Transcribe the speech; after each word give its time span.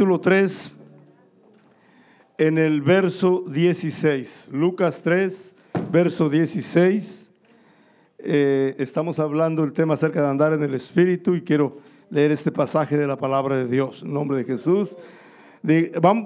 capítulo 0.00 0.18
3, 0.18 0.72
en 2.38 2.56
el 2.56 2.80
verso 2.80 3.44
16. 3.46 4.48
Lucas 4.50 5.02
3, 5.02 5.54
verso 5.92 6.30
16. 6.30 7.30
Eh, 8.20 8.76
estamos 8.78 9.18
hablando 9.18 9.60
del 9.60 9.74
tema 9.74 9.92
acerca 9.92 10.22
de 10.22 10.28
andar 10.28 10.54
en 10.54 10.62
el 10.62 10.72
Espíritu 10.72 11.34
y 11.34 11.42
quiero 11.42 11.80
leer 12.08 12.30
este 12.30 12.50
pasaje 12.50 12.96
de 12.96 13.06
la 13.06 13.18
palabra 13.18 13.58
de 13.58 13.66
Dios. 13.66 14.02
En 14.02 14.14
nombre 14.14 14.38
de 14.38 14.44
Jesús. 14.44 14.96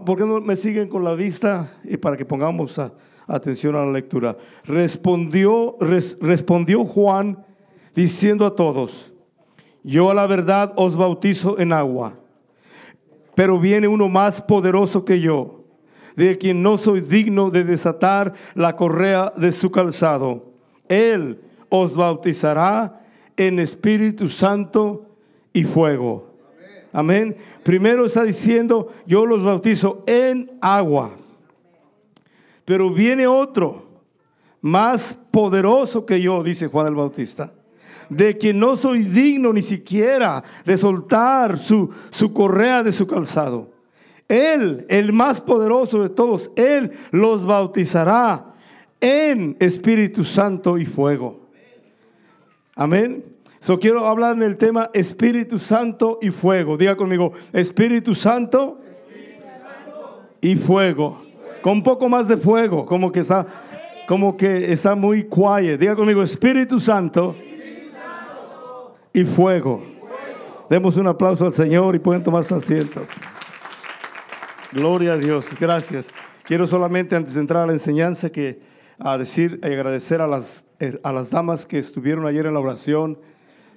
¿Por 0.07 0.19
qué 0.19 0.25
no 0.25 0.41
me 0.41 0.55
siguen 0.55 0.89
con 0.89 1.03
la 1.03 1.15
vista? 1.15 1.77
Y 1.83 1.97
para 1.97 2.17
que 2.17 2.25
pongamos 2.25 2.81
atención 3.27 3.75
a 3.75 3.85
la 3.85 3.91
lectura. 3.91 4.37
Respondió, 4.67 5.77
respondió 5.81 6.85
Juan 6.85 7.45
diciendo 7.93 8.47
a 8.47 8.55
todos, 8.55 9.13
yo 9.83 10.13
a 10.13 10.15
la 10.15 10.29
verdad 10.29 10.73
os 10.77 10.97
bautizo 10.97 11.59
en 11.59 11.73
agua, 11.73 12.21
pero 13.35 13.59
viene 13.59 13.89
uno 13.89 14.09
más 14.09 14.41
poderoso 14.43 15.05
que 15.05 15.21
yo, 15.21 15.65
de 16.17 16.39
quien 16.39 16.63
no 16.63 16.79
soy 16.79 17.01
digno 17.01 17.51
de 17.51 17.65
desatar 17.65 18.33
la 18.55 18.77
correa 18.77 19.33
de 19.37 19.53
su 19.53 19.71
calzado. 19.71 20.53
Él 20.89 21.41
os 21.69 21.95
bautizará 21.95 23.01
en 23.37 23.59
Espíritu 23.59 24.29
Santo 24.29 25.07
y 25.53 25.65
fuego. 25.65 26.31
Amén. 26.93 27.37
Primero 27.65 28.07
está 28.07 28.23
diciendo, 28.23 28.93
yo 29.07 29.27
los 29.27 29.43
bautizo 29.43 30.05
en 30.07 30.53
agua. 30.61 31.11
Pero 32.65 32.91
viene 32.91 33.27
otro, 33.27 33.85
más 34.61 35.19
poderoso 35.31 36.07
que 36.07 36.21
yo, 36.21 36.43
dice 36.45 36.69
Juan 36.69 36.87
el 36.87 36.95
Bautista 36.95 37.53
de 38.09 38.39
que 38.39 38.53
no 38.53 38.77
soy 38.77 39.05
digno 39.05 39.53
ni 39.53 39.63
siquiera 39.63 40.43
de 40.65 40.77
soltar 40.77 41.59
su, 41.59 41.91
su 42.11 42.33
correa 42.33 42.83
de 42.83 42.93
su 42.93 43.07
calzado. 43.07 43.71
Él, 44.29 44.87
el 44.89 45.13
más 45.13 45.41
poderoso 45.41 46.03
de 46.03 46.09
todos, 46.09 46.51
Él 46.57 46.93
los 47.11 47.45
bautizará 47.45 48.55
en 49.01 49.57
Espíritu 49.61 50.25
Santo 50.25 50.79
y 50.79 50.87
fuego. 50.87 51.41
Amén. 52.75 53.25
So 53.61 53.79
quiero 53.79 54.07
hablar 54.07 54.37
en 54.37 54.43
el 54.43 54.57
tema 54.57 54.91
Espíritu 54.93 55.59
Santo 55.59 56.19
y 56.21 56.31
fuego. 56.31 56.77
Diga 56.77 56.97
conmigo, 56.97 57.33
Espíritu 57.53 58.15
Santo, 58.15 58.81
y, 60.41 60.57
fuego. 60.57 61.23
Con 61.63 61.75
un 61.75 61.83
poco 61.83 62.09
más 62.11 62.29
de 62.29 62.37
fuego, 62.37 62.85
como 62.85 63.11
que 63.11 63.21
está, 63.21 63.47
como 64.07 64.37
que 64.37 64.71
está 64.71 64.95
muy 64.95 65.25
quiet. 65.25 65.81
Diga 65.81 65.97
conmigo, 65.97 66.23
Espíritu 66.23 66.79
Santo 66.79 67.35
y 69.15 69.25
fuego. 69.25 69.83
Demos 70.69 70.97
un 70.97 71.07
aplauso 71.07 71.47
al 71.47 71.53
Señor 71.53 71.95
y 71.95 72.01
pueden 72.01 72.23
tomar 72.23 72.45
sus 72.45 72.63
asientos. 72.63 73.07
Gloria 74.73 75.13
a 75.13 75.17
Dios, 75.17 75.49
gracias. 75.59 76.13
Quiero 76.43 76.67
solamente 76.67 77.15
antes 77.15 77.35
de 77.35 77.41
entrar 77.41 77.63
a 77.63 77.67
la 77.67 77.73
enseñanza 77.73 78.31
que 78.31 78.61
a 78.99 79.17
decir 79.17 79.61
y 79.63 79.67
agradecer 79.67 80.21
a 80.21 80.27
las, 80.27 80.67
eh, 80.81 80.99
a 81.03 81.13
las 81.13 81.31
damas 81.31 81.65
que 81.65 81.79
estuvieron 81.79 82.27
ayer 82.27 82.47
en 82.47 82.55
la 82.55 82.61
oración. 82.61 83.19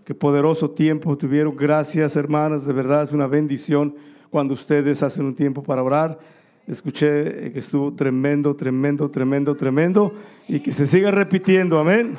Qué 0.05 0.15
poderoso 0.15 0.71
tiempo 0.71 1.17
tuvieron. 1.17 1.55
Gracias, 1.55 2.15
hermanas. 2.15 2.65
De 2.65 2.73
verdad 2.73 3.03
es 3.03 3.11
una 3.11 3.27
bendición 3.27 3.95
cuando 4.31 4.55
ustedes 4.55 5.03
hacen 5.03 5.25
un 5.25 5.35
tiempo 5.35 5.61
para 5.61 5.83
orar. 5.83 6.17
Escuché 6.65 7.51
que 7.51 7.59
estuvo 7.59 7.93
tremendo, 7.93 8.55
tremendo, 8.55 9.09
tremendo, 9.09 9.55
tremendo 9.55 10.13
y 10.47 10.59
que 10.59 10.73
se 10.73 10.87
siga 10.87 11.11
repitiendo. 11.11 11.79
Amén. 11.79 12.17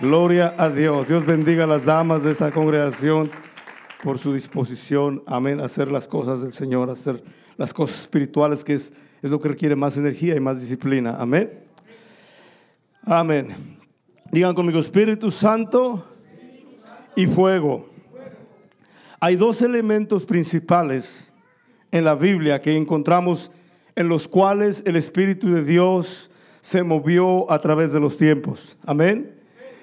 Gloria 0.00 0.54
a 0.56 0.70
Dios. 0.70 1.08
Dios 1.08 1.26
bendiga 1.26 1.64
a 1.64 1.66
las 1.66 1.84
damas 1.84 2.22
de 2.22 2.30
esta 2.30 2.52
congregación 2.52 3.32
por 4.04 4.16
su 4.18 4.32
disposición, 4.32 5.24
amén, 5.26 5.58
a 5.58 5.64
hacer 5.64 5.90
las 5.90 6.06
cosas 6.06 6.40
del 6.40 6.52
Señor, 6.52 6.88
a 6.88 6.92
hacer 6.92 7.20
las 7.56 7.74
cosas 7.74 8.02
espirituales, 8.02 8.62
que 8.62 8.74
es, 8.74 8.92
es 9.20 9.30
lo 9.32 9.40
que 9.40 9.48
requiere 9.48 9.74
más 9.74 9.96
energía 9.96 10.36
y 10.36 10.40
más 10.40 10.60
disciplina. 10.60 11.16
Amén. 11.18 11.50
Amén. 13.02 13.48
Digan 14.30 14.54
conmigo, 14.54 14.78
Espíritu 14.78 15.32
Santo 15.32 16.06
y 17.16 17.26
fuego. 17.26 17.90
Hay 19.18 19.34
dos 19.34 19.62
elementos 19.62 20.24
principales 20.26 21.32
en 21.90 22.04
la 22.04 22.14
Biblia 22.14 22.62
que 22.62 22.76
encontramos 22.76 23.50
en 23.96 24.08
los 24.08 24.28
cuales 24.28 24.84
el 24.86 24.94
Espíritu 24.94 25.50
de 25.50 25.64
Dios 25.64 26.30
se 26.60 26.84
movió 26.84 27.50
a 27.50 27.58
través 27.58 27.92
de 27.92 27.98
los 27.98 28.16
tiempos. 28.16 28.78
Amén. 28.86 29.37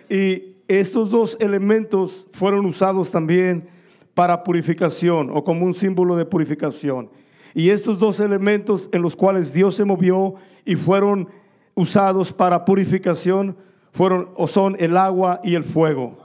Y 0.10 0.56
estos 0.68 1.10
dos 1.12 1.38
elementos 1.40 2.28
fueron 2.34 2.66
usados 2.66 3.12
también 3.12 3.68
para 4.14 4.44
purificación 4.44 5.30
o 5.32 5.44
como 5.44 5.66
un 5.66 5.74
símbolo 5.74 6.16
de 6.16 6.26
purificación. 6.26 7.10
Y 7.54 7.70
estos 7.70 8.00
dos 8.00 8.20
elementos 8.20 8.90
en 8.92 9.02
los 9.02 9.16
cuales 9.16 9.54
Dios 9.54 9.76
se 9.76 9.86
movió 9.86 10.36
y 10.66 10.76
fueron 10.76 11.30
usados 11.74 12.34
para 12.34 12.66
purificación 12.66 13.56
fueron 13.92 14.30
o 14.36 14.48
son 14.48 14.76
el 14.80 14.98
agua 14.98 15.40
y 15.44 15.56
el 15.56 15.64
fuego. 15.64 16.18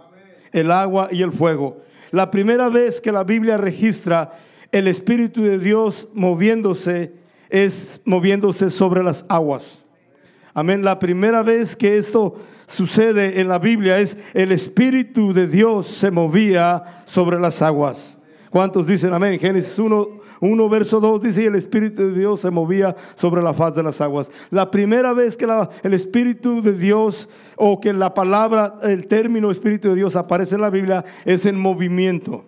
El 0.52 0.72
agua 0.72 1.08
y 1.12 1.22
el 1.22 1.32
fuego. 1.32 1.82
La 2.10 2.30
primera 2.30 2.68
vez 2.68 3.00
que 3.00 3.12
la 3.12 3.22
Biblia 3.22 3.56
registra 3.56 4.32
el 4.72 4.88
Espíritu 4.88 5.42
de 5.42 5.58
Dios 5.58 6.08
moviéndose 6.12 7.12
es 7.48 8.00
moviéndose 8.04 8.70
sobre 8.70 9.02
las 9.02 9.24
aguas. 9.28 9.82
Amén. 10.52 10.82
La 10.82 10.98
primera 10.98 11.42
vez 11.42 11.76
que 11.76 11.96
esto 11.96 12.34
sucede 12.70 13.40
en 13.40 13.48
la 13.48 13.58
Biblia 13.58 13.98
es 13.98 14.16
el 14.32 14.52
Espíritu 14.52 15.32
de 15.32 15.48
Dios 15.48 15.88
se 15.88 16.10
movía 16.10 17.02
sobre 17.04 17.38
las 17.40 17.62
aguas. 17.62 18.16
¿Cuántos 18.50 18.86
dicen 18.86 19.12
amén? 19.12 19.38
Génesis 19.40 19.78
1, 19.78 20.08
1 20.40 20.68
verso 20.68 21.00
2 21.00 21.22
dice, 21.22 21.46
el 21.46 21.56
Espíritu 21.56 22.02
de 22.02 22.18
Dios 22.18 22.40
se 22.40 22.50
movía 22.50 22.96
sobre 23.16 23.42
la 23.42 23.54
faz 23.54 23.74
de 23.74 23.82
las 23.82 24.00
aguas. 24.00 24.30
La 24.50 24.70
primera 24.70 25.12
vez 25.12 25.36
que 25.36 25.46
el 25.82 25.94
Espíritu 25.94 26.62
de 26.62 26.72
Dios 26.72 27.28
o 27.56 27.80
que 27.80 27.92
la 27.92 28.14
palabra, 28.14 28.76
el 28.82 29.06
término 29.08 29.50
Espíritu 29.50 29.88
de 29.88 29.96
Dios 29.96 30.14
aparece 30.14 30.54
en 30.54 30.60
la 30.60 30.70
Biblia 30.70 31.04
es 31.24 31.46
en 31.46 31.58
movimiento 31.58 32.44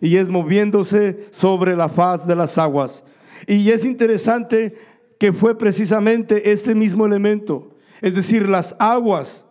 y 0.00 0.16
es 0.16 0.28
moviéndose 0.28 1.28
sobre 1.30 1.76
la 1.76 1.88
faz 1.88 2.26
de 2.26 2.34
las 2.34 2.58
aguas. 2.58 3.04
Y 3.46 3.70
es 3.70 3.84
interesante 3.84 4.74
que 5.18 5.32
fue 5.32 5.56
precisamente 5.56 6.50
este 6.50 6.74
mismo 6.74 7.06
elemento, 7.06 7.76
es 8.00 8.14
decir, 8.16 8.48
las 8.48 8.74
aguas 8.78 9.44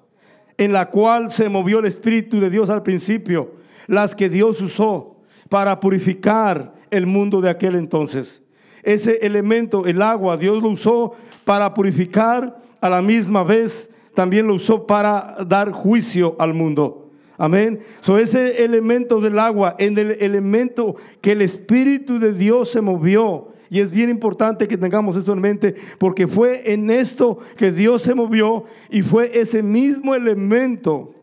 en 0.60 0.74
la 0.74 0.90
cual 0.90 1.32
se 1.32 1.48
movió 1.48 1.80
el 1.80 1.86
Espíritu 1.86 2.42
de 2.42 2.50
Dios 2.50 2.70
al 2.70 2.84
principio, 2.84 3.54
las 3.88 4.14
que 4.14 4.28
Dios 4.28 4.62
usó 4.62 5.16
para 5.48 5.80
purificar 5.80 6.74
el 6.92 7.08
mundo 7.08 7.40
de 7.40 7.50
aquel 7.50 7.76
entonces. 7.76 8.42
Ese 8.84 9.26
elemento, 9.26 9.86
el 9.86 10.02
agua, 10.02 10.36
Dios 10.36 10.62
lo 10.62 10.70
usó 10.70 11.14
para 11.46 11.74
purificar, 11.74 12.62
a 12.82 12.90
la 12.90 13.02
misma 13.02 13.44
vez 13.44 13.90
también 14.14 14.48
lo 14.48 14.56
usó 14.56 14.86
para 14.86 15.38
dar 15.48 15.72
juicio 15.72 16.36
al 16.40 16.54
mundo. 16.54 17.10
Amén. 17.38 17.80
So 18.02 18.18
ese 18.18 18.66
elemento 18.66 19.22
del 19.22 19.40
agua, 19.40 19.78
en 19.80 19.98
el 19.98 20.18
elemento 20.20 20.98
que 21.22 21.32
el 21.32 21.42
Espíritu 21.42 22.20
de 22.20 22.34
Dios 22.34 22.70
se 22.70 22.82
movió, 22.82 23.49
y 23.70 23.80
es 23.80 23.92
bien 23.92 24.10
importante 24.10 24.68
que 24.68 24.78
tengamos 24.78 25.16
esto 25.16 25.34
en 25.34 25.42
mente 25.42 25.76
porque 25.98 26.28
fue 26.28 26.74
en 26.74 26.90
esto 26.90 27.40
que 27.58 27.72
Dios 27.72 28.02
se 28.02 28.16
movió 28.16 28.66
y 28.90 29.02
fue 29.02 29.40
ese 29.40 29.64
mismo 29.64 30.16
elemento 30.16 31.14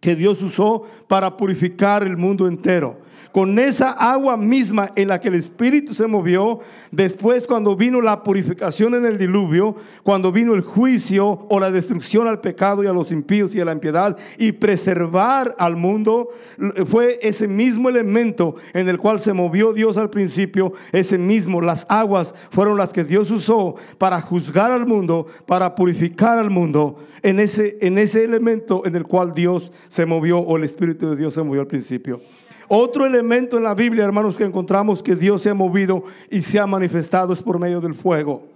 que 0.00 0.14
Dios 0.14 0.42
usó 0.42 0.82
para 1.08 1.36
purificar 1.36 2.02
el 2.02 2.16
mundo 2.16 2.46
entero 2.46 3.01
con 3.32 3.58
esa 3.58 3.90
agua 3.90 4.36
misma 4.36 4.92
en 4.94 5.08
la 5.08 5.20
que 5.20 5.28
el 5.28 5.34
Espíritu 5.34 5.94
se 5.94 6.06
movió, 6.06 6.60
después 6.90 7.46
cuando 7.46 7.74
vino 7.74 8.00
la 8.00 8.22
purificación 8.22 8.94
en 8.94 9.06
el 9.06 9.18
diluvio, 9.18 9.74
cuando 10.02 10.30
vino 10.30 10.54
el 10.54 10.60
juicio 10.60 11.46
o 11.48 11.58
la 11.58 11.70
destrucción 11.70 12.28
al 12.28 12.40
pecado 12.40 12.84
y 12.84 12.86
a 12.86 12.92
los 12.92 13.10
impíos 13.10 13.54
y 13.54 13.60
a 13.60 13.64
la 13.64 13.72
impiedad 13.72 14.16
y 14.38 14.52
preservar 14.52 15.54
al 15.58 15.76
mundo, 15.76 16.28
fue 16.86 17.18
ese 17.22 17.48
mismo 17.48 17.88
elemento 17.88 18.56
en 18.74 18.88
el 18.88 18.98
cual 18.98 19.18
se 19.18 19.32
movió 19.32 19.72
Dios 19.72 19.96
al 19.96 20.10
principio, 20.10 20.74
ese 20.92 21.16
mismo, 21.16 21.60
las 21.60 21.86
aguas 21.88 22.34
fueron 22.50 22.76
las 22.76 22.92
que 22.92 23.04
Dios 23.04 23.30
usó 23.30 23.76
para 23.98 24.20
juzgar 24.20 24.70
al 24.70 24.86
mundo, 24.86 25.26
para 25.46 25.74
purificar 25.74 26.38
al 26.38 26.50
mundo, 26.50 26.96
en 27.22 27.40
ese, 27.40 27.78
en 27.80 27.96
ese 27.98 28.24
elemento 28.24 28.82
en 28.84 28.94
el 28.94 29.04
cual 29.04 29.32
Dios 29.32 29.72
se 29.88 30.04
movió 30.04 30.38
o 30.38 30.56
el 30.56 30.64
Espíritu 30.64 31.10
de 31.10 31.16
Dios 31.16 31.34
se 31.34 31.42
movió 31.42 31.62
al 31.62 31.66
principio. 31.66 32.20
Otro 32.74 33.04
elemento 33.04 33.58
en 33.58 33.64
la 33.64 33.74
Biblia, 33.74 34.02
hermanos, 34.02 34.34
que 34.34 34.44
encontramos 34.44 35.02
que 35.02 35.14
Dios 35.14 35.42
se 35.42 35.50
ha 35.50 35.54
movido 35.54 36.04
y 36.30 36.40
se 36.40 36.58
ha 36.58 36.66
manifestado 36.66 37.34
es 37.34 37.42
por 37.42 37.58
medio 37.58 37.82
del 37.82 37.94
fuego. 37.94 38.48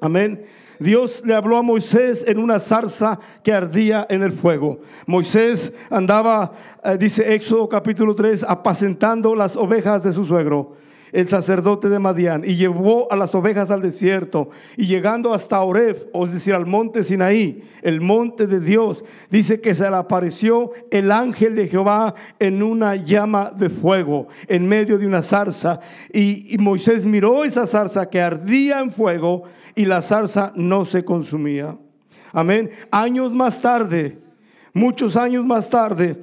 Amén. 0.00 0.44
Dios 0.78 1.20
le 1.26 1.34
habló 1.34 1.56
a 1.56 1.62
Moisés 1.62 2.24
en 2.28 2.38
una 2.38 2.60
zarza 2.60 3.18
que 3.42 3.52
ardía 3.52 4.06
en 4.08 4.22
el 4.22 4.30
fuego. 4.30 4.78
Moisés 5.04 5.72
andaba, 5.90 6.52
eh, 6.84 6.96
dice 6.96 7.34
Éxodo 7.34 7.68
capítulo 7.68 8.14
3, 8.14 8.44
apacentando 8.44 9.34
las 9.34 9.56
ovejas 9.56 10.04
de 10.04 10.12
su 10.12 10.24
suegro. 10.24 10.76
El 11.14 11.28
sacerdote 11.28 11.88
de 11.88 12.00
Madián, 12.00 12.42
y 12.44 12.56
llevó 12.56 13.10
a 13.10 13.16
las 13.16 13.34
ovejas 13.36 13.70
al 13.70 13.80
desierto, 13.80 14.50
y 14.76 14.86
llegando 14.86 15.32
hasta 15.32 15.62
Oref, 15.62 16.06
es 16.12 16.32
decir, 16.32 16.54
al 16.54 16.66
monte 16.66 17.04
Sinaí, 17.04 17.62
el 17.82 18.00
monte 18.00 18.48
de 18.48 18.58
Dios, 18.58 19.04
dice 19.30 19.60
que 19.60 19.76
se 19.76 19.88
le 19.88 19.96
apareció 19.96 20.72
el 20.90 21.12
ángel 21.12 21.54
de 21.54 21.68
Jehová 21.68 22.14
en 22.40 22.64
una 22.64 22.96
llama 22.96 23.52
de 23.56 23.70
fuego, 23.70 24.26
en 24.48 24.66
medio 24.66 24.98
de 24.98 25.06
una 25.06 25.22
zarza, 25.22 25.78
y, 26.12 26.52
y 26.52 26.58
Moisés 26.58 27.04
miró 27.04 27.44
esa 27.44 27.68
zarza 27.68 28.10
que 28.10 28.20
ardía 28.20 28.80
en 28.80 28.90
fuego, 28.90 29.44
y 29.76 29.84
la 29.84 30.02
zarza 30.02 30.52
no 30.56 30.84
se 30.84 31.04
consumía. 31.04 31.78
Amén. 32.32 32.70
Años 32.90 33.32
más 33.32 33.62
tarde, 33.62 34.18
muchos 34.72 35.16
años 35.16 35.46
más 35.46 35.70
tarde, 35.70 36.20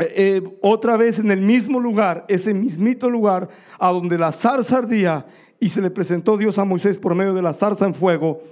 eh, 0.00 0.12
eh, 0.16 0.58
otra 0.62 0.96
vez 0.96 1.18
en 1.18 1.30
el 1.30 1.40
mismo 1.40 1.78
lugar, 1.78 2.24
ese 2.28 2.54
mismito 2.54 3.10
lugar 3.10 3.48
a 3.78 3.90
donde 3.92 4.18
la 4.18 4.32
zarza 4.32 4.78
ardía 4.78 5.26
y 5.58 5.68
se 5.68 5.80
le 5.80 5.90
presentó 5.90 6.36
Dios 6.36 6.58
a 6.58 6.64
Moisés 6.64 6.98
por 6.98 7.14
medio 7.14 7.34
de 7.34 7.42
la 7.42 7.52
zarza 7.52 7.86
en 7.86 7.94
fuego, 7.94 8.42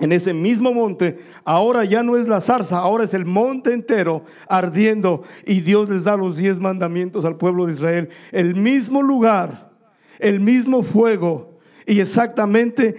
en 0.00 0.12
ese 0.12 0.32
mismo 0.32 0.72
monte, 0.72 1.18
ahora 1.44 1.84
ya 1.84 2.02
no 2.02 2.16
es 2.16 2.26
la 2.26 2.40
zarza, 2.40 2.78
ahora 2.78 3.04
es 3.04 3.12
el 3.12 3.26
monte 3.26 3.72
entero 3.72 4.24
ardiendo 4.48 5.22
y 5.44 5.60
Dios 5.60 5.90
les 5.90 6.04
da 6.04 6.16
los 6.16 6.38
diez 6.38 6.58
mandamientos 6.58 7.24
al 7.24 7.36
pueblo 7.36 7.66
de 7.66 7.74
Israel. 7.74 8.08
El 8.32 8.56
mismo 8.56 9.02
lugar, 9.02 9.70
el 10.18 10.40
mismo 10.40 10.82
fuego, 10.82 11.49
y 11.90 11.98
exactamente 11.98 12.94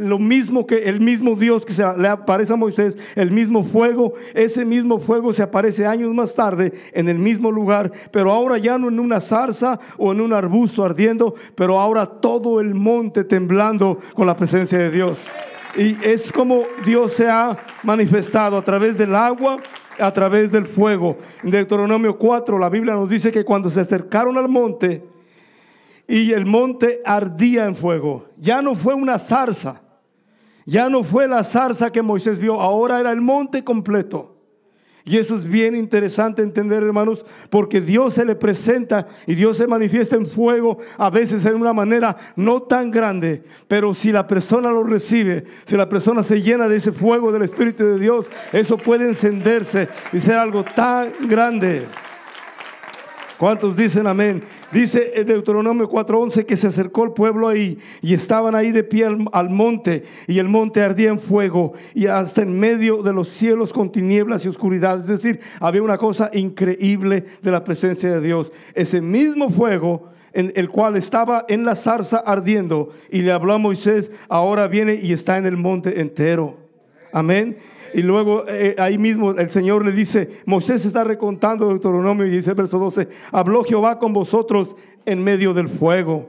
lo 0.00 0.18
mismo 0.18 0.66
que 0.66 0.82
el 0.82 1.00
mismo 1.00 1.34
Dios 1.34 1.64
que 1.64 1.72
se 1.72 1.82
le 1.96 2.08
aparece 2.08 2.52
a 2.52 2.56
Moisés, 2.56 2.98
el 3.14 3.30
mismo 3.30 3.64
fuego, 3.64 4.12
ese 4.34 4.66
mismo 4.66 4.98
fuego 4.98 5.32
se 5.32 5.42
aparece 5.42 5.86
años 5.86 6.12
más 6.12 6.34
tarde 6.34 6.74
en 6.92 7.08
el 7.08 7.18
mismo 7.18 7.50
lugar, 7.50 7.90
pero 8.10 8.30
ahora 8.30 8.58
ya 8.58 8.76
no 8.76 8.88
en 8.88 9.00
una 9.00 9.22
zarza 9.22 9.80
o 9.96 10.12
en 10.12 10.20
un 10.20 10.34
arbusto 10.34 10.84
ardiendo, 10.84 11.34
pero 11.54 11.80
ahora 11.80 12.04
todo 12.04 12.60
el 12.60 12.74
monte 12.74 13.24
temblando 13.24 13.98
con 14.12 14.26
la 14.26 14.36
presencia 14.36 14.76
de 14.76 14.90
Dios. 14.90 15.20
Y 15.74 15.96
es 16.06 16.30
como 16.30 16.64
Dios 16.84 17.14
se 17.14 17.30
ha 17.30 17.56
manifestado 17.82 18.58
a 18.58 18.62
través 18.62 18.98
del 18.98 19.14
agua, 19.14 19.58
a 19.98 20.12
través 20.12 20.52
del 20.52 20.66
fuego. 20.66 21.16
En 21.42 21.50
Deuteronomio 21.50 22.18
4 22.18 22.58
la 22.58 22.68
Biblia 22.68 22.92
nos 22.92 23.08
dice 23.08 23.32
que 23.32 23.46
cuando 23.46 23.70
se 23.70 23.80
acercaron 23.80 24.36
al 24.36 24.50
monte, 24.50 25.07
y 26.08 26.32
el 26.32 26.46
monte 26.46 27.02
ardía 27.04 27.66
en 27.66 27.76
fuego. 27.76 28.30
Ya 28.38 28.62
no 28.62 28.74
fue 28.74 28.94
una 28.94 29.18
zarza, 29.18 29.82
ya 30.64 30.88
no 30.88 31.04
fue 31.04 31.28
la 31.28 31.44
zarza 31.44 31.92
que 31.92 32.02
Moisés 32.02 32.38
vio, 32.38 32.60
ahora 32.60 32.98
era 32.98 33.12
el 33.12 33.20
monte 33.20 33.62
completo. 33.62 34.34
Y 35.04 35.16
eso 35.16 35.36
es 35.36 35.44
bien 35.48 35.74
interesante 35.74 36.42
entender, 36.42 36.82
hermanos, 36.82 37.24
porque 37.48 37.80
Dios 37.80 38.12
se 38.14 38.26
le 38.26 38.34
presenta 38.34 39.06
y 39.26 39.34
Dios 39.34 39.56
se 39.56 39.66
manifiesta 39.66 40.16
en 40.16 40.26
fuego, 40.26 40.78
a 40.98 41.08
veces 41.08 41.46
en 41.46 41.54
una 41.54 41.72
manera 41.72 42.14
no 42.36 42.60
tan 42.60 42.90
grande, 42.90 43.42
pero 43.68 43.94
si 43.94 44.12
la 44.12 44.26
persona 44.26 44.70
lo 44.70 44.82
recibe, 44.82 45.44
si 45.64 45.76
la 45.78 45.88
persona 45.88 46.22
se 46.22 46.42
llena 46.42 46.68
de 46.68 46.76
ese 46.76 46.92
fuego 46.92 47.32
del 47.32 47.42
Espíritu 47.42 47.84
de 47.84 47.98
Dios, 47.98 48.30
eso 48.52 48.76
puede 48.76 49.08
encenderse 49.08 49.88
y 50.12 50.20
ser 50.20 50.34
algo 50.34 50.62
tan 50.62 51.10
grande. 51.26 51.86
¿Cuántos 53.38 53.76
dicen 53.76 54.08
amén? 54.08 54.42
Dice 54.72 55.12
Deuteronomio 55.24 55.88
4:11 55.88 56.44
que 56.44 56.56
se 56.56 56.66
acercó 56.66 57.04
el 57.04 57.12
pueblo 57.12 57.46
ahí 57.46 57.78
y 58.02 58.12
estaban 58.12 58.56
ahí 58.56 58.72
de 58.72 58.82
pie 58.82 59.04
al, 59.04 59.48
monte 59.48 60.02
y 60.26 60.40
el 60.40 60.48
monte 60.48 60.82
ardía 60.82 61.10
en 61.10 61.20
fuego 61.20 61.74
y 61.94 62.08
hasta 62.08 62.42
en 62.42 62.58
medio 62.58 63.00
de 63.00 63.12
los 63.12 63.28
cielos 63.28 63.72
con 63.72 63.92
tinieblas 63.92 64.44
y 64.44 64.48
oscuridad. 64.48 64.98
Es 64.98 65.06
decir, 65.06 65.38
había 65.60 65.84
una 65.84 65.98
cosa 65.98 66.30
increíble 66.32 67.26
de 67.40 67.50
la 67.52 67.62
presencia 67.62 68.10
de 68.10 68.20
Dios. 68.20 68.52
Ese 68.74 69.00
mismo 69.00 69.50
fuego 69.50 70.10
en 70.32 70.52
el 70.56 70.68
cual 70.68 70.96
estaba 70.96 71.44
en 71.48 71.64
la 71.64 71.76
zarza 71.76 72.18
ardiendo 72.18 72.90
y 73.08 73.22
le 73.22 73.30
habló 73.30 73.52
a 73.52 73.58
Moisés, 73.58 74.10
ahora 74.28 74.66
viene 74.66 74.94
y 74.94 75.12
está 75.12 75.38
en 75.38 75.46
el 75.46 75.56
monte 75.56 76.00
entero. 76.00 76.56
Amén. 77.12 77.56
Y 77.94 78.02
luego 78.02 78.44
eh, 78.48 78.74
ahí 78.78 78.98
mismo 78.98 79.32
el 79.32 79.50
Señor 79.50 79.84
le 79.84 79.92
dice, 79.92 80.42
Moisés 80.46 80.84
está 80.84 81.04
recontando 81.04 81.68
Deuteronomio 81.68 82.26
y 82.26 82.30
dice 82.30 82.54
verso 82.54 82.78
12, 82.78 83.08
habló 83.32 83.64
Jehová 83.64 83.98
con 83.98 84.12
vosotros 84.12 84.76
en 85.06 85.22
medio 85.22 85.54
del 85.54 85.68
fuego. 85.68 86.28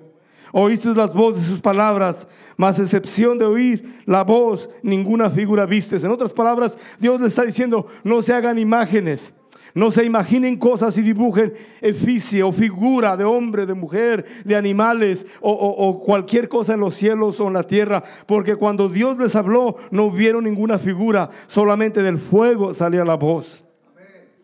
Oíste 0.52 0.90
las 0.96 1.14
voces 1.14 1.44
de 1.44 1.48
sus 1.50 1.62
palabras, 1.62 2.28
más 2.58 2.80
excepción 2.80 3.38
de 3.38 3.46
oír 3.46 4.02
la 4.06 4.24
voz, 4.24 4.70
ninguna 4.82 5.30
figura 5.30 5.66
vistes. 5.66 6.04
En 6.04 6.12
otras 6.12 6.34
palabras, 6.34 6.78
Dios 7.00 7.22
le 7.22 7.28
está 7.28 7.44
diciendo, 7.44 7.86
no 8.04 8.22
se 8.22 8.34
hagan 8.34 8.58
imágenes. 8.58 9.34
No 9.74 9.92
se 9.92 10.06
imaginen 10.06 10.58
cosas 10.58 10.98
y 10.98 11.02
dibujen 11.02 11.54
eficie 11.82 12.44
o 12.44 12.52
figura 12.52 13.16
de 13.16 13.24
hombre, 13.24 13.66
de 13.66 13.74
mujer, 13.74 14.26
de 14.44 14.56
animales 14.56 15.28
o, 15.42 16.02
cualquier 16.04 16.50
cosa 16.50 16.74
en 16.74 16.80
los 16.80 16.96
cielos 16.96 17.40
o 17.40 17.48
en 17.48 17.54
la 17.54 17.64
tierra. 17.64 18.04
Porque 18.26 18.56
cuando 18.56 18.90
Dios 18.90 19.18
les 19.20 19.36
habló 19.36 19.76
no 19.92 20.12
vieron 20.12 20.44
ninguna 20.44 20.80
figura, 20.80 21.30
solamente 21.48 22.02
del 22.02 22.20
fuego 22.20 22.74
salía 22.74 23.06
la 23.06 23.16
voz. 23.16 23.64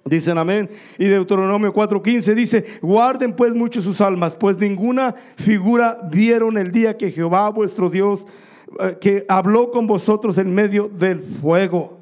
Dicen 0.06 0.38
amén. 0.38 0.70
Y 1.00 1.06
Deuteronomio 1.06 1.74
4:15 1.74 2.36
dice, 2.36 2.66
guarden 2.82 3.36
pues 3.36 3.56
mucho 3.56 3.82
sus 3.82 4.02
almas, 4.02 4.36
pues 4.36 4.60
ninguna 4.60 5.16
figura 5.36 5.98
vieron 6.12 6.60
el 6.60 6.72
día 6.72 6.96
que 6.96 7.12
Jehová 7.12 7.50
vuestro 7.50 7.90
Dios, 7.90 8.28
eh, 8.80 8.98
que 9.02 9.26
habló 9.28 9.72
con 9.72 9.88
vosotros 9.88 10.38
en 10.38 10.54
medio 10.54 10.90
del 10.90 11.22
fuego. 11.22 11.95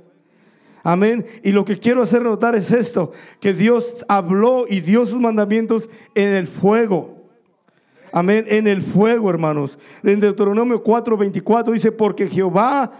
Amén. 0.83 1.25
Y 1.43 1.53
lo 1.53 1.63
que 1.63 1.79
quiero 1.79 2.03
hacer 2.03 2.21
notar 2.23 2.55
es 2.55 2.69
esto, 2.71 3.13
que 3.39 3.53
Dios 3.53 4.05
habló 4.09 4.65
y 4.67 4.81
dio 4.81 5.05
sus 5.05 5.19
mandamientos 5.19 5.89
en 6.13 6.33
el 6.33 6.47
fuego. 6.47 7.23
Amén, 8.11 8.45
en 8.47 8.67
el 8.67 8.81
fuego, 8.81 9.29
hermanos. 9.29 9.79
En 10.03 10.19
Deuteronomio 10.19 10.83
4:24 10.83 11.71
dice, 11.71 11.91
porque 11.91 12.27
Jehová, 12.27 12.91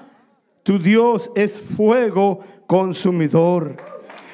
tu 0.64 0.80
Dios, 0.80 1.30
es 1.36 1.60
fuego 1.60 2.40
consumidor. 2.66 3.76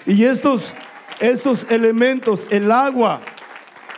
Y 0.06 0.24
estos, 0.24 0.74
estos 1.19 1.69
elementos, 1.69 2.48
el 2.51 2.72
agua 2.72 3.19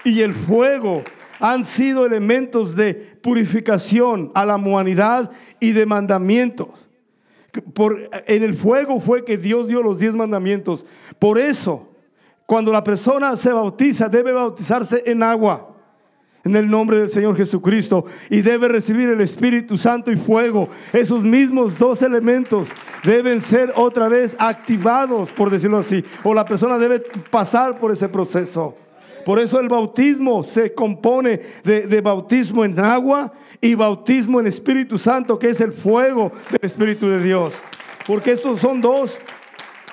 y 0.03 0.21
el 0.21 0.33
fuego, 0.33 1.03
han 1.39 1.65
sido 1.65 2.05
elementos 2.05 2.75
de 2.75 2.93
purificación 2.93 4.31
a 4.33 4.45
la 4.45 4.55
humanidad 4.55 5.29
y 5.59 5.71
de 5.71 5.85
mandamientos. 5.85 6.69
Por, 7.73 8.09
en 8.27 8.43
el 8.43 8.53
fuego 8.53 8.99
fue 8.99 9.25
que 9.25 9.37
Dios 9.37 9.67
dio 9.67 9.83
los 9.83 9.99
diez 9.99 10.13
mandamientos. 10.13 10.85
Por 11.19 11.37
eso, 11.37 11.89
cuando 12.45 12.71
la 12.71 12.83
persona 12.83 13.35
se 13.35 13.51
bautiza, 13.51 14.09
debe 14.09 14.31
bautizarse 14.31 15.03
en 15.05 15.23
agua. 15.23 15.67
En 16.43 16.55
el 16.55 16.69
nombre 16.69 16.97
del 16.97 17.09
Señor 17.09 17.37
Jesucristo. 17.37 18.05
Y 18.29 18.41
debe 18.41 18.67
recibir 18.67 19.09
el 19.09 19.21
Espíritu 19.21 19.77
Santo 19.77 20.11
y 20.11 20.17
fuego. 20.17 20.69
Esos 20.91 21.23
mismos 21.23 21.77
dos 21.77 22.01
elementos 22.01 22.69
deben 23.03 23.41
ser 23.41 23.71
otra 23.75 24.07
vez 24.07 24.35
activados, 24.39 25.31
por 25.31 25.49
decirlo 25.49 25.77
así. 25.77 26.03
O 26.23 26.33
la 26.33 26.45
persona 26.45 26.77
debe 26.77 26.99
pasar 27.29 27.79
por 27.79 27.91
ese 27.91 28.09
proceso. 28.09 28.75
Por 29.25 29.39
eso 29.39 29.59
el 29.59 29.69
bautismo 29.69 30.43
se 30.43 30.73
compone 30.73 31.39
de, 31.63 32.01
bautismo 32.01 32.65
en 32.65 32.79
agua 32.79 33.31
y 33.59 33.75
bautismo 33.75 34.39
en 34.39 34.47
Espíritu 34.47 34.97
Santo, 34.97 35.37
que 35.37 35.49
es 35.49 35.61
el 35.61 35.73
fuego 35.73 36.31
del 36.49 36.59
Espíritu 36.61 37.07
de 37.07 37.21
Dios. 37.21 37.55
Porque 38.07 38.31
estos 38.31 38.59
son 38.59 38.81
dos 38.81 39.19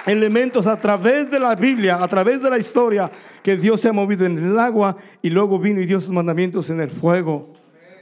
elementos 0.06 0.66
a 0.66 0.78
través 0.78 1.30
de 1.30 1.38
la 1.38 1.54
Biblia, 1.54 2.02
a 2.02 2.08
través 2.08 2.42
de 2.42 2.50
la 2.50 2.58
historia, 2.58 3.10
que 3.42 3.56
Dios 3.56 3.80
se 3.80 3.88
ha 3.88 3.92
movido 3.92 4.24
en 4.24 4.38
el 4.38 4.58
agua 4.58 4.96
y 5.20 5.30
luego 5.30 5.58
vino 5.58 5.80
y 5.80 5.86
dio 5.86 6.00
sus 6.00 6.10
mandamientos 6.10 6.70
en 6.70 6.80
el 6.80 6.90
fuego. 6.90 7.52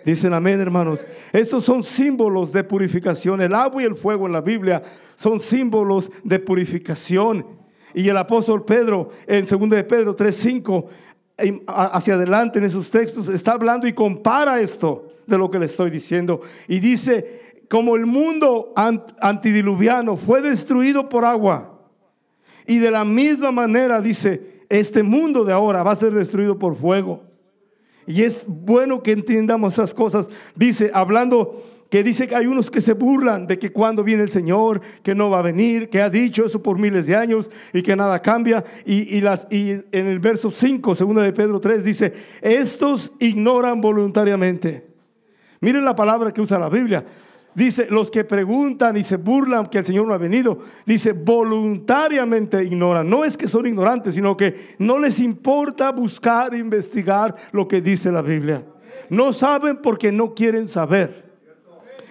Dicen 0.04 0.32
amén, 0.32 0.60
hermanos. 0.60 1.04
Estos 1.32 1.64
son 1.64 1.82
símbolos 1.82 2.52
de 2.52 2.62
purificación. 2.62 3.40
El 3.42 3.52
agua 3.52 3.82
y 3.82 3.86
el 3.86 3.96
fuego 3.96 4.26
en 4.26 4.32
la 4.32 4.40
Biblia 4.40 4.80
son 5.16 5.40
símbolos 5.40 6.12
de 6.22 6.38
purificación. 6.38 7.44
Y 7.92 8.08
el 8.08 8.16
apóstol 8.16 8.64
Pedro, 8.64 9.10
en 9.26 9.46
2 9.46 9.70
de 9.70 9.82
Pedro 9.82 10.14
3:5, 10.14 10.86
hacia 11.66 12.14
adelante 12.14 12.58
en 12.58 12.64
esos 12.64 12.90
textos, 12.90 13.28
está 13.28 13.52
hablando 13.52 13.86
y 13.86 13.92
compara 13.92 14.60
esto 14.60 15.12
de 15.26 15.36
lo 15.36 15.50
que 15.50 15.58
le 15.58 15.66
estoy 15.66 15.90
diciendo. 15.90 16.40
Y 16.68 16.80
dice, 16.80 17.64
como 17.68 17.96
el 17.96 18.06
mundo 18.06 18.72
antidiluviano 18.74 20.16
fue 20.16 20.40
destruido 20.40 21.08
por 21.08 21.24
agua, 21.24 21.72
y 22.66 22.78
de 22.78 22.90
la 22.90 23.04
misma 23.04 23.52
manera 23.52 24.00
dice, 24.00 24.64
este 24.68 25.02
mundo 25.02 25.44
de 25.44 25.52
ahora 25.52 25.82
va 25.82 25.92
a 25.92 25.96
ser 25.96 26.12
destruido 26.12 26.58
por 26.58 26.76
fuego. 26.76 27.22
Y 28.06 28.22
es 28.22 28.44
bueno 28.46 29.02
que 29.02 29.12
entendamos 29.12 29.74
esas 29.74 29.94
cosas. 29.94 30.28
Dice, 30.54 30.90
hablando 30.94 31.62
que 31.90 32.02
dice 32.02 32.26
que 32.26 32.34
hay 32.34 32.46
unos 32.46 32.70
que 32.70 32.80
se 32.80 32.94
burlan 32.94 33.46
de 33.46 33.58
que 33.58 33.70
cuando 33.70 34.02
viene 34.02 34.24
el 34.24 34.28
Señor, 34.28 34.80
que 35.02 35.14
no 35.14 35.30
va 35.30 35.38
a 35.38 35.42
venir, 35.42 35.88
que 35.88 36.02
ha 36.02 36.10
dicho 36.10 36.44
eso 36.44 36.62
por 36.62 36.78
miles 36.78 37.06
de 37.06 37.16
años 37.16 37.50
y 37.72 37.82
que 37.82 37.94
nada 37.94 38.20
cambia. 38.20 38.64
Y, 38.84 39.20
las, 39.20 39.46
y 39.50 39.70
en 39.70 40.06
el 40.06 40.18
verso 40.18 40.50
5, 40.50 40.94
segunda 40.94 41.22
de 41.22 41.32
Pedro 41.32 41.60
3, 41.60 41.84
dice, 41.84 42.12
estos 42.42 43.12
ignoran 43.20 43.80
voluntariamente. 43.80 44.86
Miren 45.60 45.84
la 45.84 45.94
palabra 45.94 46.32
que 46.32 46.40
usa 46.40 46.58
la 46.58 46.68
Biblia. 46.68 47.04
Dice, 47.54 47.86
los 47.88 48.10
que 48.10 48.24
preguntan 48.24 48.98
y 48.98 49.02
se 49.02 49.16
burlan 49.16 49.66
que 49.66 49.78
el 49.78 49.86
Señor 49.86 50.06
no 50.06 50.12
ha 50.12 50.18
venido, 50.18 50.58
dice, 50.84 51.12
voluntariamente 51.12 52.62
ignoran. 52.62 53.08
No 53.08 53.24
es 53.24 53.38
que 53.38 53.48
son 53.48 53.66
ignorantes, 53.66 54.14
sino 54.14 54.36
que 54.36 54.76
no 54.78 54.98
les 54.98 55.20
importa 55.20 55.90
buscar 55.90 56.52
e 56.52 56.58
investigar 56.58 57.34
lo 57.52 57.66
que 57.66 57.80
dice 57.80 58.12
la 58.12 58.20
Biblia. 58.20 58.62
No 59.08 59.32
saben 59.32 59.78
porque 59.78 60.12
no 60.12 60.34
quieren 60.34 60.68
saber. 60.68 61.25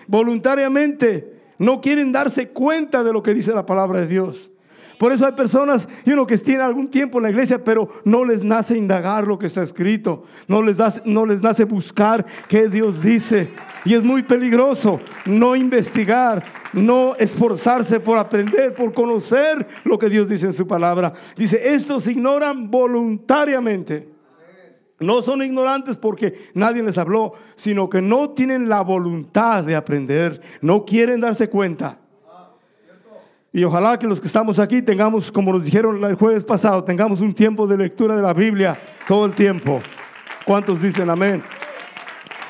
Voluntariamente 0.07 1.33
no 1.57 1.81
quieren 1.81 2.11
darse 2.11 2.49
cuenta 2.49 3.03
de 3.03 3.13
lo 3.13 3.23
que 3.23 3.33
dice 3.33 3.53
la 3.53 3.65
palabra 3.65 4.01
de 4.01 4.07
Dios. 4.07 4.51
Por 4.97 5.11
eso 5.11 5.25
hay 5.25 5.33
personas 5.33 5.87
y 6.05 6.11
uno 6.11 6.25
que 6.25 6.37
tiene 6.37 6.63
algún 6.63 6.89
tiempo 6.89 7.17
en 7.17 7.23
la 7.23 7.29
iglesia, 7.29 7.63
pero 7.63 7.89
no 8.05 8.23
les 8.23 8.43
nace 8.43 8.77
indagar 8.77 9.27
lo 9.27 9.37
que 9.37 9.47
está 9.47 9.61
escrito, 9.61 10.23
no 10.47 10.61
les, 10.61 10.77
no 11.05 11.25
les 11.25 11.41
nace 11.41 11.65
buscar 11.65 12.25
qué 12.47 12.69
Dios 12.69 13.01
dice. 13.01 13.51
Y 13.83 13.93
es 13.93 14.03
muy 14.03 14.23
peligroso 14.23 14.99
no 15.25 15.55
investigar, 15.55 16.45
no 16.73 17.15
esforzarse 17.15 17.99
por 17.99 18.17
aprender, 18.17 18.73
por 18.73 18.93
conocer 18.93 19.67
lo 19.83 19.99
que 19.99 20.09
Dios 20.09 20.29
dice 20.29 20.47
en 20.47 20.53
su 20.53 20.65
palabra. 20.65 21.13
Dice, 21.35 21.73
estos 21.73 22.07
ignoran 22.07 22.71
voluntariamente. 22.71 24.14
No 24.99 25.21
son 25.21 25.41
ignorantes 25.41 25.97
porque 25.97 26.33
nadie 26.53 26.81
les 26.83 26.97
habló, 26.97 27.33
sino 27.55 27.89
que 27.89 28.01
no 28.01 28.29
tienen 28.29 28.69
la 28.69 28.81
voluntad 28.81 29.63
de 29.63 29.75
aprender, 29.75 30.41
no 30.61 30.85
quieren 30.85 31.19
darse 31.19 31.49
cuenta. 31.49 31.99
Y 33.51 33.63
ojalá 33.63 33.97
que 33.97 34.05
los 34.05 34.19
que 34.19 34.27
estamos 34.27 34.59
aquí 34.59 34.81
tengamos, 34.81 35.31
como 35.31 35.53
nos 35.53 35.63
dijeron 35.63 36.03
el 36.03 36.15
jueves 36.15 36.43
pasado, 36.43 36.83
tengamos 36.83 37.21
un 37.21 37.33
tiempo 37.33 37.65
de 37.67 37.77
lectura 37.77 38.15
de 38.15 38.21
la 38.21 38.33
Biblia 38.33 38.77
todo 39.07 39.25
el 39.25 39.33
tiempo. 39.33 39.81
¿Cuántos 40.45 40.81
dicen 40.81 41.09
amén? 41.09 41.41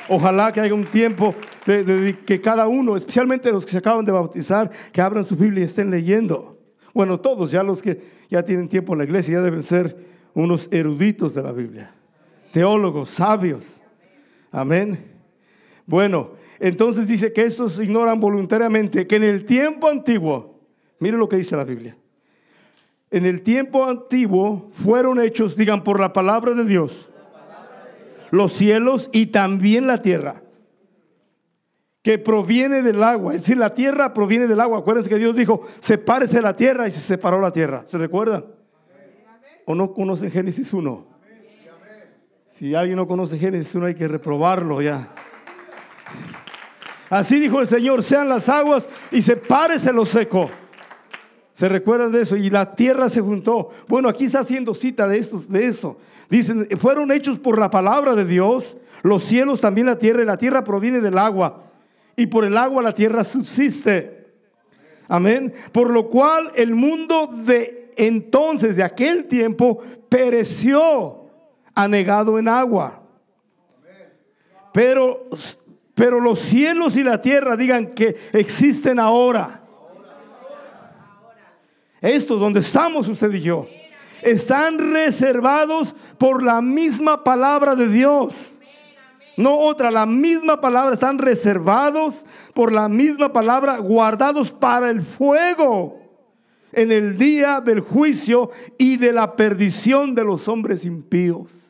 Ojalá 0.10 0.52
que 0.52 0.62
haya 0.62 0.74
un 0.74 0.86
tiempo 0.86 1.36
de, 1.66 2.18
que 2.26 2.42
cada 2.42 2.68
uno, 2.68 2.96
especialmente 2.98 3.52
los 3.52 3.66
que 3.66 3.72
se 3.72 3.78
acaban 3.78 4.06
de 4.06 4.12
bautizar, 4.12 4.70
que 4.92 5.02
abran 5.02 5.26
su 5.26 5.36
Biblia 5.36 5.62
y 5.62 5.66
estén 5.66 5.90
leyendo. 5.90 6.58
Bueno, 6.94 7.20
todos, 7.20 7.52
ya 7.52 7.64
los 7.64 7.82
que 7.82 8.02
ya 8.30 8.44
tienen 8.44 8.68
tiempo 8.68 8.94
en 8.94 9.00
la 9.00 9.06
iglesia, 9.06 9.36
ya 9.36 9.42
deben 9.42 9.64
ser 9.64 9.98
unos 10.34 10.68
eruditos 10.72 11.34
de 11.34 11.44
la 11.44 11.52
Biblia, 11.52 11.94
teólogos, 12.56 13.10
sabios. 13.10 13.82
Amén. 14.50 15.12
Bueno, 15.86 16.32
entonces 16.58 17.06
dice 17.06 17.34
que 17.34 17.44
estos 17.44 17.78
ignoran 17.82 18.22
voluntariamente 18.22 19.06
que 19.06 19.18
en 19.18 19.26
el 19.26 19.46
tiempo 19.46 19.90
antiguo, 19.90 20.56
Mire 21.00 21.18
lo 21.18 21.28
que 21.28 21.36
dice 21.36 21.58
la 21.58 21.66
Biblia. 21.66 21.98
En 23.12 23.26
el 23.26 23.42
tiempo 23.42 23.84
antiguo 23.84 24.70
fueron 24.72 25.20
hechos, 25.20 25.58
digan, 25.58 25.84
por 25.84 26.00
la 26.00 26.14
palabra 26.14 26.54
de 26.54 26.64
Dios, 26.64 27.12
los 28.32 28.54
cielos 28.54 29.10
y 29.12 29.26
también 29.26 29.86
la 29.86 30.02
tierra, 30.02 30.42
que 32.02 32.18
proviene 32.18 32.82
del 32.82 33.04
agua. 33.04 33.34
Es 33.34 33.42
decir, 33.42 33.58
la 33.58 33.74
tierra 33.74 34.14
proviene 34.14 34.48
del 34.48 34.62
agua. 34.62 34.80
Acuérdense 34.80 35.10
que 35.10 35.18
Dios 35.18 35.36
dijo, 35.36 35.64
sepárese 35.82 36.42
la 36.42 36.56
tierra 36.56 36.88
y 36.88 36.92
se 36.92 37.02
separó 37.02 37.42
la 37.42 37.52
tierra. 37.52 37.84
¿Se 37.88 37.98
recuerdan? 37.98 38.46
¿O 39.66 39.76
no 39.76 39.94
conocen 39.94 40.32
Génesis 40.32 40.72
1? 40.72 41.15
Si 42.58 42.74
alguien 42.74 42.96
no 42.96 43.06
conoce 43.06 43.38
Génesis 43.38 43.76
1 43.76 43.88
hay 43.88 43.96
que 43.96 44.08
reprobarlo 44.08 44.82
ya. 44.82 45.10
Así 47.10 47.38
dijo 47.38 47.60
el 47.60 47.68
Señor, 47.68 48.02
sean 48.02 48.30
las 48.30 48.48
aguas 48.48 48.88
y 49.12 49.22
sepárese 49.22 49.92
lo 49.92 50.06
seco. 50.06 50.50
¿Se 51.52 51.68
recuerdan 51.68 52.14
de 52.14 52.22
eso? 52.22 52.38
Y 52.38 52.50
la 52.50 52.74
tierra 52.74 53.10
se 53.10 53.20
juntó. 53.20 53.72
Bueno, 53.90 54.08
aquí 54.08 54.24
está 54.24 54.40
haciendo 54.40 54.74
cita 54.74 55.06
de 55.06 55.18
esto, 55.18 55.44
de 55.50 55.66
esto. 55.66 55.98
Dicen, 56.30 56.66
fueron 56.80 57.12
hechos 57.12 57.40
por 57.40 57.60
la 57.60 57.70
palabra 57.70 58.16
de 58.16 58.24
Dios, 58.24 58.78
los 59.04 59.26
cielos 59.26 59.60
también 59.60 59.88
la 59.88 60.00
tierra, 60.00 60.22
y 60.22 60.26
la 60.26 60.38
tierra 60.38 60.64
proviene 60.64 61.02
del 61.02 61.18
agua, 61.18 61.66
y 62.16 62.28
por 62.28 62.46
el 62.46 62.58
agua 62.58 62.82
la 62.82 62.94
tierra 62.94 63.26
subsiste. 63.26 64.28
Amén. 65.10 65.54
Por 65.74 65.90
lo 65.90 66.08
cual 66.08 66.50
el 66.56 66.74
mundo 66.74 67.28
de 67.36 67.92
entonces, 67.98 68.78
de 68.78 68.84
aquel 68.84 69.26
tiempo, 69.26 69.82
pereció 70.08 71.25
anegado 71.76 72.40
en 72.40 72.48
agua. 72.48 73.04
Pero, 74.74 75.28
pero 75.94 76.20
los 76.20 76.40
cielos 76.40 76.98
y 76.98 77.04
la 77.04 77.22
tierra 77.22 77.56
digan 77.56 77.94
que 77.94 78.16
existen 78.34 79.00
ahora 79.00 79.62
estos 82.06 82.40
donde 82.40 82.60
estamos 82.60 83.08
usted 83.08 83.34
y 83.34 83.42
yo, 83.42 83.68
están 84.22 84.94
reservados 84.94 85.96
por 86.18 86.44
la 86.44 86.62
misma 86.62 87.24
palabra 87.24 87.76
de 87.76 87.88
Dios. 87.88 88.36
No 89.38 89.58
otra, 89.58 89.92
la 89.92 90.06
misma 90.06 90.62
palabra, 90.62 90.94
están 90.94 91.18
reservados 91.18 92.24
por 92.54 92.72
la 92.72 92.88
misma 92.88 93.34
palabra, 93.34 93.78
guardados 93.80 94.52
para 94.52 94.90
el 94.90 95.02
fuego 95.02 96.00
en 96.72 96.92
el 96.92 97.18
día 97.18 97.60
del 97.60 97.82
juicio 97.82 98.52
y 98.78 98.98
de 98.98 99.12
la 99.12 99.36
perdición 99.36 100.16
de 100.16 100.24
los 100.24 100.48
hombres 100.48 100.86
impíos. 100.86 101.65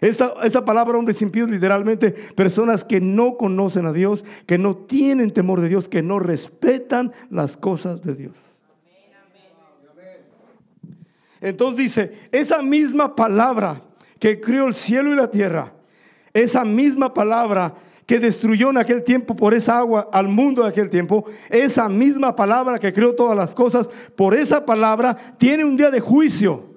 Esta, 0.00 0.64
palabra 0.64 0.98
hombres 0.98 1.20
impíos 1.22 1.50
literalmente 1.50 2.12
personas 2.12 2.84
que 2.84 3.00
no 3.00 3.36
conocen 3.36 3.86
a 3.86 3.92
Dios, 3.92 4.24
que 4.46 4.58
no 4.58 4.76
tienen 4.76 5.32
temor 5.32 5.60
de 5.60 5.68
Dios, 5.68 5.88
que 5.88 6.02
no 6.02 6.18
respetan 6.18 7.12
las 7.30 7.56
cosas 7.56 8.02
de 8.02 8.14
Dios. 8.14 8.58
Entonces 11.40 11.76
dice, 11.76 12.12
esa 12.32 12.62
misma 12.62 13.14
palabra 13.14 13.82
que 14.18 14.40
creó 14.40 14.66
el 14.66 14.74
cielo 14.74 15.12
y 15.12 15.16
la 15.16 15.30
tierra, 15.30 15.72
esa 16.32 16.64
misma 16.64 17.14
palabra 17.14 17.74
que 18.06 18.18
destruyó 18.18 18.70
en 18.70 18.78
aquel 18.78 19.04
tiempo 19.04 19.36
por 19.36 19.54
esa 19.54 19.78
agua 19.78 20.08
al 20.12 20.28
mundo 20.28 20.62
de 20.62 20.70
aquel 20.70 20.88
tiempo, 20.88 21.26
esa 21.50 21.88
misma 21.88 22.34
palabra 22.34 22.78
que 22.78 22.92
creó 22.92 23.14
todas 23.14 23.36
las 23.36 23.54
cosas, 23.54 23.88
por 24.16 24.34
esa 24.34 24.64
palabra 24.64 25.16
tiene 25.36 25.64
un 25.64 25.76
día 25.76 25.90
de 25.90 26.00
juicio. 26.00 26.67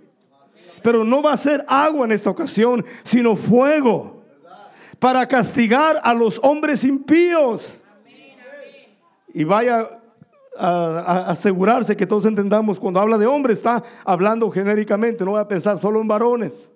Pero 0.83 1.03
no 1.03 1.21
va 1.21 1.33
a 1.33 1.37
ser 1.37 1.63
agua 1.67 2.05
en 2.05 2.11
esta 2.11 2.29
ocasión, 2.29 2.85
sino 3.03 3.35
fuego. 3.35 4.23
Para 4.99 5.27
castigar 5.27 5.99
a 6.03 6.13
los 6.13 6.39
hombres 6.43 6.83
impíos. 6.83 7.79
Y 9.33 9.43
vaya 9.43 10.01
a, 10.57 11.31
asegurarse 11.31 11.95
que 11.95 12.05
todos 12.05 12.25
entendamos, 12.25 12.79
cuando 12.79 12.99
habla 12.99 13.17
de 13.17 13.25
hombres 13.25 13.57
está 13.57 13.83
hablando 14.03 14.49
genéricamente, 14.51 15.23
no 15.23 15.31
voy 15.31 15.41
a 15.41 15.47
pensar 15.47 15.79
solo 15.79 16.01
en 16.01 16.07
varones, 16.07 16.71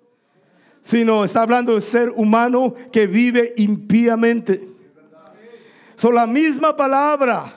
sino 0.80 1.24
está 1.24 1.42
hablando 1.42 1.74
de 1.74 1.80
ser 1.80 2.12
humano 2.16 2.74
que 2.90 3.06
vive 3.06 3.52
impíamente. 3.56 4.68
Son 5.96 6.14
la 6.14 6.26
misma 6.26 6.76
palabra, 6.76 7.52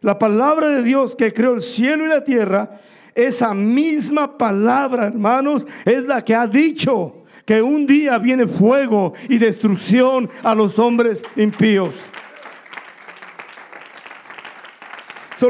la 0.00 0.18
palabra 0.18 0.70
de 0.70 0.82
Dios 0.82 1.14
que 1.14 1.32
creó 1.32 1.54
el 1.54 1.62
cielo 1.62 2.04
y 2.04 2.08
la 2.08 2.24
tierra, 2.24 2.80
esa 3.14 3.54
misma 3.54 4.36
palabra, 4.36 5.06
hermanos, 5.06 5.66
es 5.84 6.06
la 6.06 6.24
que 6.24 6.34
ha 6.34 6.46
dicho 6.46 7.24
que 7.44 7.60
un 7.62 7.86
día 7.86 8.18
viene 8.18 8.46
fuego 8.46 9.12
y 9.28 9.38
destrucción 9.38 10.30
a 10.42 10.54
los 10.54 10.78
hombres 10.78 11.22
impíos. 11.36 12.08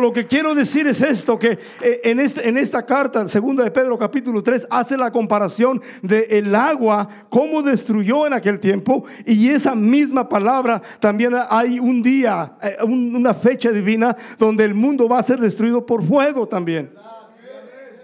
lo 0.00 0.12
que 0.12 0.26
quiero 0.26 0.54
decir 0.54 0.86
es 0.86 1.00
esto, 1.02 1.38
que 1.38 1.58
eh, 1.82 2.00
en, 2.04 2.20
este, 2.20 2.48
en 2.48 2.56
esta 2.56 2.84
carta, 2.84 3.26
segunda 3.28 3.64
de 3.64 3.70
Pedro 3.70 3.98
capítulo 3.98 4.42
3, 4.42 4.66
hace 4.70 4.96
la 4.96 5.10
comparación 5.10 5.80
de 6.02 6.26
el 6.30 6.54
agua, 6.54 7.08
cómo 7.28 7.62
destruyó 7.62 8.26
en 8.26 8.32
aquel 8.32 8.60
tiempo, 8.60 9.04
y 9.26 9.48
esa 9.48 9.74
misma 9.74 10.28
palabra 10.28 10.80
también 11.00 11.34
hay 11.48 11.78
un 11.78 12.02
día, 12.02 12.54
eh, 12.62 12.76
una 12.84 13.34
fecha 13.34 13.70
divina 13.70 14.16
donde 14.38 14.64
el 14.64 14.74
mundo 14.74 15.08
va 15.08 15.18
a 15.18 15.22
ser 15.22 15.40
destruido 15.40 15.84
por 15.84 16.02
fuego 16.02 16.46
también. 16.46 16.90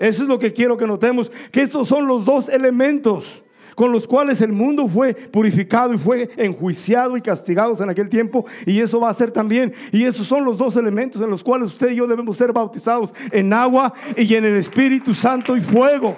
Eso 0.01 0.23
es 0.23 0.29
lo 0.29 0.39
que 0.39 0.53
quiero 0.55 0.79
que 0.79 0.87
notemos, 0.87 1.31
que 1.53 1.61
estos 1.61 1.87
son 1.87 2.09
los 2.09 2.25
dos 2.25 2.49
elementos 2.49 3.45
con 3.77 3.93
los 3.93 4.07
cuales 4.07 4.41
el 4.41 4.53
mundo 4.53 4.89
fue 4.89 5.15
purificado 5.15 5.95
y 5.95 5.99
fue 5.99 6.29
enjuiciado 6.37 7.17
y 7.17 7.23
castigado 7.23 7.75
en 7.83 7.89
aquel 7.89 8.09
tiempo, 8.09 8.45
y 8.67 8.81
eso 8.81 9.01
va 9.01 9.09
a 9.09 9.15
ser 9.15 9.31
también. 9.31 9.73
Y 9.93 10.05
esos 10.05 10.27
son 10.27 10.45
los 10.45 10.59
dos 10.59 10.77
elementos 10.77 11.23
en 11.23 11.31
los 11.31 11.45
cuales 11.45 11.69
usted 11.69 11.91
y 11.91 11.97
yo 11.97 12.07
debemos 12.07 12.37
ser 12.37 12.53
bautizados 12.53 13.15
en 13.31 13.53
agua 13.53 13.95
y 14.17 14.35
en 14.35 14.45
el 14.45 14.57
Espíritu 14.57 15.15
Santo 15.15 15.57
y 15.57 15.61
fuego. 15.61 16.17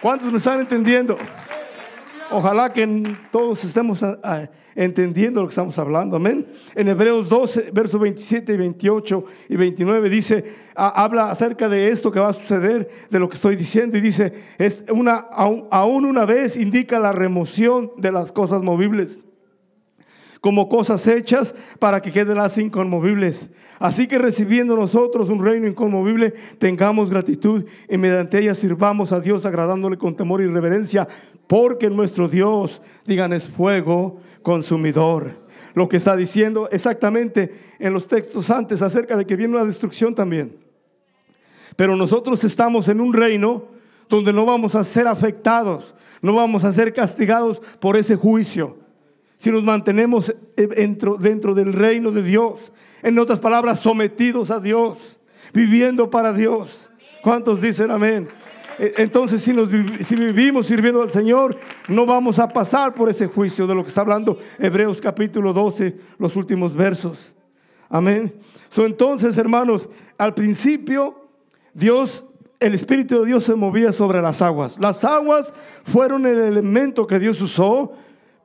¿Cuántos 0.00 0.30
me 0.30 0.38
están 0.38 0.60
entendiendo? 0.60 1.16
Ojalá 2.30 2.70
que 2.70 3.16
todos 3.32 3.64
estemos 3.64 4.02
ah, 4.02 4.18
ah, 4.22 4.48
entendiendo 4.74 5.40
lo 5.40 5.48
que 5.48 5.52
estamos 5.52 5.78
hablando. 5.78 6.16
Amén. 6.16 6.46
En 6.74 6.88
Hebreos 6.88 7.28
12, 7.28 7.70
versos 7.72 8.00
27 8.00 8.52
y 8.52 8.56
28 8.56 9.24
y 9.48 9.56
29 9.56 10.10
dice, 10.10 10.44
habla 10.74 11.30
acerca 11.30 11.68
de 11.68 11.88
esto 11.88 12.12
que 12.12 12.20
va 12.20 12.28
a 12.28 12.34
suceder, 12.34 12.88
de 13.08 13.18
lo 13.18 13.28
que 13.28 13.36
estoy 13.36 13.56
diciendo. 13.56 13.96
Y 13.96 14.00
dice, 14.02 14.32
es 14.58 14.84
una, 14.92 15.14
aún 15.16 16.04
una 16.04 16.26
vez 16.26 16.56
indica 16.56 17.00
la 17.00 17.12
remoción 17.12 17.92
de 17.96 18.12
las 18.12 18.30
cosas 18.30 18.62
movibles 18.62 19.20
como 20.40 20.68
cosas 20.68 21.06
hechas 21.06 21.54
para 21.78 22.00
que 22.00 22.12
queden 22.12 22.38
así 22.38 22.62
inconmovibles. 22.62 23.50
Así 23.78 24.06
que 24.06 24.18
recibiendo 24.18 24.76
nosotros 24.76 25.30
un 25.30 25.44
reino 25.44 25.66
inconmovible, 25.66 26.34
tengamos 26.58 27.10
gratitud 27.10 27.64
y 27.88 27.98
mediante 27.98 28.38
ella 28.38 28.54
sirvamos 28.54 29.12
a 29.12 29.20
Dios 29.20 29.44
agradándole 29.44 29.98
con 29.98 30.16
temor 30.16 30.40
y 30.40 30.46
reverencia, 30.46 31.08
porque 31.46 31.90
nuestro 31.90 32.28
Dios, 32.28 32.82
digan, 33.06 33.32
es 33.32 33.46
fuego 33.46 34.20
consumidor. 34.42 35.46
Lo 35.74 35.88
que 35.88 35.98
está 35.98 36.16
diciendo 36.16 36.68
exactamente 36.70 37.52
en 37.78 37.92
los 37.92 38.08
textos 38.08 38.50
antes 38.50 38.82
acerca 38.82 39.16
de 39.16 39.26
que 39.26 39.36
viene 39.36 39.54
una 39.54 39.64
destrucción 39.64 40.14
también. 40.14 40.56
Pero 41.76 41.96
nosotros 41.96 42.42
estamos 42.44 42.88
en 42.88 43.00
un 43.00 43.12
reino 43.12 43.64
donde 44.08 44.32
no 44.32 44.46
vamos 44.46 44.74
a 44.74 44.82
ser 44.84 45.06
afectados, 45.06 45.94
no 46.22 46.34
vamos 46.34 46.64
a 46.64 46.72
ser 46.72 46.92
castigados 46.92 47.60
por 47.78 47.96
ese 47.96 48.16
juicio. 48.16 48.87
Si 49.38 49.50
nos 49.52 49.62
mantenemos 49.62 50.34
dentro, 50.56 51.16
dentro 51.16 51.54
del 51.54 51.72
reino 51.72 52.10
de 52.10 52.22
Dios, 52.22 52.72
en 53.02 53.18
otras 53.18 53.38
palabras, 53.38 53.80
sometidos 53.80 54.50
a 54.50 54.58
Dios, 54.58 55.20
viviendo 55.54 56.10
para 56.10 56.32
Dios. 56.32 56.90
¿Cuántos 57.22 57.60
dicen 57.60 57.90
amén? 57.92 58.28
E, 58.78 58.94
entonces, 58.98 59.40
si, 59.40 59.52
nos, 59.52 59.70
si 60.00 60.16
vivimos 60.16 60.66
sirviendo 60.66 61.02
al 61.02 61.10
Señor, 61.10 61.56
no 61.88 62.04
vamos 62.04 62.40
a 62.40 62.48
pasar 62.48 62.94
por 62.94 63.08
ese 63.08 63.28
juicio 63.28 63.66
de 63.66 63.74
lo 63.76 63.82
que 63.82 63.88
está 63.88 64.00
hablando 64.00 64.38
Hebreos 64.58 65.00
capítulo 65.00 65.52
12, 65.52 65.96
los 66.18 66.34
últimos 66.34 66.74
versos. 66.74 67.32
Amén. 67.88 68.34
So, 68.68 68.86
entonces, 68.86 69.38
hermanos, 69.38 69.88
al 70.18 70.34
principio, 70.34 71.28
Dios, 71.72 72.26
el 72.58 72.74
Espíritu 72.74 73.20
de 73.20 73.26
Dios 73.26 73.44
se 73.44 73.54
movía 73.54 73.92
sobre 73.92 74.20
las 74.20 74.42
aguas. 74.42 74.78
Las 74.80 75.04
aguas 75.04 75.54
fueron 75.84 76.26
el 76.26 76.38
elemento 76.38 77.06
que 77.06 77.20
Dios 77.20 77.40
usó 77.40 77.92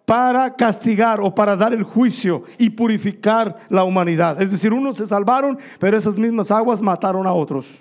para 0.06 0.56
castigar 0.56 1.22
o 1.22 1.34
para 1.34 1.56
dar 1.56 1.74
el 1.74 1.84
juicio 1.84 2.44
y 2.58 2.70
purificar 2.70 3.58
la 3.70 3.84
humanidad. 3.84 4.42
Es 4.42 4.52
decir, 4.52 4.74
unos 4.74 4.98
se 4.98 5.08
salvaron, 5.08 5.58
pero 5.80 5.98
esas 5.98 6.18
mismas 6.18 6.52
aguas 6.52 6.82
mataron 6.82 7.26
a 7.26 7.34
otros. 7.34 7.80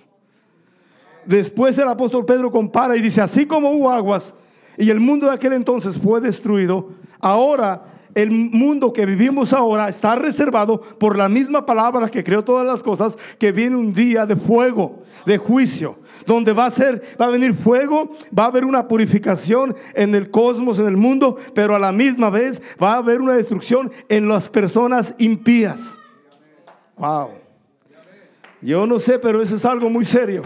Después 1.24 1.76
el 1.78 1.88
apóstol 1.88 2.24
Pedro 2.24 2.50
compara 2.50 2.96
y 2.96 3.02
dice, 3.02 3.20
así 3.20 3.46
como 3.46 3.70
hubo 3.70 3.90
aguas 3.90 4.34
y 4.76 4.90
el 4.90 5.00
mundo 5.00 5.26
de 5.26 5.34
aquel 5.34 5.52
entonces 5.52 5.96
fue 5.96 6.20
destruido, 6.20 6.90
ahora 7.20 7.84
el 8.14 8.30
mundo 8.30 8.92
que 8.92 9.06
vivimos 9.06 9.52
ahora 9.52 9.88
está 9.88 10.16
reservado 10.16 10.80
por 10.80 11.16
la 11.16 11.28
misma 11.28 11.64
palabra 11.64 12.10
que 12.10 12.24
creó 12.24 12.44
todas 12.44 12.66
las 12.66 12.82
cosas, 12.82 13.16
que 13.38 13.52
viene 13.52 13.76
un 13.76 13.92
día 13.92 14.26
de 14.26 14.36
fuego, 14.36 15.02
de 15.24 15.38
juicio, 15.38 15.96
donde 16.26 16.52
va 16.52 16.66
a 16.66 16.70
ser, 16.70 17.02
va 17.20 17.26
a 17.26 17.30
venir 17.30 17.54
fuego, 17.54 18.12
va 18.36 18.44
a 18.44 18.46
haber 18.46 18.64
una 18.64 18.88
purificación 18.88 19.74
en 19.94 20.14
el 20.14 20.30
cosmos, 20.30 20.78
en 20.78 20.86
el 20.86 20.96
mundo, 20.96 21.36
pero 21.54 21.74
a 21.74 21.78
la 21.78 21.92
misma 21.92 22.30
vez 22.30 22.62
va 22.82 22.94
a 22.94 22.98
haber 22.98 23.20
una 23.20 23.34
destrucción 23.34 23.92
en 24.08 24.28
las 24.28 24.48
personas 24.48 25.14
impías. 25.18 25.98
Wow. 26.96 27.30
Yo 28.60 28.86
no 28.86 28.98
sé, 28.98 29.18
pero 29.18 29.42
eso 29.42 29.56
es 29.56 29.64
algo 29.64 29.90
muy 29.90 30.04
serio. 30.04 30.42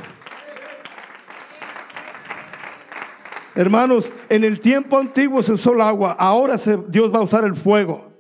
Hermanos, 3.55 4.11
en 4.29 4.45
el 4.45 4.61
tiempo 4.61 4.99
antiguo 4.99 5.43
se 5.43 5.53
usó 5.53 5.73
el 5.73 5.81
agua, 5.81 6.13
ahora 6.19 6.57
Dios 6.89 7.13
va 7.13 7.19
a 7.19 7.23
usar 7.23 7.45
el 7.45 7.57
fuego. 7.57 8.16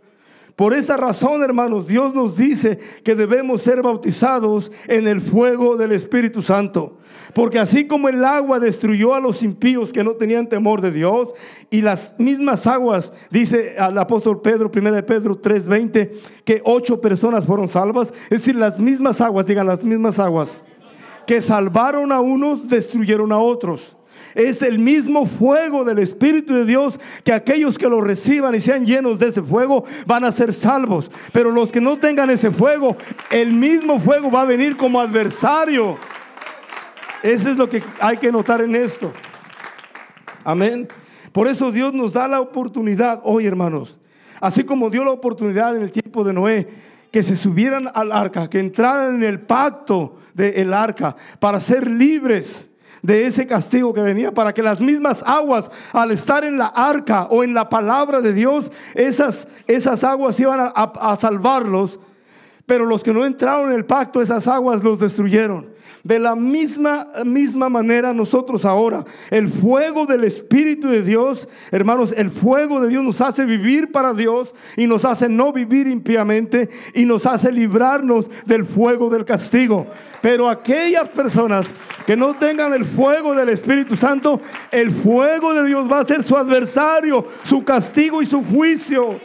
Por 0.56 0.72
esta 0.72 0.96
razón, 0.96 1.42
hermanos, 1.42 1.86
Dios 1.86 2.14
nos 2.14 2.34
dice 2.34 2.78
que 3.04 3.14
debemos 3.14 3.60
ser 3.60 3.82
bautizados 3.82 4.72
en 4.88 5.06
el 5.06 5.20
fuego 5.20 5.76
del 5.76 5.92
Espíritu 5.92 6.40
Santo. 6.40 6.96
Porque 7.34 7.58
así 7.58 7.86
como 7.86 8.08
el 8.08 8.24
agua 8.24 8.58
destruyó 8.58 9.14
a 9.14 9.20
los 9.20 9.42
impíos 9.42 9.92
que 9.92 10.02
no 10.02 10.12
tenían 10.12 10.48
temor 10.48 10.80
de 10.80 10.92
Dios, 10.92 11.34
y 11.68 11.82
las 11.82 12.14
mismas 12.18 12.66
aguas, 12.66 13.12
dice 13.30 13.76
al 13.78 13.98
apóstol 13.98 14.40
Pedro, 14.40 14.70
1 14.74 14.92
de 14.92 15.02
Pedro 15.02 15.38
3:20, 15.38 16.12
que 16.46 16.62
ocho 16.64 17.02
personas 17.02 17.44
fueron 17.44 17.68
salvas, 17.68 18.14
es 18.30 18.38
decir, 18.40 18.56
las 18.56 18.80
mismas 18.80 19.20
aguas, 19.20 19.44
digan 19.44 19.66
las 19.66 19.84
mismas 19.84 20.18
aguas, 20.18 20.62
que 21.26 21.42
salvaron 21.42 22.12
a 22.12 22.20
unos, 22.20 22.66
destruyeron 22.66 23.30
a 23.30 23.38
otros 23.38 23.96
es 24.36 24.60
el 24.60 24.78
mismo 24.78 25.24
fuego 25.24 25.82
del 25.82 25.98
Espíritu 25.98 26.54
de 26.54 26.66
Dios 26.66 27.00
que 27.24 27.32
aquellos 27.32 27.78
que 27.78 27.88
lo 27.88 28.02
reciban 28.02 28.54
y 28.54 28.60
sean 28.60 28.84
llenos 28.84 29.18
de 29.18 29.28
ese 29.28 29.42
fuego 29.42 29.84
van 30.06 30.24
a 30.24 30.30
ser 30.30 30.52
salvos. 30.52 31.10
Pero 31.32 31.50
los 31.50 31.72
que 31.72 31.80
no 31.80 31.96
tengan 31.96 32.28
ese 32.28 32.50
fuego, 32.50 32.96
el 33.30 33.52
mismo 33.52 33.98
fuego 33.98 34.30
va 34.30 34.42
a 34.42 34.44
venir 34.44 34.76
como 34.76 35.00
adversario. 35.00 35.96
Eso 37.22 37.48
es 37.48 37.56
lo 37.56 37.68
que 37.68 37.82
hay 37.98 38.18
que 38.18 38.30
notar 38.30 38.60
en 38.60 38.76
esto. 38.76 39.10
Amén. 40.44 40.86
Por 41.32 41.48
eso 41.48 41.72
Dios 41.72 41.94
nos 41.94 42.12
da 42.12 42.28
la 42.28 42.40
oportunidad 42.40 43.20
hoy, 43.24 43.46
hermanos. 43.46 43.98
Así 44.38 44.64
como 44.64 44.90
dio 44.90 45.02
la 45.02 45.12
oportunidad 45.12 45.74
en 45.74 45.82
el 45.82 45.90
tiempo 45.90 46.24
de 46.24 46.34
Noé, 46.34 46.68
que 47.10 47.22
se 47.22 47.38
subieran 47.38 47.88
al 47.94 48.12
arca, 48.12 48.50
que 48.50 48.60
entraran 48.60 49.14
en 49.14 49.24
el 49.24 49.40
pacto 49.40 50.18
del 50.34 50.74
arca 50.74 51.16
para 51.40 51.58
ser 51.58 51.90
libres 51.90 52.68
de 53.02 53.26
ese 53.26 53.46
castigo 53.46 53.94
que 53.94 54.00
venía, 54.00 54.32
para 54.32 54.52
que 54.52 54.62
las 54.62 54.80
mismas 54.80 55.22
aguas, 55.26 55.70
al 55.92 56.10
estar 56.10 56.44
en 56.44 56.58
la 56.58 56.66
arca 56.66 57.24
o 57.30 57.44
en 57.44 57.54
la 57.54 57.68
palabra 57.68 58.20
de 58.20 58.32
Dios, 58.32 58.72
esas, 58.94 59.46
esas 59.66 60.04
aguas 60.04 60.38
iban 60.40 60.60
a, 60.60 60.68
a 60.70 61.16
salvarlos, 61.16 62.00
pero 62.66 62.84
los 62.84 63.02
que 63.02 63.12
no 63.12 63.24
entraron 63.24 63.70
en 63.70 63.76
el 63.76 63.84
pacto, 63.84 64.20
esas 64.20 64.48
aguas 64.48 64.82
los 64.82 65.00
destruyeron. 65.00 65.75
De 66.06 66.20
la 66.20 66.36
misma, 66.36 67.08
misma 67.24 67.68
manera 67.68 68.14
nosotros 68.14 68.64
ahora, 68.64 69.04
el 69.28 69.48
fuego 69.48 70.06
del 70.06 70.22
Espíritu 70.22 70.86
de 70.86 71.02
Dios, 71.02 71.48
hermanos, 71.72 72.14
el 72.16 72.30
fuego 72.30 72.80
de 72.80 72.90
Dios 72.90 73.02
nos 73.02 73.20
hace 73.20 73.44
vivir 73.44 73.90
para 73.90 74.14
Dios 74.14 74.54
y 74.76 74.86
nos 74.86 75.04
hace 75.04 75.28
no 75.28 75.52
vivir 75.52 75.88
impíamente 75.88 76.68
y 76.94 77.04
nos 77.06 77.26
hace 77.26 77.50
librarnos 77.50 78.30
del 78.44 78.64
fuego 78.64 79.10
del 79.10 79.24
castigo. 79.24 79.88
Pero 80.22 80.48
aquellas 80.48 81.08
personas 81.08 81.74
que 82.06 82.16
no 82.16 82.34
tengan 82.34 82.72
el 82.72 82.84
fuego 82.84 83.34
del 83.34 83.48
Espíritu 83.48 83.96
Santo, 83.96 84.40
el 84.70 84.92
fuego 84.92 85.54
de 85.54 85.66
Dios 85.66 85.90
va 85.90 85.98
a 85.98 86.06
ser 86.06 86.22
su 86.22 86.36
adversario, 86.36 87.26
su 87.42 87.64
castigo 87.64 88.22
y 88.22 88.26
su 88.26 88.44
juicio. 88.44 89.18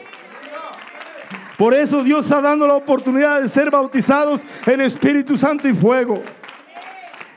Por 1.59 1.75
eso 1.75 2.03
Dios 2.03 2.25
está 2.25 2.41
dando 2.41 2.65
la 2.65 2.73
oportunidad 2.73 3.39
de 3.39 3.47
ser 3.47 3.69
bautizados 3.69 4.41
en 4.65 4.81
Espíritu 4.81 5.37
Santo 5.37 5.67
y 5.67 5.75
fuego. 5.75 6.23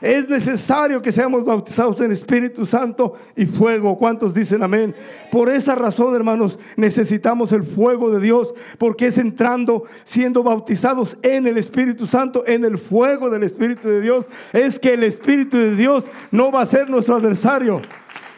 Es 0.05 0.29
necesario 0.29 1.01
que 1.01 1.11
seamos 1.11 1.43
bautizados 1.43 1.99
en 1.99 2.11
Espíritu 2.11 2.63
Santo 2.63 3.15
y 3.35 3.47
fuego. 3.47 3.97
¿Cuántos 3.97 4.35
dicen 4.35 4.61
amén? 4.61 4.93
Por 5.31 5.49
esa 5.49 5.73
razón, 5.73 6.13
hermanos, 6.13 6.59
necesitamos 6.77 7.51
el 7.51 7.63
fuego 7.63 8.11
de 8.11 8.19
Dios, 8.21 8.53
porque 8.77 9.07
es 9.07 9.17
entrando, 9.17 9.85
siendo 10.03 10.43
bautizados 10.43 11.17
en 11.23 11.47
el 11.47 11.57
Espíritu 11.57 12.05
Santo, 12.05 12.43
en 12.45 12.63
el 12.65 12.77
fuego 12.77 13.31
del 13.31 13.41
Espíritu 13.41 13.89
de 13.89 13.99
Dios, 13.99 14.27
es 14.53 14.77
que 14.77 14.93
el 14.93 15.01
Espíritu 15.01 15.57
de 15.57 15.75
Dios 15.75 16.03
no 16.29 16.51
va 16.51 16.61
a 16.61 16.67
ser 16.67 16.87
nuestro 16.87 17.15
adversario. 17.15 17.81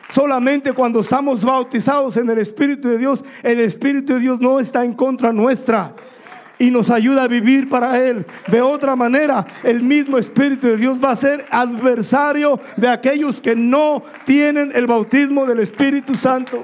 Solamente 0.09 0.71
cuando 0.71 1.01
estamos 1.01 1.43
bautizados 1.43 2.15
en 2.15 2.29
el 2.29 2.37
Espíritu 2.37 2.87
de 2.87 2.97
Dios, 2.97 3.25
el 3.43 3.59
Espíritu 3.59 4.13
de 4.13 4.21
Dios 4.21 4.39
no 4.39 4.61
está 4.61 4.85
en 4.85 4.93
contra 4.93 5.33
nuestra 5.33 5.93
y 6.59 6.71
nos 6.71 6.89
ayuda 6.89 7.23
a 7.23 7.27
vivir 7.27 7.69
para 7.69 7.99
Él. 8.03 8.25
De 8.47 8.61
otra 8.61 8.95
manera, 8.95 9.45
el 9.63 9.83
mismo 9.83 10.17
Espíritu 10.17 10.67
de 10.67 10.77
Dios 10.77 10.97
va 11.03 11.11
a 11.11 11.15
ser 11.15 11.45
adversario 11.49 12.59
de 12.75 12.87
aquellos 12.87 13.41
que 13.41 13.55
no 13.55 14.03
tienen 14.25 14.71
el 14.73 14.87
bautismo 14.87 15.45
del 15.45 15.59
Espíritu 15.59 16.15
Santo. 16.15 16.63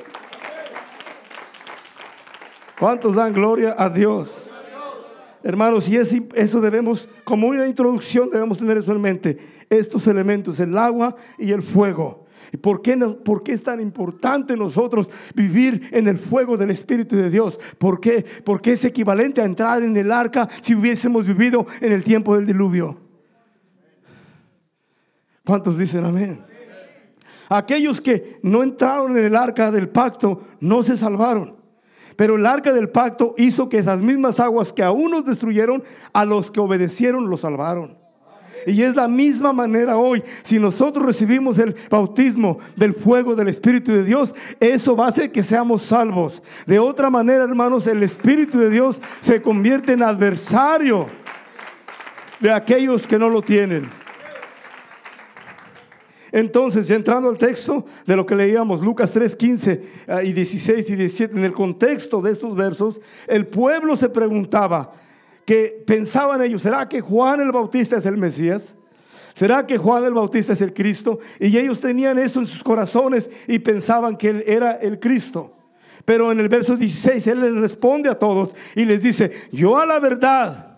¿Cuántos 2.80 3.16
dan 3.16 3.34
gloria 3.34 3.76
a 3.78 3.90
Dios? 3.90 4.50
Hermanos, 5.44 5.90
y 5.90 5.98
eso 5.98 6.62
debemos, 6.62 7.08
como 7.26 7.48
una 7.48 7.68
introducción, 7.68 8.30
debemos 8.30 8.60
tener 8.60 8.78
eso 8.78 8.94
en 8.94 9.02
mente. 9.02 9.38
Estos 9.70 10.08
elementos, 10.08 10.60
el 10.60 10.78
agua 10.78 11.16
y 11.38 11.52
el 11.52 11.62
fuego. 11.62 12.23
¿Y 12.54 12.58
por 12.58 12.84
qué, 12.84 12.96
por 12.96 13.42
qué 13.42 13.54
es 13.54 13.64
tan 13.64 13.82
importante 13.82 14.56
nosotros 14.56 15.10
vivir 15.34 15.90
en 15.92 16.08
el 16.08 16.20
fuego 16.20 16.56
del 16.56 16.70
Espíritu 16.70 17.16
de 17.16 17.32
Dios? 17.32 17.60
¿Por 17.80 18.00
qué? 18.00 18.24
Porque 18.46 18.74
es 18.74 18.86
equivalente 18.86 19.42
a 19.42 19.46
entrar 19.46 19.82
en 19.82 19.98
el 19.98 20.12
arca 20.12 20.48
si 20.62 20.76
hubiésemos 20.76 21.26
vivido 21.26 21.66
en 21.82 21.92
el 21.92 22.04
tiempo 22.04 22.36
del 22.36 22.46
diluvio. 22.46 23.00
¿Cuántos 25.44 25.80
dicen 25.80 26.06
amén? 26.06 26.46
Aquellos 27.50 28.00
que 28.00 28.40
no 28.44 28.62
entraron 28.62 29.18
en 29.18 29.26
el 29.26 29.36
arca 29.36 29.72
del 29.72 29.90
pacto 29.90 30.44
no 30.60 30.84
se 30.84 30.96
salvaron. 30.96 31.56
Pero 32.16 32.36
el 32.36 32.46
arca 32.46 32.72
del 32.72 32.90
pacto 32.90 33.34
hizo 33.36 33.68
que 33.68 33.80
esas 33.80 34.00
mismas 34.00 34.40
aguas 34.40 34.72
que 34.72 34.84
a 34.84 34.92
unos 34.92 35.26
destruyeron, 35.26 35.84
a 36.14 36.24
los 36.24 36.52
que 36.52 36.60
obedecieron 36.60 37.32
los 37.32 37.42
salvaron. 37.42 38.03
Y 38.66 38.82
es 38.82 38.96
la 38.96 39.08
misma 39.08 39.54
manera 39.54 39.98
hoy. 39.98 40.24
Si 40.44 40.60
nosotros 40.60 41.06
recibimos 41.06 41.60
el 41.60 41.76
bautismo 41.90 42.60
del 42.76 42.94
fuego 42.94 43.36
del 43.36 43.50
Espíritu 43.50 43.92
de 43.92 44.04
Dios, 44.04 44.34
eso 44.60 44.96
va 44.96 45.06
a 45.06 45.10
hacer 45.10 45.32
que 45.32 45.44
seamos 45.44 45.84
salvos. 45.84 46.42
De 46.66 46.80
otra 46.80 47.10
manera, 47.10 47.44
hermanos, 47.44 47.88
el 47.88 48.04
Espíritu 48.04 48.60
de 48.60 48.70
Dios 48.70 49.02
se 49.20 49.42
convierte 49.42 49.94
en 49.94 50.04
adversario 50.04 51.06
de 52.40 52.52
aquellos 52.52 53.08
que 53.08 53.18
no 53.18 53.30
lo 53.30 53.42
tienen. 53.42 53.90
Entonces, 56.34 56.90
entrando 56.90 57.30
al 57.30 57.38
texto 57.38 57.86
de 58.08 58.16
lo 58.16 58.26
que 58.26 58.36
leíamos, 58.36 58.82
Lucas 58.82 59.12
3, 59.12 59.36
15 59.36 59.72
eh, 59.72 60.22
y 60.26 60.34
16 60.34 60.90
y 60.90 60.96
17, 60.96 61.38
en 61.38 61.44
el 61.44 61.54
contexto 61.54 62.24
de 62.24 62.32
estos 62.32 62.56
versos, 62.56 63.00
el 63.28 63.46
pueblo 63.46 63.96
se 63.96 64.10
preguntaba, 64.10 64.94
que 65.46 65.84
pensaban 65.86 66.42
ellos, 66.42 66.62
¿será 66.62 66.88
que 66.88 67.02
Juan 67.02 67.42
el 67.42 67.52
Bautista 67.52 67.98
es 67.98 68.06
el 68.06 68.18
Mesías? 68.18 68.76
¿Será 69.34 69.66
que 69.66 69.78
Juan 69.78 70.04
el 70.06 70.14
Bautista 70.14 70.54
es 70.54 70.62
el 70.62 70.74
Cristo? 70.74 71.20
Y 71.40 71.58
ellos 71.58 71.82
tenían 71.82 72.20
eso 72.20 72.40
en 72.40 72.48
sus 72.48 72.64
corazones 72.64 73.30
y 73.48 73.60
pensaban 73.60 74.16
que 74.16 74.30
él 74.30 74.44
era 74.46 74.74
el 74.74 75.00
Cristo. 75.00 75.56
Pero 76.06 76.32
en 76.32 76.40
el 76.40 76.50
verso 76.50 76.76
16 76.76 77.26
él 77.28 77.42
les 77.42 77.56
responde 77.56 78.10
a 78.10 78.20
todos 78.20 78.54
y 78.76 78.86
les 78.86 79.02
dice, 79.02 79.32
yo 79.52 79.78
a 79.78 79.86
la 79.86 80.00
verdad 80.00 80.78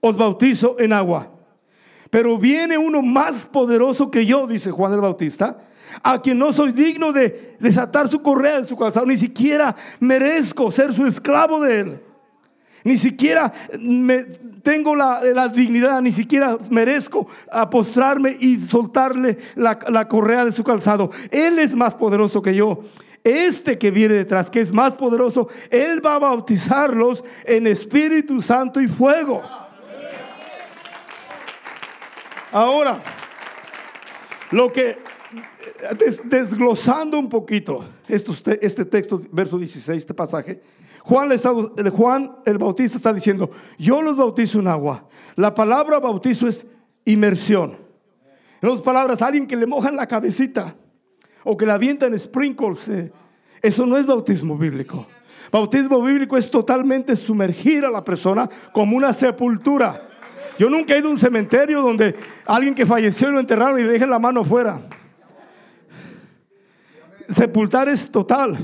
os 0.00 0.16
bautizo 0.16 0.76
en 0.78 0.92
agua. 0.92 1.32
Pero 2.10 2.38
viene 2.38 2.78
uno 2.78 3.02
más 3.02 3.46
poderoso 3.46 4.10
que 4.10 4.24
yo, 4.24 4.46
dice 4.46 4.70
Juan 4.70 4.92
el 4.92 5.00
Bautista, 5.00 5.58
a 6.02 6.20
quien 6.22 6.38
no 6.38 6.52
soy 6.52 6.72
digno 6.72 7.12
de 7.12 7.56
desatar 7.58 8.08
su 8.08 8.22
correa 8.22 8.60
de 8.60 8.64
su 8.64 8.76
calzado, 8.76 9.06
ni 9.06 9.16
siquiera 9.16 9.74
merezco 10.00 10.70
ser 10.70 10.92
su 10.92 11.06
esclavo 11.06 11.60
de 11.60 11.80
él. 11.80 12.00
Ni 12.84 12.96
siquiera 12.96 13.52
me, 13.80 14.24
tengo 14.62 14.94
la, 14.94 15.48
dignidad, 15.48 16.00
ni 16.02 16.12
siquiera 16.12 16.58
merezco 16.70 17.26
apostrarme 17.50 18.36
y 18.38 18.60
soltarle 18.60 19.38
la, 19.54 20.08
correa 20.08 20.44
de 20.44 20.52
su 20.52 20.62
calzado. 20.64 21.10
Él 21.30 21.58
es 21.58 21.74
más 21.74 21.94
poderoso 21.94 22.42
que 22.42 22.54
yo. 22.54 22.80
Este 23.24 23.78
que 23.78 23.90
viene 23.90 24.14
detrás, 24.14 24.50
que 24.50 24.60
es 24.60 24.72
más 24.72 24.94
poderoso, 24.94 25.48
Él 25.70 26.04
va 26.04 26.14
a 26.14 26.18
bautizarlos 26.18 27.24
en 27.44 27.66
Espíritu 27.66 28.40
Santo 28.40 28.80
y 28.80 28.88
fuego. 28.88 29.42
Ahora, 32.52 33.02
lo 34.50 34.72
que 34.72 34.98
desglosando 36.24 37.18
un 37.18 37.28
poquito 37.28 37.84
este 38.08 38.84
texto, 38.84 39.22
verso 39.30 39.58
16, 39.58 39.98
este 39.98 40.14
pasaje, 40.14 40.60
Juan, 41.08 42.36
el 42.44 42.58
Bautista 42.58 42.98
está 42.98 43.14
diciendo, 43.14 43.50
yo 43.78 44.02
los 44.02 44.18
bautizo 44.18 44.60
en 44.60 44.68
agua. 44.68 45.08
La 45.36 45.54
palabra 45.54 45.98
bautizo 45.98 46.46
es 46.46 46.66
inmersión. 47.06 47.78
En 48.60 48.68
otras 48.68 48.82
palabras, 48.82 49.22
alguien 49.22 49.46
que 49.46 49.56
le 49.56 49.66
mojan 49.66 49.96
la 49.96 50.06
cabecita 50.06 50.76
o 51.44 51.56
que 51.56 51.64
la 51.64 51.74
avientan 51.74 52.12
en 52.12 52.18
sprinkles, 52.18 52.90
eh, 52.90 53.10
eso 53.62 53.86
no 53.86 53.96
es 53.96 54.06
bautismo 54.06 54.58
bíblico. 54.58 55.06
Bautismo 55.50 56.02
bíblico 56.02 56.36
es 56.36 56.50
totalmente 56.50 57.16
sumergir 57.16 57.86
a 57.86 57.90
la 57.90 58.04
persona 58.04 58.46
como 58.74 58.94
una 58.94 59.14
sepultura. 59.14 60.10
Yo 60.58 60.68
nunca 60.68 60.94
he 60.94 60.98
ido 60.98 61.08
a 61.08 61.12
un 61.12 61.18
cementerio 61.18 61.80
donde 61.80 62.16
alguien 62.44 62.74
que 62.74 62.84
falleció 62.84 63.30
lo 63.30 63.40
enterraron 63.40 63.80
y 63.80 63.84
le 63.84 63.92
dejen 63.92 64.10
la 64.10 64.18
mano 64.18 64.42
afuera. 64.42 64.82
Sepultar 67.30 67.88
es 67.88 68.10
total. 68.10 68.58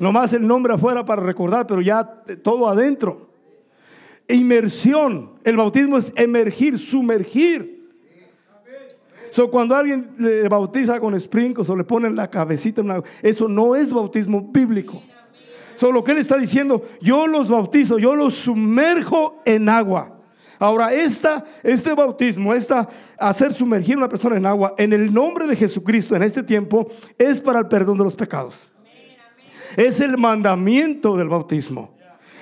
Nomás 0.00 0.32
el 0.32 0.46
nombre 0.46 0.72
afuera 0.72 1.04
para 1.04 1.20
recordar, 1.20 1.66
pero 1.66 1.82
ya 1.82 2.02
todo 2.42 2.66
adentro. 2.66 3.28
Inmersión. 4.26 5.32
El 5.44 5.58
bautismo 5.58 5.98
es 5.98 6.10
emergir, 6.16 6.78
sumergir. 6.78 7.86
So, 9.30 9.50
cuando 9.50 9.76
alguien 9.76 10.12
le 10.16 10.48
bautiza 10.48 10.98
con 10.98 11.20
sprinkles 11.20 11.68
o 11.68 11.76
le 11.76 11.84
ponen 11.84 12.16
la 12.16 12.30
cabecita, 12.30 12.82
eso 13.20 13.46
no 13.46 13.76
es 13.76 13.92
bautismo 13.92 14.40
bíblico. 14.40 15.02
So, 15.76 15.92
lo 15.92 16.02
que 16.02 16.12
él 16.12 16.18
está 16.18 16.38
diciendo, 16.38 16.82
yo 17.02 17.26
los 17.26 17.50
bautizo, 17.50 17.98
yo 17.98 18.16
los 18.16 18.34
sumerjo 18.34 19.42
en 19.44 19.68
agua. 19.68 20.16
Ahora, 20.58 20.94
esta, 20.94 21.44
este 21.62 21.92
bautismo, 21.92 22.54
esta 22.54 22.88
hacer 23.18 23.52
sumergir 23.52 23.96
a 23.96 23.98
una 23.98 24.08
persona 24.08 24.38
en 24.38 24.46
agua 24.46 24.74
en 24.78 24.94
el 24.94 25.12
nombre 25.12 25.46
de 25.46 25.56
Jesucristo 25.56 26.16
en 26.16 26.22
este 26.22 26.42
tiempo 26.42 26.88
es 27.18 27.38
para 27.38 27.58
el 27.58 27.66
perdón 27.66 27.98
de 27.98 28.04
los 28.04 28.16
pecados. 28.16 28.69
Es 29.76 30.00
el 30.00 30.18
mandamiento 30.18 31.16
del 31.16 31.28
bautismo. 31.28 31.94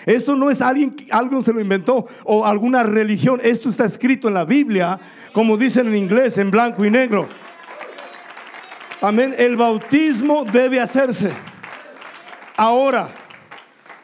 Esto 0.06 0.34
no 0.34 0.50
es 0.50 0.62
alguien, 0.62 0.96
alguien 1.10 1.42
se 1.42 1.52
lo 1.52 1.60
inventó 1.60 2.06
o 2.24 2.46
alguna 2.46 2.82
religión. 2.82 3.40
Esto 3.42 3.68
está 3.68 3.84
escrito 3.84 4.28
en 4.28 4.34
la 4.34 4.44
Biblia, 4.44 4.98
como 5.32 5.56
dicen 5.56 5.88
en 5.88 5.96
inglés, 5.96 6.38
en 6.38 6.50
blanco 6.50 6.84
y 6.84 6.90
negro. 6.90 7.28
Amén. 9.00 9.34
El 9.36 9.56
bautismo 9.56 10.44
debe 10.44 10.80
hacerse. 10.80 11.30
Ahora, 12.56 13.10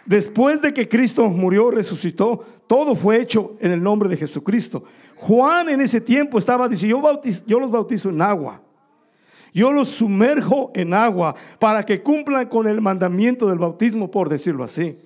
después 0.05 0.61
de 0.61 0.75
que 0.75 0.89
Cristo 0.89 1.27
murió, 1.29 1.71
resucitó, 1.71 2.45
todo 2.67 2.95
fue 2.95 3.21
hecho 3.21 3.57
en 3.61 3.73
el 3.73 3.83
nombre 3.83 4.09
de 4.09 4.17
Jesucristo. 4.17 4.85
Juan 5.17 5.69
en 5.71 5.81
ese 5.81 6.01
tiempo 6.01 6.39
estaba 6.39 6.69
diciendo, 6.69 7.21
yo, 7.25 7.33
yo 7.47 7.61
los 7.61 7.71
bautizo 7.71 8.11
en 8.11 8.21
agua. 8.23 8.61
Yo 9.55 9.73
los 9.73 9.89
sumerjo 9.89 10.73
en 10.75 10.93
agua 10.93 11.37
para 11.61 11.87
que 11.87 12.03
cumplan 12.03 12.49
con 12.49 12.67
el 12.67 12.81
mandamiento 12.81 13.49
del 13.49 13.61
bautismo, 13.61 14.11
por 14.11 14.29
decirlo 14.29 14.65
así. 14.65 14.99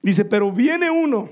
Dice, 0.00 0.24
pero 0.24 0.52
viene 0.52 0.88
uno 0.88 1.30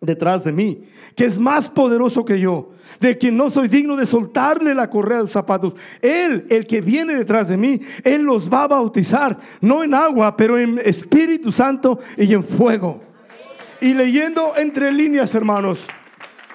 detrás 0.00 0.44
de 0.44 0.52
mí, 0.52 0.84
que 1.14 1.26
es 1.26 1.38
más 1.38 1.68
poderoso 1.68 2.24
que 2.24 2.40
yo, 2.40 2.70
de 3.00 3.18
quien 3.18 3.36
no 3.36 3.50
soy 3.50 3.68
digno 3.68 3.96
de 3.96 4.06
soltarle 4.06 4.74
la 4.74 4.88
correa 4.88 5.18
de 5.18 5.24
los 5.24 5.32
zapatos. 5.32 5.76
Él, 6.00 6.46
el 6.48 6.66
que 6.66 6.80
viene 6.80 7.14
detrás 7.14 7.48
de 7.48 7.58
mí, 7.58 7.80
Él 8.02 8.22
los 8.22 8.50
va 8.50 8.62
a 8.62 8.68
bautizar, 8.68 9.38
no 9.60 9.84
en 9.84 9.92
agua, 9.92 10.36
pero 10.38 10.56
en 10.56 10.80
Espíritu 10.82 11.52
Santo 11.52 11.98
y 12.16 12.32
en 12.32 12.44
fuego. 12.44 13.00
Y 13.80 13.92
leyendo 13.92 14.54
entre 14.56 14.90
líneas, 14.90 15.34
hermanos, 15.34 15.86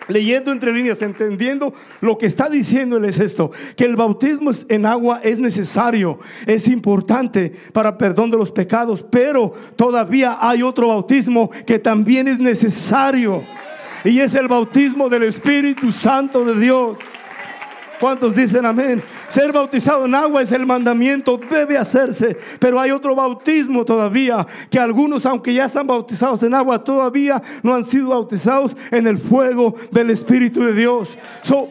leyendo 0.07 0.51
entre 0.51 0.73
líneas, 0.73 1.01
entendiendo 1.01 1.73
lo 2.01 2.17
que 2.17 2.25
está 2.25 2.49
diciendo 2.49 2.97
él 2.97 3.05
es 3.05 3.19
esto, 3.19 3.51
que 3.75 3.85
el 3.85 3.95
bautismo 3.95 4.51
en 4.69 4.85
agua 4.85 5.21
es 5.23 5.39
necesario, 5.39 6.19
es 6.45 6.67
importante 6.67 7.51
para 7.71 7.97
perdón 7.97 8.31
de 8.31 8.37
los 8.37 8.51
pecados, 8.51 9.05
pero 9.09 9.53
todavía 9.75 10.37
hay 10.41 10.63
otro 10.63 10.87
bautismo 10.89 11.49
que 11.65 11.79
también 11.79 12.27
es 12.27 12.39
necesario. 12.39 13.43
Y 14.05 14.19
es 14.19 14.35
el 14.35 14.49
bautismo 14.49 15.07
del 15.07 15.23
Espíritu 15.23 15.91
Santo 15.93 16.43
de 16.43 16.59
Dios. 16.59 16.97
¿Cuántos 18.03 18.35
dicen 18.35 18.65
amén? 18.65 19.01
Ser 19.29 19.53
bautizado 19.53 20.03
en 20.03 20.13
agua 20.13 20.41
es 20.41 20.51
el 20.51 20.65
mandamiento, 20.65 21.37
debe 21.37 21.77
hacerse, 21.77 22.35
pero 22.59 22.77
hay 22.77 22.91
otro 22.91 23.15
bautismo 23.15 23.85
todavía, 23.85 24.45
que 24.69 24.77
algunos, 24.77 25.25
aunque 25.25 25.53
ya 25.53 25.63
están 25.63 25.87
bautizados 25.87 26.43
en 26.43 26.53
agua, 26.53 26.83
todavía 26.83 27.41
no 27.61 27.73
han 27.73 27.85
sido 27.85 28.09
bautizados 28.09 28.75
en 28.91 29.07
el 29.07 29.17
fuego 29.17 29.75
del 29.89 30.09
Espíritu 30.09 30.65
de 30.65 30.73
Dios. 30.73 31.17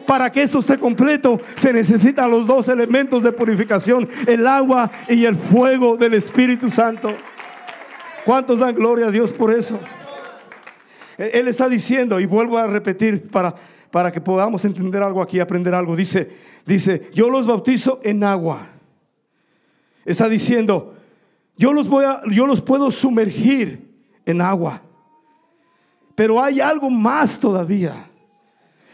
para 0.07 0.31
que 0.31 0.41
esto 0.41 0.57
esté 0.57 0.79
completo, 0.79 1.39
se 1.55 1.71
necesitan 1.71 2.31
los 2.31 2.47
dos 2.47 2.67
elementos 2.67 3.21
de 3.21 3.31
purificación, 3.31 4.09
el 4.25 4.47
agua 4.47 4.89
y 5.07 5.25
el 5.25 5.35
fuego 5.35 5.97
del 5.97 6.15
Espíritu 6.15 6.71
Santo. 6.71 7.13
¿Cuántos 8.25 8.57
dan 8.57 8.73
gloria 8.73 9.05
a 9.05 9.11
Dios 9.11 9.31
por 9.31 9.53
eso? 9.53 9.79
Él 11.15 11.47
está 11.47 11.69
diciendo, 11.69 12.19
y 12.19 12.25
vuelvo 12.25 12.57
a 12.57 12.65
repetir 12.65 13.29
para 13.29 13.53
para 13.93 14.11
que 14.11 14.19
podamos 14.19 14.65
entender 14.65 15.03
algo 15.03 15.21
aquí, 15.21 15.39
aprender 15.39 15.71
algo. 15.75 15.95
Dice, 15.95 16.27
dice, 16.65 17.11
yo 17.13 17.29
los 17.29 17.45
bautizo 17.45 17.99
en 18.01 18.23
agua. 18.23 18.69
Está 20.03 20.27
diciendo, 20.27 20.95
yo 21.57 21.71
los 21.71 21.87
voy 21.87 22.03
yo 22.31 22.47
los 22.47 22.59
puedo 22.59 22.89
sumergir 22.89 23.87
en 24.25 24.41
agua. 24.41 24.81
Pero 26.15 26.41
hay 26.41 26.59
algo 26.59 26.89
más 26.89 27.37
todavía. 27.39 28.09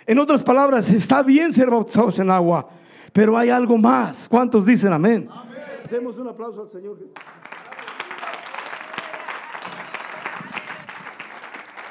En 0.05 0.19
otras 0.19 0.43
palabras, 0.43 0.91
está 0.91 1.23
bien 1.23 1.53
ser 1.53 1.69
bautizados 1.69 2.19
en 2.19 2.29
agua, 2.29 2.67
pero 3.13 3.37
hay 3.37 3.49
algo 3.49 3.77
más. 3.77 4.27
¿Cuántos 4.27 4.65
dicen 4.65 4.91
amén? 4.91 5.29
amén. 5.31 5.59
Demos 5.89 6.17
un 6.17 6.27
aplauso 6.27 6.63
al 6.63 6.69
Señor 6.69 6.97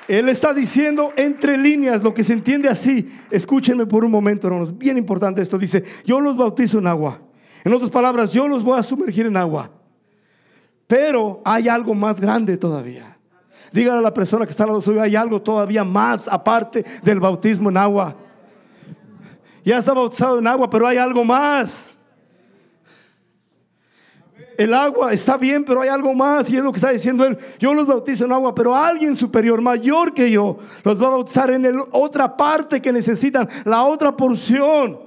Él 0.08 0.30
está 0.30 0.54
diciendo 0.54 1.12
entre 1.16 1.58
líneas 1.58 2.02
lo 2.02 2.14
que 2.14 2.24
se 2.24 2.32
entiende 2.32 2.68
así. 2.68 3.06
Escúchenme 3.30 3.84
por 3.84 4.04
un 4.06 4.10
momento, 4.10 4.46
hermanos. 4.46 4.76
Bien 4.76 4.96
importante 4.96 5.42
esto. 5.42 5.58
Dice, 5.58 5.84
yo 6.06 6.18
los 6.18 6.36
bautizo 6.36 6.78
en 6.78 6.86
agua. 6.86 7.20
En 7.62 7.74
otras 7.74 7.90
palabras, 7.90 8.32
yo 8.32 8.48
los 8.48 8.64
voy 8.64 8.78
a 8.78 8.82
sumergir 8.82 9.26
en 9.26 9.36
agua. 9.36 9.70
Pero 10.86 11.42
hay 11.44 11.68
algo 11.68 11.94
más 11.94 12.18
grande 12.18 12.56
todavía. 12.56 13.18
Dígale 13.70 13.98
a 13.98 14.02
la 14.02 14.14
persona 14.14 14.46
que 14.46 14.50
está 14.52 14.64
al 14.64 14.70
lado 14.70 14.80
suyo, 14.80 15.02
hay 15.02 15.14
algo 15.14 15.42
todavía 15.42 15.84
más 15.84 16.26
aparte 16.26 16.86
del 17.02 17.20
bautismo 17.20 17.68
en 17.68 17.76
agua. 17.76 18.16
Ya 19.62 19.76
está 19.76 19.92
bautizado 19.92 20.38
en 20.38 20.46
agua, 20.46 20.70
pero 20.70 20.86
hay 20.86 20.96
algo 20.96 21.22
más 21.22 21.97
el 24.58 24.74
agua 24.74 25.12
está 25.12 25.36
bien, 25.36 25.64
pero 25.64 25.80
hay 25.80 25.88
algo 25.88 26.12
más. 26.12 26.50
Y 26.50 26.56
es 26.56 26.62
lo 26.64 26.72
que 26.72 26.78
está 26.78 26.90
diciendo 26.90 27.24
él. 27.24 27.38
Yo 27.60 27.72
los 27.72 27.86
bautizo 27.86 28.24
en 28.24 28.32
agua, 28.32 28.54
pero 28.56 28.74
alguien 28.74 29.14
superior, 29.14 29.62
mayor 29.62 30.12
que 30.12 30.28
yo, 30.32 30.58
los 30.82 31.00
va 31.00 31.06
a 31.06 31.10
bautizar 31.10 31.52
en 31.52 31.64
el, 31.64 31.76
otra 31.92 32.36
parte 32.36 32.82
que 32.82 32.92
necesitan, 32.92 33.48
la 33.64 33.84
otra 33.84 34.16
porción. 34.16 34.98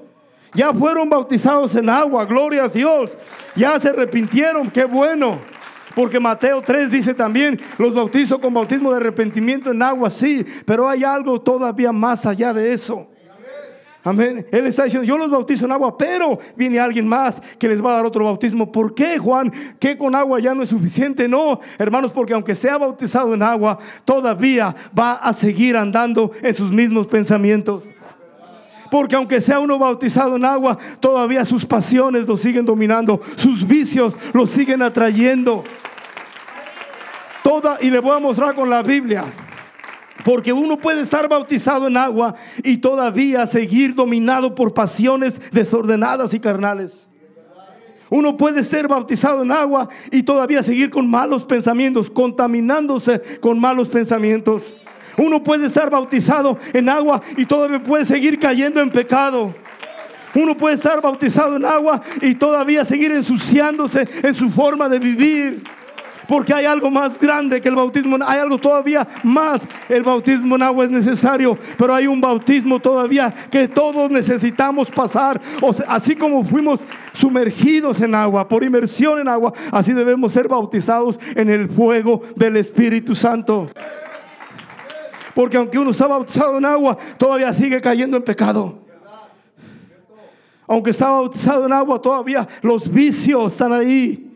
Ya 0.54 0.74
fueron 0.74 1.10
bautizados 1.10 1.76
en 1.76 1.90
agua, 1.90 2.24
gloria 2.24 2.64
a 2.64 2.70
Dios. 2.70 3.12
Ya 3.54 3.78
se 3.78 3.90
arrepintieron, 3.90 4.72
qué 4.72 4.86
bueno. 4.86 5.40
Porque 5.96 6.18
Mateo 6.18 6.62
3 6.62 6.90
dice 6.90 7.14
también, 7.14 7.60
los 7.78 7.94
bautizo 7.94 8.40
con 8.40 8.54
bautismo 8.54 8.92
de 8.92 8.98
arrepentimiento 8.98 9.72
en 9.72 9.84
agua, 9.84 10.10
sí, 10.10 10.46
pero 10.66 10.88
hay 10.88 11.04
algo 11.04 11.42
todavía 11.42 11.92
más 11.92 12.26
allá 12.26 12.54
de 12.54 12.72
eso. 12.72 13.11
Amén. 14.04 14.48
Él 14.52 14.66
está 14.66 14.86
diciendo, 14.86 15.06
yo 15.06 15.16
los 15.18 15.30
bautizo 15.30 15.66
en 15.66 15.72
agua, 15.72 15.96
pero 15.96 16.40
viene 16.56 16.80
alguien 16.80 17.08
más 17.08 17.40
que 17.60 17.68
les 17.68 17.84
va 17.84 17.92
a 17.92 17.96
dar 17.98 18.06
otro 18.06 18.26
bautismo. 18.26 18.72
¿Por 18.72 18.96
qué, 18.96 19.20
Juan? 19.20 19.52
¿Que 19.80 19.96
con 19.96 20.16
agua 20.16 20.40
ya 20.40 20.56
no 20.56 20.64
es 20.64 20.70
suficiente? 20.70 21.28
No, 21.28 21.60
hermanos, 21.78 22.12
porque 22.12 22.34
aunque 22.34 22.56
sea 22.56 22.80
bautizado 22.80 23.36
en 23.36 23.44
agua, 23.44 23.78
todavía 24.04 24.76
va 24.98 25.14
a 25.14 25.34
seguir 25.34 25.78
andando 25.78 26.32
en 26.42 26.56
sus 26.56 26.72
mismos 26.72 27.06
pensamientos. 27.06 27.84
Porque 28.90 29.16
aunque 29.16 29.40
sea 29.40 29.60
uno 29.60 29.78
bautizado 29.78 30.36
en 30.36 30.46
agua, 30.46 30.78
todavía 31.00 31.46
sus 31.46 31.66
pasiones 31.66 32.28
lo 32.28 32.38
siguen 32.38 32.66
dominando, 32.66 33.22
sus 33.38 33.66
vicios 33.68 34.16
lo 34.34 34.48
siguen 34.48 34.82
atrayendo. 34.82 35.64
Toda, 37.44 37.78
y 37.82 37.92
le 37.92 38.00
voy 38.00 38.18
a 38.18 38.20
mostrar 38.20 38.56
con 38.56 38.70
la 38.70 38.82
Biblia. 38.82 39.26
Porque 40.24 40.54
uno 40.54 40.78
puede 40.78 41.02
estar 41.02 41.28
bautizado 41.28 41.88
en 41.88 41.98
agua 41.98 42.36
y 42.64 42.78
todavía 42.78 43.46
seguir 43.46 43.96
dominado 43.96 44.54
por 44.56 44.74
pasiones 44.74 45.42
desordenadas 45.52 46.34
y 46.34 46.40
carnales. 46.40 47.08
Uno 48.10 48.36
puede 48.36 48.64
ser 48.64 48.90
bautizado 48.90 49.42
en 49.42 49.52
agua 49.52 49.88
y 50.12 50.24
todavía 50.24 50.62
seguir 50.62 50.90
con 50.90 51.10
malos 51.10 51.46
pensamientos, 51.46 52.12
contaminándose 52.12 53.22
con 53.40 53.58
malos 53.58 53.88
pensamientos. 53.88 54.76
Uno 55.18 55.42
puede 55.42 55.68
estar 55.68 55.90
bautizado 55.90 56.58
en 56.74 56.90
agua 56.90 57.22
y 57.38 57.46
todavía 57.46 57.82
puede 57.82 58.04
seguir 58.04 58.38
cayendo 58.38 58.82
en 58.82 58.90
pecado. 58.90 59.54
Uno 60.36 60.58
puede 60.58 60.76
estar 60.76 61.02
bautizado 61.02 61.56
en 61.56 61.66
agua 61.66 62.02
y 62.22 62.36
todavía 62.36 62.84
seguir 62.86 63.12
ensuciándose 63.12 64.08
en 64.24 64.36
su 64.36 64.50
forma 64.50 64.88
de 64.90 65.00
vivir. 65.00 65.64
Porque 66.32 66.54
hay 66.54 66.64
algo 66.64 66.90
más 66.90 67.20
grande 67.20 67.60
que 67.60 67.68
el 67.68 67.76
bautismo, 67.76 68.18
hay 68.26 68.40
algo 68.40 68.58
todavía 68.58 69.06
más. 69.22 69.68
El 69.90 70.02
bautismo 70.02 70.56
en 70.56 70.62
agua 70.62 70.86
es 70.86 70.90
necesario, 70.90 71.60
pero 71.78 71.94
hay 71.94 72.08
un 72.08 72.22
bautismo 72.22 72.80
todavía 72.80 73.34
que 73.52 73.68
todos 73.68 74.10
necesitamos 74.10 74.90
pasar. 74.90 75.42
O 75.60 75.76
así 75.90 76.16
como 76.16 76.42
fuimos 76.46 76.86
sumergidos 77.12 78.00
en 78.00 78.16
agua, 78.16 78.48
por 78.48 78.64
inmersión 78.64 79.20
en 79.20 79.28
agua, 79.28 79.52
así 79.74 79.92
debemos 79.92 80.32
ser 80.32 80.48
bautizados 80.48 81.20
en 81.36 81.50
el 81.50 81.68
fuego 81.68 82.22
del 82.38 82.56
Espíritu 82.56 83.14
Santo. 83.14 83.68
Porque 85.36 85.58
aunque 85.58 85.80
uno 85.80 85.92
está 85.92 86.08
bautizado 86.08 86.60
en 86.60 86.64
agua, 86.64 86.98
todavía 87.18 87.52
sigue 87.52 87.82
cayendo 87.82 88.16
en 88.16 88.24
pecado. 88.24 88.80
Aunque 90.66 90.92
está 90.92 91.10
bautizado 91.10 91.66
en 91.66 91.74
agua, 91.74 92.02
todavía 92.02 92.48
los 92.62 92.90
vicios 92.90 93.52
están 93.52 93.74
ahí. 93.74 94.31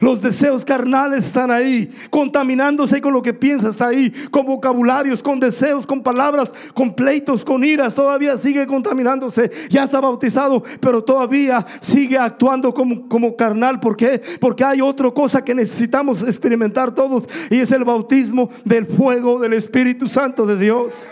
Los 0.00 0.20
deseos 0.20 0.64
carnales 0.64 1.26
están 1.26 1.50
ahí, 1.50 1.90
contaminándose 2.10 3.00
con 3.00 3.12
lo 3.12 3.22
que 3.22 3.32
piensa, 3.32 3.70
está 3.70 3.88
ahí, 3.88 4.10
con 4.30 4.44
vocabularios, 4.44 5.22
con 5.22 5.40
deseos, 5.40 5.86
con 5.86 6.02
palabras, 6.02 6.52
con 6.74 6.94
pleitos, 6.94 7.44
con 7.44 7.64
iras, 7.64 7.94
todavía 7.94 8.36
sigue 8.36 8.66
contaminándose, 8.66 9.50
ya 9.70 9.84
está 9.84 10.00
bautizado, 10.00 10.62
pero 10.80 11.02
todavía 11.02 11.64
sigue 11.80 12.18
actuando 12.18 12.74
como, 12.74 13.08
como 13.08 13.36
carnal. 13.36 13.80
¿Por 13.80 13.96
qué? 13.96 14.20
Porque 14.40 14.64
hay 14.64 14.80
otra 14.80 15.10
cosa 15.10 15.42
que 15.42 15.54
necesitamos 15.54 16.22
experimentar 16.22 16.94
todos 16.94 17.28
y 17.50 17.60
es 17.60 17.70
el 17.72 17.84
bautismo 17.84 18.50
del 18.64 18.86
fuego 18.86 19.40
del 19.40 19.54
Espíritu 19.54 20.08
Santo 20.08 20.46
de 20.46 20.56
Dios. 20.56 21.06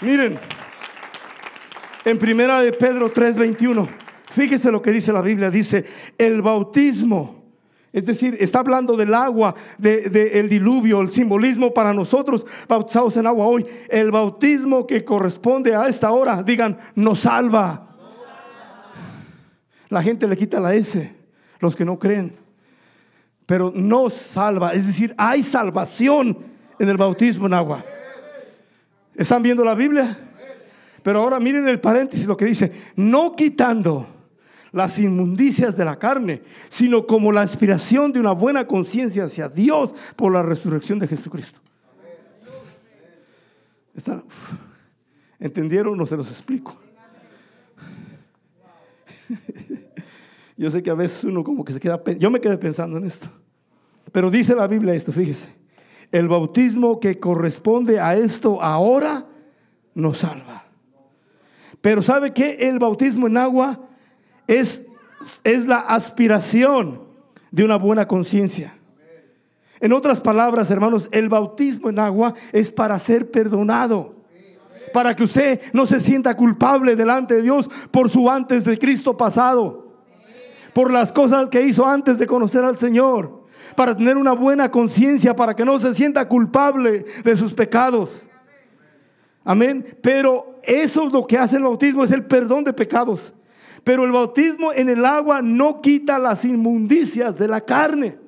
Miren, 0.00 0.38
en 2.04 2.18
primera 2.18 2.60
de 2.60 2.72
Pedro 2.72 3.12
3:21, 3.12 3.86
fíjese 4.30 4.70
lo 4.70 4.80
que 4.80 4.92
dice 4.92 5.12
la 5.12 5.22
Biblia, 5.22 5.50
dice, 5.50 5.84
el 6.18 6.42
bautismo 6.42 7.41
es 7.92 8.06
decir, 8.06 8.36
está 8.40 8.60
hablando 8.60 8.96
del 8.96 9.12
agua, 9.12 9.54
del 9.76 10.48
diluvio, 10.48 11.02
el 11.02 11.10
simbolismo 11.10 11.74
para 11.74 11.92
nosotros 11.92 12.46
bautizados 12.66 13.18
en 13.18 13.26
agua 13.26 13.46
hoy. 13.46 13.66
El 13.88 14.10
bautismo 14.10 14.86
que 14.86 15.04
corresponde 15.04 15.74
a 15.76 15.86
esta 15.86 16.10
hora, 16.10 16.42
digan, 16.42 16.78
nos 16.94 17.20
salva. 17.20 17.90
La 19.90 20.02
gente 20.02 20.26
le 20.26 20.38
quita 20.38 20.58
la 20.58 20.74
S, 20.74 21.14
los 21.60 21.76
que 21.76 21.84
no 21.84 21.98
creen. 21.98 22.34
Pero 23.44 23.70
nos 23.74 24.14
salva. 24.14 24.72
Es 24.72 24.86
decir, 24.86 25.14
hay 25.18 25.42
salvación 25.42 26.38
en 26.78 26.88
el 26.88 26.96
bautismo 26.96 27.46
en 27.46 27.52
agua. 27.52 27.84
¿Están 29.14 29.42
viendo 29.42 29.62
la 29.64 29.74
Biblia? 29.74 30.16
Pero 31.02 31.20
ahora 31.20 31.38
miren 31.38 31.68
el 31.68 31.78
paréntesis, 31.78 32.26
lo 32.26 32.38
que 32.38 32.46
dice, 32.46 32.72
no 32.96 33.36
quitando 33.36 34.06
las 34.72 34.98
inmundicias 34.98 35.76
de 35.76 35.84
la 35.84 35.98
carne, 35.98 36.42
sino 36.70 37.06
como 37.06 37.30
la 37.30 37.42
aspiración 37.42 38.10
de 38.12 38.18
una 38.20 38.32
buena 38.32 38.66
conciencia 38.66 39.24
hacia 39.24 39.48
Dios 39.48 39.94
por 40.16 40.32
la 40.32 40.42
resurrección 40.42 40.98
de 40.98 41.06
Jesucristo. 41.08 41.60
¿Entendieron? 45.38 45.96
No 45.96 46.06
se 46.06 46.16
los 46.16 46.30
explico. 46.30 46.76
Yo 50.56 50.70
sé 50.70 50.82
que 50.82 50.90
a 50.90 50.94
veces 50.94 51.24
uno 51.24 51.44
como 51.44 51.64
que 51.64 51.72
se 51.72 51.80
queda, 51.80 52.00
yo 52.18 52.30
me 52.30 52.40
quedé 52.40 52.56
pensando 52.56 52.96
en 52.96 53.04
esto. 53.04 53.28
Pero 54.12 54.30
dice 54.30 54.54
la 54.54 54.66
Biblia 54.66 54.94
esto, 54.94 55.10
fíjese. 55.10 55.52
El 56.12 56.28
bautismo 56.28 57.00
que 57.00 57.18
corresponde 57.18 57.98
a 57.98 58.14
esto 58.14 58.62
ahora 58.62 59.26
nos 59.94 60.18
salva. 60.18 60.66
Pero 61.80 62.02
¿sabe 62.02 62.32
qué? 62.32 62.68
El 62.68 62.78
bautismo 62.78 63.26
en 63.26 63.38
agua 63.38 63.88
es, 64.46 64.84
es 65.44 65.66
la 65.66 65.78
aspiración 65.78 67.00
de 67.50 67.64
una 67.64 67.76
buena 67.76 68.08
conciencia. 68.08 68.74
En 69.82 69.92
otras 69.92 70.20
palabras, 70.20 70.70
hermanos, 70.70 71.08
el 71.10 71.28
bautismo 71.28 71.90
en 71.90 71.98
agua 71.98 72.34
es 72.52 72.70
para 72.70 72.98
ser 73.00 73.30
perdonado. 73.30 74.14
Para 74.92 75.16
que 75.16 75.24
usted 75.24 75.60
no 75.72 75.86
se 75.86 75.98
sienta 75.98 76.36
culpable 76.36 76.94
delante 76.94 77.34
de 77.34 77.42
Dios 77.42 77.68
por 77.90 78.08
su 78.08 78.30
antes 78.30 78.64
de 78.64 78.78
Cristo 78.78 79.16
pasado. 79.16 79.88
Por 80.72 80.92
las 80.92 81.10
cosas 81.10 81.48
que 81.48 81.62
hizo 81.62 81.84
antes 81.84 82.18
de 82.18 82.28
conocer 82.28 82.64
al 82.64 82.78
Señor. 82.78 83.42
Para 83.74 83.96
tener 83.96 84.16
una 84.16 84.32
buena 84.32 84.70
conciencia, 84.70 85.34
para 85.34 85.56
que 85.56 85.64
no 85.64 85.80
se 85.80 85.94
sienta 85.94 86.28
culpable 86.28 87.04
de 87.24 87.36
sus 87.36 87.52
pecados. 87.52 88.24
Amén. 89.44 89.98
Pero 90.00 90.60
eso 90.62 91.04
es 91.04 91.12
lo 91.12 91.26
que 91.26 91.38
hace 91.38 91.56
el 91.56 91.64
bautismo, 91.64 92.04
es 92.04 92.12
el 92.12 92.24
perdón 92.24 92.62
de 92.62 92.72
pecados. 92.72 93.34
Pero 93.84 94.04
el 94.04 94.12
bautismo 94.12 94.72
en 94.72 94.88
el 94.88 95.04
agua 95.04 95.42
no 95.42 95.80
quita 95.80 96.18
las 96.18 96.44
inmundicias 96.44 97.36
de 97.36 97.48
la 97.48 97.60
carne. 97.60 98.18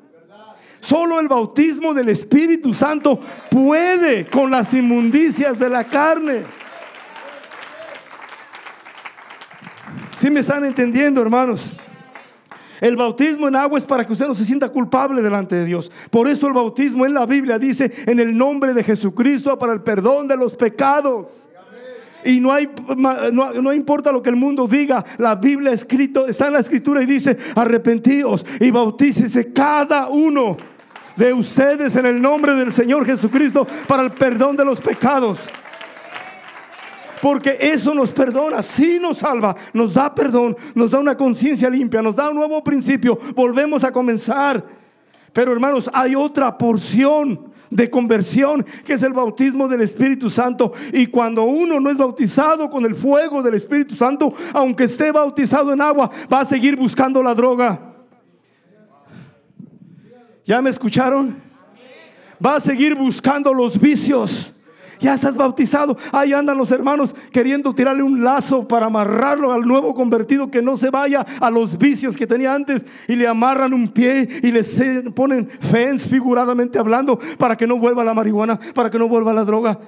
Solo 0.80 1.18
el 1.18 1.28
bautismo 1.28 1.94
del 1.94 2.10
Espíritu 2.10 2.74
Santo 2.74 3.18
puede 3.50 4.26
con 4.26 4.50
las 4.50 4.74
inmundicias 4.74 5.58
de 5.58 5.68
la 5.70 5.84
carne. 5.84 6.42
Si 10.18 10.30
me 10.30 10.40
están 10.40 10.64
entendiendo, 10.64 11.22
hermanos? 11.22 11.74
El 12.80 12.96
bautismo 12.96 13.48
en 13.48 13.56
agua 13.56 13.78
es 13.78 13.84
para 13.84 14.06
que 14.06 14.12
usted 14.12 14.26
no 14.26 14.34
se 14.34 14.44
sienta 14.44 14.68
culpable 14.68 15.22
delante 15.22 15.56
de 15.56 15.64
Dios. 15.64 15.90
Por 16.10 16.28
eso 16.28 16.46
el 16.48 16.52
bautismo 16.52 17.06
en 17.06 17.14
la 17.14 17.24
Biblia 17.24 17.58
dice 17.58 17.90
en 18.06 18.20
el 18.20 18.36
nombre 18.36 18.74
de 18.74 18.84
Jesucristo 18.84 19.58
para 19.58 19.72
el 19.72 19.82
perdón 19.82 20.28
de 20.28 20.36
los 20.36 20.54
pecados. 20.54 21.48
Y 22.24 22.40
no, 22.40 22.52
hay, 22.52 22.68
no, 23.32 23.72
importa 23.72 24.10
lo 24.10 24.22
que 24.22 24.30
el 24.30 24.36
mundo 24.36 24.66
diga, 24.66 25.04
la 25.18 25.34
Biblia 25.34 25.72
escrito, 25.72 26.26
está 26.26 26.46
en 26.46 26.54
la 26.54 26.60
escritura 26.60 27.02
y 27.02 27.06
dice, 27.06 27.36
arrepentíos 27.54 28.44
y 28.60 28.70
bautícese 28.70 29.52
cada 29.52 30.08
uno 30.08 30.56
de 31.16 31.32
ustedes 31.32 31.94
en 31.96 32.06
el 32.06 32.20
nombre 32.20 32.54
del 32.54 32.72
Señor 32.72 33.04
Jesucristo 33.04 33.66
para 33.86 34.02
el 34.02 34.10
perdón 34.10 34.56
de 34.56 34.64
los 34.64 34.80
pecados. 34.80 35.48
Porque 37.20 37.56
eso 37.60 37.94
nos 37.94 38.12
perdona, 38.12 38.62
sí 38.62 38.98
nos 39.00 39.18
salva, 39.18 39.56
nos 39.72 39.94
da 39.94 40.14
perdón, 40.14 40.56
nos 40.74 40.90
da 40.90 40.98
una 40.98 41.16
conciencia 41.16 41.70
limpia, 41.70 42.02
nos 42.02 42.16
da 42.16 42.28
un 42.28 42.36
nuevo 42.36 42.62
principio, 42.62 43.18
volvemos 43.34 43.82
a 43.84 43.92
comenzar. 43.92 44.64
Pero 45.32 45.52
hermanos, 45.52 45.90
hay 45.92 46.14
otra 46.14 46.56
porción 46.56 47.52
de 47.70 47.90
conversión, 47.90 48.64
que 48.84 48.94
es 48.94 49.02
el 49.02 49.12
bautismo 49.12 49.68
del 49.68 49.82
Espíritu 49.82 50.30
Santo. 50.30 50.72
Y 50.92 51.06
cuando 51.06 51.44
uno 51.44 51.80
no 51.80 51.90
es 51.90 51.96
bautizado 51.96 52.70
con 52.70 52.84
el 52.84 52.94
fuego 52.94 53.42
del 53.42 53.54
Espíritu 53.54 53.96
Santo, 53.96 54.34
aunque 54.52 54.84
esté 54.84 55.10
bautizado 55.12 55.72
en 55.72 55.80
agua, 55.80 56.10
va 56.32 56.40
a 56.40 56.44
seguir 56.44 56.76
buscando 56.76 57.22
la 57.22 57.34
droga. 57.34 57.94
¿Ya 60.44 60.60
me 60.62 60.70
escucharon? 60.70 61.36
Va 62.44 62.56
a 62.56 62.60
seguir 62.60 62.94
buscando 62.94 63.52
los 63.52 63.80
vicios 63.80 64.53
ya 65.04 65.14
estás 65.14 65.36
bautizado. 65.36 65.96
Ahí 66.12 66.32
andan 66.32 66.56
los 66.56 66.72
hermanos 66.72 67.14
queriendo 67.30 67.74
tirarle 67.74 68.02
un 68.02 68.24
lazo 68.24 68.66
para 68.66 68.86
amarrarlo 68.86 69.52
al 69.52 69.66
nuevo 69.66 69.94
convertido 69.94 70.50
que 70.50 70.62
no 70.62 70.76
se 70.76 70.88
vaya 70.88 71.24
a 71.40 71.50
los 71.50 71.76
vicios 71.76 72.16
que 72.16 72.26
tenía 72.26 72.54
antes 72.54 72.86
y 73.06 73.14
le 73.14 73.28
amarran 73.28 73.74
un 73.74 73.88
pie 73.88 74.26
y 74.42 74.50
le 74.50 74.64
ponen 75.12 75.48
fence 75.60 76.08
figuradamente 76.08 76.78
hablando 76.78 77.18
para 77.38 77.54
que 77.56 77.66
no 77.66 77.78
vuelva 77.78 78.02
la 78.02 78.14
marihuana, 78.14 78.58
para 78.74 78.90
que 78.90 78.98
no 78.98 79.06
vuelva 79.06 79.34
la 79.34 79.44
droga. 79.44 79.78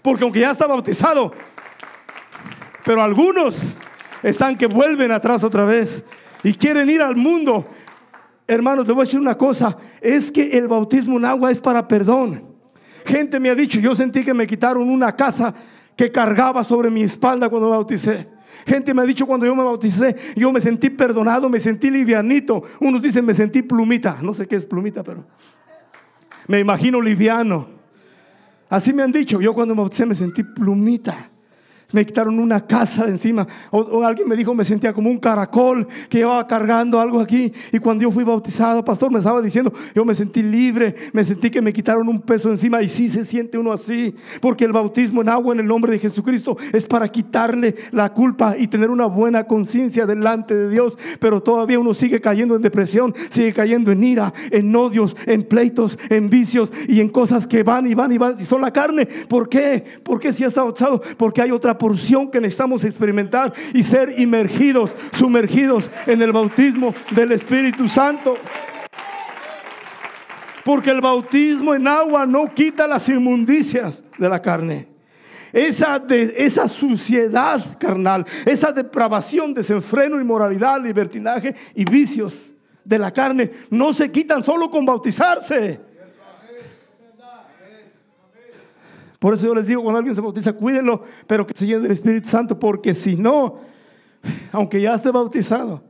Porque 0.00 0.22
aunque 0.22 0.40
ya 0.40 0.52
está 0.52 0.66
bautizado, 0.66 1.32
pero 2.84 3.02
algunos 3.02 3.56
están 4.22 4.56
que 4.56 4.66
vuelven 4.66 5.10
atrás 5.10 5.42
otra 5.42 5.64
vez 5.64 6.04
y 6.44 6.54
quieren 6.54 6.88
ir 6.88 7.02
al 7.02 7.16
mundo. 7.16 7.66
Hermanos, 8.46 8.86
te 8.86 8.92
voy 8.92 9.02
a 9.02 9.04
decir 9.04 9.18
una 9.18 9.36
cosa, 9.36 9.76
es 10.00 10.30
que 10.30 10.56
el 10.56 10.68
bautismo 10.68 11.18
en 11.18 11.24
agua 11.24 11.50
es 11.50 11.58
para 11.60 11.88
perdón. 11.88 12.51
Gente 13.04 13.40
me 13.40 13.50
ha 13.50 13.54
dicho, 13.54 13.80
yo 13.80 13.94
sentí 13.94 14.24
que 14.24 14.34
me 14.34 14.46
quitaron 14.46 14.88
una 14.88 15.14
casa 15.14 15.54
que 15.96 16.10
cargaba 16.10 16.64
sobre 16.64 16.90
mi 16.90 17.02
espalda 17.02 17.48
cuando 17.48 17.68
me 17.68 17.74
bauticé. 17.74 18.28
Gente 18.66 18.94
me 18.94 19.02
ha 19.02 19.04
dicho 19.04 19.26
cuando 19.26 19.46
yo 19.46 19.54
me 19.54 19.64
bauticé, 19.64 20.14
yo 20.36 20.52
me 20.52 20.60
sentí 20.60 20.90
perdonado, 20.90 21.48
me 21.48 21.58
sentí 21.58 21.90
livianito. 21.90 22.62
Unos 22.80 23.02
dicen 23.02 23.24
me 23.24 23.34
sentí 23.34 23.62
plumita, 23.62 24.18
no 24.22 24.32
sé 24.32 24.46
qué 24.46 24.56
es 24.56 24.66
plumita, 24.66 25.02
pero 25.02 25.24
me 26.46 26.60
imagino 26.60 27.00
liviano. 27.00 27.68
Así 28.68 28.92
me 28.92 29.02
han 29.02 29.12
dicho, 29.12 29.40
yo 29.40 29.52
cuando 29.52 29.74
me 29.74 29.80
bauticé 29.80 30.06
me 30.06 30.14
sentí 30.14 30.42
plumita. 30.42 31.31
Me 31.92 32.04
quitaron 32.04 32.38
una 32.38 32.66
casa 32.66 33.04
de 33.04 33.12
encima. 33.12 33.46
O, 33.70 34.02
alguien 34.02 34.28
me 34.28 34.36
dijo, 34.36 34.54
me 34.54 34.64
sentía 34.64 34.92
como 34.92 35.10
un 35.10 35.18
caracol 35.18 35.86
que 36.08 36.18
llevaba 36.18 36.46
cargando 36.46 37.00
algo 37.00 37.20
aquí. 37.20 37.52
Y 37.70 37.78
cuando 37.78 38.02
yo 38.02 38.10
fui 38.10 38.24
bautizado, 38.24 38.84
pastor, 38.84 39.10
me 39.12 39.18
estaba 39.18 39.40
diciendo, 39.40 39.72
yo 39.94 40.04
me 40.04 40.14
sentí 40.14 40.42
libre, 40.42 40.94
me 41.12 41.24
sentí 41.24 41.50
que 41.50 41.60
me 41.60 41.72
quitaron 41.72 42.08
un 42.08 42.20
peso 42.20 42.50
encima. 42.50 42.82
Y 42.82 42.88
sí 42.88 43.08
se 43.08 43.24
siente 43.24 43.58
uno 43.58 43.72
así, 43.72 44.14
porque 44.40 44.64
el 44.64 44.72
bautismo 44.72 45.22
en 45.22 45.28
agua 45.28 45.54
en 45.54 45.60
el 45.60 45.66
nombre 45.66 45.92
de 45.92 45.98
Jesucristo 45.98 46.56
es 46.72 46.86
para 46.86 47.08
quitarle 47.08 47.74
la 47.92 48.12
culpa 48.12 48.56
y 48.58 48.66
tener 48.66 48.90
una 48.90 49.06
buena 49.06 49.44
conciencia 49.44 50.06
delante 50.06 50.54
de 50.54 50.70
Dios. 50.70 50.98
Pero 51.20 51.42
todavía 51.42 51.78
uno 51.78 51.94
sigue 51.94 52.20
cayendo 52.20 52.56
en 52.56 52.62
depresión, 52.62 53.14
sigue 53.30 53.52
cayendo 53.52 53.92
en 53.92 54.02
ira, 54.02 54.32
en 54.50 54.74
odios, 54.74 55.16
en 55.26 55.42
pleitos, 55.42 55.98
en 56.08 56.30
vicios 56.30 56.72
y 56.88 57.00
en 57.00 57.08
cosas 57.08 57.46
que 57.46 57.62
van 57.62 57.86
y 57.86 57.94
van 57.94 58.12
y 58.12 58.18
van 58.18 58.36
y 58.38 58.44
son 58.44 58.60
la 58.60 58.72
carne. 58.72 59.06
¿Por 59.06 59.48
qué? 59.48 59.84
Porque 60.02 60.32
si 60.32 60.44
está 60.44 60.62
bautizado, 60.62 61.02
porque 61.16 61.42
hay 61.42 61.50
otra 61.50 61.78
porción 61.82 62.30
que 62.30 62.40
necesitamos 62.40 62.84
experimentar 62.84 63.52
y 63.74 63.82
ser 63.82 64.14
inmergidos, 64.16 64.96
sumergidos 65.18 65.90
en 66.06 66.22
el 66.22 66.30
bautismo 66.30 66.94
del 67.10 67.32
Espíritu 67.32 67.88
Santo. 67.88 68.38
Porque 70.64 70.90
el 70.90 71.00
bautismo 71.00 71.74
en 71.74 71.88
agua 71.88 72.24
no 72.24 72.54
quita 72.54 72.86
las 72.86 73.08
inmundicias 73.08 74.04
de 74.16 74.28
la 74.28 74.40
carne. 74.40 74.86
Esa, 75.52 75.98
de, 75.98 76.32
esa 76.36 76.68
suciedad 76.68 77.60
carnal, 77.80 78.24
esa 78.46 78.70
depravación, 78.70 79.52
desenfreno, 79.52 80.20
inmoralidad, 80.20 80.80
libertinaje 80.80 81.52
y 81.74 81.84
vicios 81.84 82.44
de 82.84 82.98
la 83.00 83.10
carne 83.10 83.50
no 83.70 83.92
se 83.92 84.08
quitan 84.08 84.44
solo 84.44 84.70
con 84.70 84.86
bautizarse. 84.86 85.80
Por 89.22 89.34
eso 89.34 89.46
yo 89.46 89.54
les 89.54 89.68
digo, 89.68 89.84
cuando 89.84 89.98
alguien 89.98 90.16
se 90.16 90.20
bautiza, 90.20 90.52
cuídenlo, 90.52 91.00
pero 91.28 91.46
que 91.46 91.56
se 91.56 91.64
llene 91.64 91.82
del 91.82 91.92
Espíritu 91.92 92.28
Santo, 92.28 92.58
porque 92.58 92.92
si 92.92 93.14
no, 93.14 93.54
aunque 94.50 94.80
ya 94.80 94.96
esté 94.96 95.12
bautizado, 95.12 95.80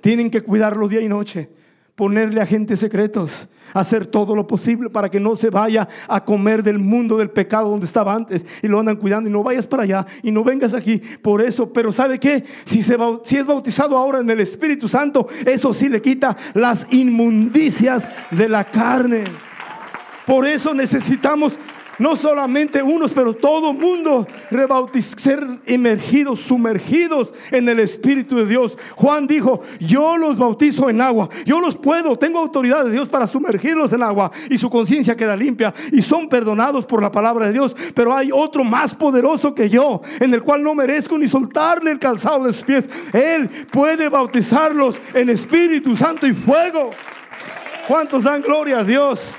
tienen 0.00 0.30
que 0.30 0.40
cuidarlo 0.40 0.88
día 0.88 1.02
y 1.02 1.06
noche, 1.06 1.50
ponerle 1.94 2.40
agentes 2.40 2.80
secretos, 2.80 3.46
hacer 3.74 4.06
todo 4.06 4.34
lo 4.34 4.46
posible 4.46 4.88
para 4.88 5.10
que 5.10 5.20
no 5.20 5.36
se 5.36 5.50
vaya 5.50 5.86
a 6.08 6.24
comer 6.24 6.62
del 6.62 6.78
mundo 6.78 7.18
del 7.18 7.28
pecado 7.28 7.68
donde 7.68 7.84
estaba 7.84 8.14
antes 8.14 8.46
y 8.62 8.68
lo 8.68 8.80
andan 8.80 8.96
cuidando 8.96 9.28
y 9.28 9.32
no 9.34 9.42
vayas 9.42 9.66
para 9.66 9.82
allá 9.82 10.06
y 10.22 10.30
no 10.30 10.42
vengas 10.42 10.72
aquí 10.72 10.98
por 11.20 11.42
eso. 11.42 11.70
Pero 11.70 11.92
¿sabe 11.92 12.18
qué? 12.18 12.42
Si, 12.64 12.82
se, 12.82 12.96
si 13.22 13.36
es 13.36 13.44
bautizado 13.44 13.98
ahora 13.98 14.20
en 14.20 14.30
el 14.30 14.40
Espíritu 14.40 14.88
Santo, 14.88 15.28
eso 15.44 15.74
sí 15.74 15.90
le 15.90 16.00
quita 16.00 16.34
las 16.54 16.86
inmundicias 16.90 18.08
de 18.30 18.48
la 18.48 18.64
carne. 18.64 19.24
Por 20.24 20.46
eso 20.46 20.72
necesitamos 20.72 21.52
no 21.98 22.16
solamente 22.16 22.82
unos, 22.82 23.12
pero 23.12 23.34
todo 23.34 23.72
mundo 23.72 24.26
ser 25.16 25.46
emergidos, 25.66 26.40
sumergidos 26.40 27.34
en 27.50 27.68
el 27.68 27.80
Espíritu 27.80 28.36
de 28.36 28.46
Dios. 28.46 28.76
Juan 28.96 29.26
dijo, 29.26 29.60
yo 29.80 30.16
los 30.16 30.38
bautizo 30.38 30.88
en 30.88 31.00
agua, 31.00 31.28
yo 31.44 31.60
los 31.60 31.76
puedo, 31.76 32.16
tengo 32.16 32.38
autoridad 32.38 32.84
de 32.84 32.92
Dios 32.92 33.08
para 33.08 33.26
sumergirlos 33.26 33.92
en 33.92 34.02
agua 34.02 34.30
y 34.48 34.58
su 34.58 34.70
conciencia 34.70 35.16
queda 35.16 35.36
limpia 35.36 35.74
y 35.92 36.02
son 36.02 36.28
perdonados 36.28 36.84
por 36.84 37.02
la 37.02 37.10
palabra 37.10 37.46
de 37.46 37.52
Dios. 37.52 37.76
Pero 37.94 38.14
hay 38.14 38.30
otro 38.32 38.64
más 38.64 38.94
poderoso 38.94 39.54
que 39.54 39.68
yo, 39.68 40.02
en 40.20 40.32
el 40.34 40.42
cual 40.42 40.62
no 40.62 40.74
merezco 40.74 41.18
ni 41.18 41.28
soltarle 41.28 41.90
el 41.90 41.98
calzado 41.98 42.44
de 42.44 42.52
sus 42.52 42.64
pies. 42.64 42.88
Él 43.12 43.48
puede 43.70 44.08
bautizarlos 44.08 44.96
en 45.14 45.28
Espíritu 45.28 45.96
Santo 45.96 46.26
y 46.26 46.32
fuego. 46.32 46.90
¿Cuántos 47.86 48.24
dan 48.24 48.42
gloria 48.42 48.80
a 48.80 48.84
Dios? 48.84 49.34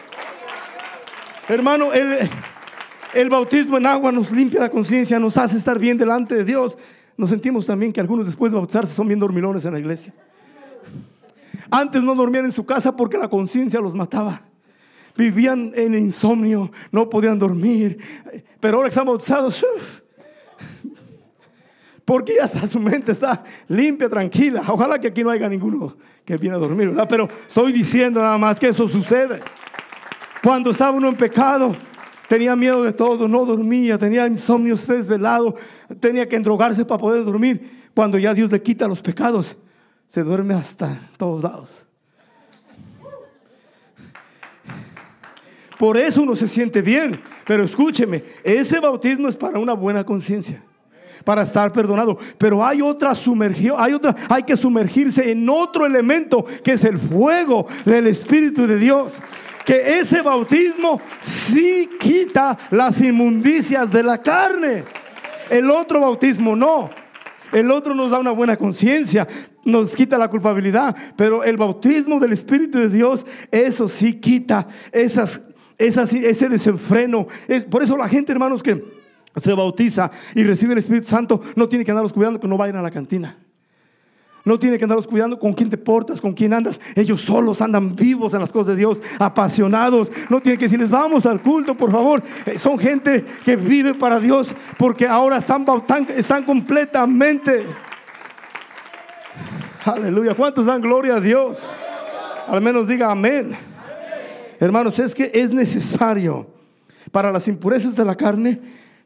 Hermano, 1.50 1.90
el, 1.92 3.30
bautismo 3.30 3.80
en 3.80 3.88
agua 3.88 4.12
nos 4.12 4.32
limpia 4.32 4.60
la 4.60 4.70
conciencia, 4.70 5.20
nos 5.20 5.36
hace 5.36 5.58
estar 5.58 5.80
bien 5.80 5.98
delante 5.98 6.36
de 6.36 6.46
Dios. 6.46 6.78
Nos 7.18 7.32
sentimos 7.32 7.66
también 7.66 7.92
que 7.92 8.00
algunos 8.00 8.28
después 8.28 8.52
de 8.52 8.58
bautizarse 8.60 8.94
son 8.94 9.08
bien 9.08 9.20
dormilones 9.20 9.66
en 9.66 9.74
la 9.74 9.80
iglesia. 9.80 10.14
Antes 11.72 12.04
no 12.04 12.14
dormían 12.14 12.46
en 12.46 12.52
su 12.52 12.68
casa 12.68 12.96
porque 12.96 13.18
la 13.18 13.28
conciencia 13.28 13.82
los 13.82 13.96
mataba. 13.96 14.44
Vivían 15.18 15.72
en 15.74 15.96
insomnio, 15.96 16.72
no 16.92 17.10
podían 17.10 17.40
dormir. 17.40 17.98
Pero 18.60 18.78
ahora 18.78 18.90
están 18.90 19.08
bautizados, 19.08 19.66
porque 22.06 22.36
ya 22.36 22.48
su 22.48 22.80
mente 22.80 23.12
está 23.12 23.44
limpia, 23.68 24.08
tranquila. 24.08 24.64
Ojalá 24.68 25.00
que 25.00 25.08
aquí 25.08 25.24
no 25.24 25.32
haya 25.32 25.50
ninguno 25.50 25.98
que 26.24 26.38
viene 26.38 26.58
a 26.58 26.60
dormir. 26.60 26.96
Pero 27.10 27.28
estoy 27.48 27.72
diciendo 27.72 28.22
nada 28.22 28.38
más 28.38 28.60
que 28.60 28.68
eso 28.68 28.88
sucede. 28.88 29.42
Cuando 30.42 30.72
estaba 30.72 30.92
uno 30.92 31.10
en 31.10 31.16
pecado, 31.16 31.76
Tenía 32.30 32.56
miedo 32.56 32.84
de 32.84 32.94
todo, 32.94 33.28
no 33.28 33.44
dormía, 33.44 33.98
tenía 33.98 34.28
insomnio 34.28 34.76
desvelado, 34.76 35.56
tenía 36.00 36.30
que 36.30 36.36
endrogarse 36.36 36.86
para 36.86 37.00
poder 37.00 37.26
dormir. 37.26 37.90
Cuando 37.96 38.20
ya 38.20 38.36
Dios 38.36 38.52
le 38.52 38.62
quita 38.62 38.88
los 38.88 39.02
pecados, 39.02 39.58
se 40.08 40.22
duerme 40.22 40.54
hasta 40.54 41.10
todos 41.18 41.42
lados. 41.42 41.88
Por 45.80 45.98
eso 45.98 46.22
uno 46.22 46.36
se 46.36 46.48
siente 46.48 46.84
bien. 46.84 47.20
Pero 47.48 47.64
escúcheme, 47.64 48.24
ese 48.44 48.80
bautismo 48.80 49.28
es 49.28 49.36
para 49.36 49.58
una 49.58 49.74
buena 49.74 50.04
conciencia, 50.04 50.62
para 51.24 51.42
estar 51.42 51.74
perdonado. 51.74 52.16
Pero 52.38 52.64
hay 52.64 52.80
otra 52.84 53.16
sumergión, 53.16 53.76
hay 53.80 53.94
otra, 53.94 54.16
hay 54.30 54.44
que 54.44 54.56
sumergirse 54.56 55.32
en 55.32 55.50
otro 55.50 55.88
elemento 55.88 56.46
que 56.64 56.74
es 56.74 56.84
el 56.84 57.00
fuego 57.00 57.66
del 57.86 58.06
Espíritu 58.06 58.68
de 58.68 58.78
Dios 58.78 59.14
que 59.70 60.00
ese 60.00 60.24
bautismo 60.24 61.00
sí 61.22 61.88
quita 62.00 62.58
las 62.72 63.00
inmundicias 63.02 63.92
de 63.92 64.02
la 64.02 64.20
carne. 64.20 64.84
El 65.48 65.70
otro 65.70 66.00
bautismo 66.00 66.56
no. 66.56 66.90
El 67.52 67.70
otro 67.70 67.94
nos 67.94 68.10
da 68.10 68.18
una 68.18 68.32
buena 68.32 68.58
conciencia, 68.58 69.28
nos 69.64 69.96
quita 69.96 70.18
la 70.18 70.28
culpabilidad, 70.28 70.96
pero 71.16 71.44
el 71.44 71.56
bautismo 71.56 72.20
del 72.20 72.34
Espíritu 72.34 72.80
de 72.80 72.90
Dios, 72.90 73.28
eso 73.52 73.88
sí 73.88 74.20
quita 74.20 74.68
esas, 74.92 75.40
esas, 75.78 76.12
ese 76.16 76.50
desenfreno. 76.50 77.28
Es, 77.48 77.64
por 77.64 77.84
eso 77.84 77.96
la 77.96 78.10
gente, 78.10 78.32
hermanos, 78.32 78.64
que 78.64 78.84
se 79.36 79.54
bautiza 79.54 80.10
y 80.34 80.46
recibe 80.46 80.74
el 80.74 80.80
Espíritu 80.80 81.10
Santo, 81.10 81.42
no 81.56 81.70
tiene 81.70 81.86
que 81.86 81.92
andarlos 81.92 82.14
cuidando 82.14 82.40
que 82.40 82.48
no 82.48 82.58
vayan 82.58 82.78
a 82.78 82.82
la 82.82 82.90
cantina. 82.90 83.38
No 84.50 84.58
tiene 84.58 84.80
que 84.80 84.84
andarlos 84.84 85.06
cuidando 85.06 85.38
con 85.38 85.54
quién 85.54 85.70
te 85.70 85.78
portas, 85.78 86.20
con 86.20 86.34
quién 86.34 86.56
andas. 86.56 86.82
Ellos 86.96 87.22
solos 87.22 87.62
andan 87.62 87.96
vivos 87.96 88.34
en 88.34 88.40
las 88.40 88.52
cosas 88.52 88.74
de 88.74 88.78
Dios, 88.78 89.00
apasionados. 89.20 90.12
No 90.28 90.42
tiene 90.42 90.58
que 90.58 90.66
decirles, 90.66 90.90
vamos 90.90 91.28
al 91.28 91.40
culto, 91.40 91.78
por 91.78 91.92
favor. 91.92 92.24
Eh, 92.48 92.58
son 92.58 92.80
gente 92.80 93.24
que 93.46 93.56
vive 93.56 93.94
para 93.94 94.20
Dios 94.20 94.56
porque 94.80 95.06
ahora 95.06 95.38
están, 95.38 95.64
están 96.18 96.46
completamente. 96.46 97.68
Aleluya. 99.86 100.34
¿Cuántos 100.34 100.66
dan 100.66 100.82
gloria 100.82 101.18
a 101.18 101.22
Dios? 101.22 101.60
Al 102.48 102.60
menos 102.60 102.88
diga 102.88 103.12
amén. 103.12 103.56
Hermanos, 104.60 104.98
es 104.98 105.14
que 105.14 105.30
es 105.32 105.54
necesario 105.54 106.48
para 107.12 107.32
las 107.32 107.48
impurezas 107.48 107.96
de 107.96 108.04
la 108.04 108.16
carne. 108.16 108.60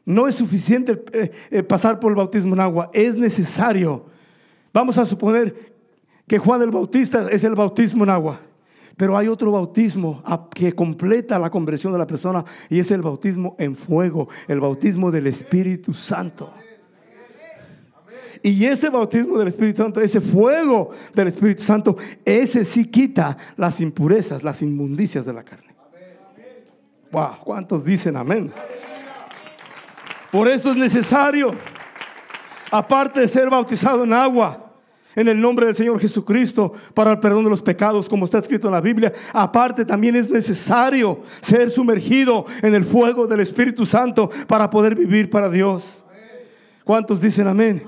No 0.06 0.26
es 0.26 0.36
suficiente 0.36 1.04
eh, 1.12 1.30
eh, 1.50 1.62
pasar 1.62 2.00
por 2.00 2.12
el 2.12 2.16
bautismo 2.16 2.54
en 2.54 2.60
agua. 2.60 2.88
Es 2.94 3.18
necesario 3.18 4.13
Vamos 4.74 4.98
a 4.98 5.06
suponer 5.06 5.72
que 6.26 6.36
Juan 6.36 6.60
el 6.60 6.72
Bautista 6.72 7.30
es 7.30 7.44
el 7.44 7.54
bautismo 7.54 8.02
en 8.02 8.10
agua. 8.10 8.40
Pero 8.96 9.16
hay 9.16 9.28
otro 9.28 9.52
bautismo 9.52 10.22
que 10.52 10.72
completa 10.72 11.38
la 11.38 11.50
conversión 11.50 11.92
de 11.92 11.98
la 11.98 12.06
persona 12.06 12.44
y 12.68 12.78
es 12.80 12.90
el 12.90 13.02
bautismo 13.02 13.56
en 13.58 13.74
fuego, 13.74 14.28
el 14.46 14.60
bautismo 14.60 15.10
del 15.10 15.28
Espíritu 15.28 15.94
Santo. 15.94 16.52
Y 18.42 18.64
ese 18.64 18.90
bautismo 18.90 19.38
del 19.38 19.48
Espíritu 19.48 19.82
Santo, 19.82 20.00
ese 20.00 20.20
fuego 20.20 20.90
del 21.14 21.28
Espíritu 21.28 21.62
Santo, 21.62 21.96
ese 22.24 22.64
sí 22.64 22.84
quita 22.84 23.36
las 23.56 23.80
impurezas, 23.80 24.42
las 24.42 24.60
inmundicias 24.60 25.24
de 25.24 25.32
la 25.32 25.42
carne. 25.42 25.74
Wow, 27.10 27.38
¿cuántos 27.42 27.84
dicen 27.84 28.16
amén? 28.16 28.52
Por 30.30 30.46
eso 30.48 30.70
es 30.72 30.76
necesario, 30.76 31.52
aparte 32.70 33.20
de 33.20 33.28
ser 33.28 33.48
bautizado 33.48 34.04
en 34.04 34.12
agua, 34.12 34.63
en 35.16 35.28
el 35.28 35.40
nombre 35.40 35.66
del 35.66 35.74
Señor 35.74 36.00
Jesucristo 36.00 36.72
para 36.94 37.12
el 37.12 37.20
perdón 37.20 37.44
de 37.44 37.50
los 37.50 37.62
pecados, 37.62 38.08
como 38.08 38.24
está 38.24 38.38
escrito 38.38 38.68
en 38.68 38.72
la 38.72 38.80
Biblia. 38.80 39.12
Aparte, 39.32 39.84
también 39.84 40.16
es 40.16 40.30
necesario 40.30 41.20
ser 41.40 41.70
sumergido 41.70 42.46
en 42.62 42.74
el 42.74 42.84
fuego 42.84 43.26
del 43.26 43.40
Espíritu 43.40 43.86
Santo 43.86 44.30
para 44.46 44.70
poder 44.70 44.94
vivir 44.94 45.30
para 45.30 45.48
Dios. 45.48 46.04
¿Cuántos 46.84 47.20
dicen 47.20 47.46
amén? 47.46 47.82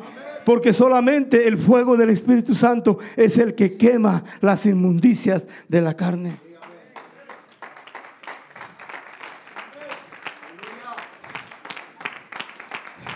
Porque 0.44 0.72
solamente 0.72 1.48
el 1.48 1.58
fuego 1.58 1.96
del 1.96 2.10
Espíritu 2.10 2.54
Santo 2.54 2.98
es 3.16 3.36
el 3.36 3.54
que 3.54 3.76
quema 3.76 4.22
las 4.40 4.64
inmundicias 4.64 5.46
de 5.68 5.82
la 5.82 5.94
carne. 5.94 6.46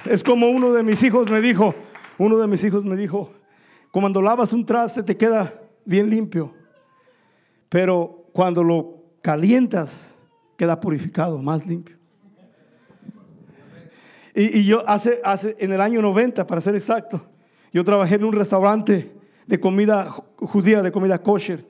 Es 0.07 0.25
como 0.25 0.49
uno 0.49 0.73
de 0.73 0.83
mis 0.83 1.03
hijos 1.05 1.31
me 1.31 1.41
dijo, 1.41 1.73
uno 2.19 2.37
de 2.39 2.49
mis 2.49 2.65
hijos 2.65 2.85
me 2.85 2.97
dijo, 2.97 3.33
cuando 3.91 4.23
lavas 4.23 4.53
un 4.53 4.65
traste 4.65 5.03
te 5.03 5.17
queda 5.17 5.53
bien 5.85 6.09
limpio, 6.09 6.55
pero 7.69 8.27
cuando 8.33 8.63
lo 8.63 9.03
calientas 9.23 10.15
queda 10.57 10.81
purificado, 10.81 11.39
más 11.39 11.67
limpio. 11.67 11.97
Y, 14.35 14.65
yo 14.65 14.89
hace, 14.89 15.21
hace, 15.25 15.57
en 15.59 15.73
el 15.73 15.81
año 15.81 16.01
90, 16.01 16.47
para 16.47 16.61
ser 16.61 16.75
exacto, 16.75 17.21
yo 17.73 17.85
trabajé 17.85 18.15
en 18.15 18.25
un 18.25 18.33
restaurante 18.33 19.13
de 19.47 19.61
comida 19.61 20.09
judía, 20.37 20.83
de 20.83 20.93
comida 20.93 21.21
kosher. 21.21 21.67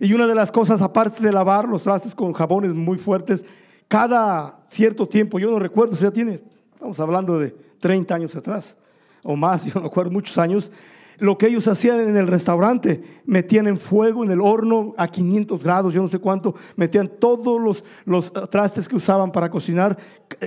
Y 0.00 0.12
una 0.12 0.26
de 0.26 0.34
las 0.34 0.50
cosas, 0.50 0.82
aparte 0.82 1.22
de 1.22 1.30
lavar 1.30 1.68
los 1.68 1.84
trastes 1.84 2.14
con 2.14 2.32
jabones 2.32 2.72
muy 2.72 2.98
fuertes, 2.98 3.44
cada 3.86 4.64
cierto 4.68 5.06
tiempo, 5.06 5.38
yo 5.38 5.50
no 5.50 5.58
recuerdo, 5.58 5.94
si 5.94 6.02
ya 6.02 6.10
tiene, 6.10 6.42
estamos 6.72 6.98
hablando 6.98 7.38
de 7.38 7.54
30 7.78 8.14
años 8.14 8.34
atrás 8.34 8.76
o 9.22 9.36
más, 9.36 9.64
yo 9.66 9.74
no 9.74 9.82
recuerdo 9.82 10.10
muchos 10.10 10.36
años, 10.38 10.72
lo 11.22 11.38
que 11.38 11.46
ellos 11.46 11.68
hacían 11.68 12.00
en 12.00 12.16
el 12.16 12.26
restaurante, 12.26 13.00
metían 13.26 13.68
en 13.68 13.78
fuego 13.78 14.24
en 14.24 14.32
el 14.32 14.40
horno 14.40 14.92
a 14.98 15.06
500 15.06 15.62
grados, 15.62 15.94
yo 15.94 16.02
no 16.02 16.08
sé 16.08 16.18
cuánto, 16.18 16.56
metían 16.74 17.08
todos 17.20 17.60
los, 17.60 17.84
los 18.04 18.32
trastes 18.50 18.88
que 18.88 18.96
usaban 18.96 19.30
para 19.30 19.48
cocinar, 19.48 19.96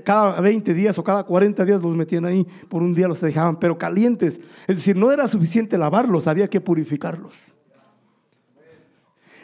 cada 0.04 0.42
20 0.42 0.74
días 0.74 1.00
o 1.00 1.04
cada 1.04 1.24
40 1.24 1.64
días 1.64 1.82
los 1.82 1.96
metían 1.96 2.26
ahí, 2.26 2.46
por 2.68 2.84
un 2.84 2.94
día 2.94 3.08
los 3.08 3.22
dejaban, 3.22 3.58
pero 3.58 3.78
calientes. 3.78 4.42
Es 4.68 4.76
decir, 4.76 4.98
no 4.98 5.14
era 5.14 5.30
suficiente 5.30 5.78
lavarlos, 5.78 6.28
había 6.28 6.50
que 6.50 6.60
purificarlos. 6.60 7.42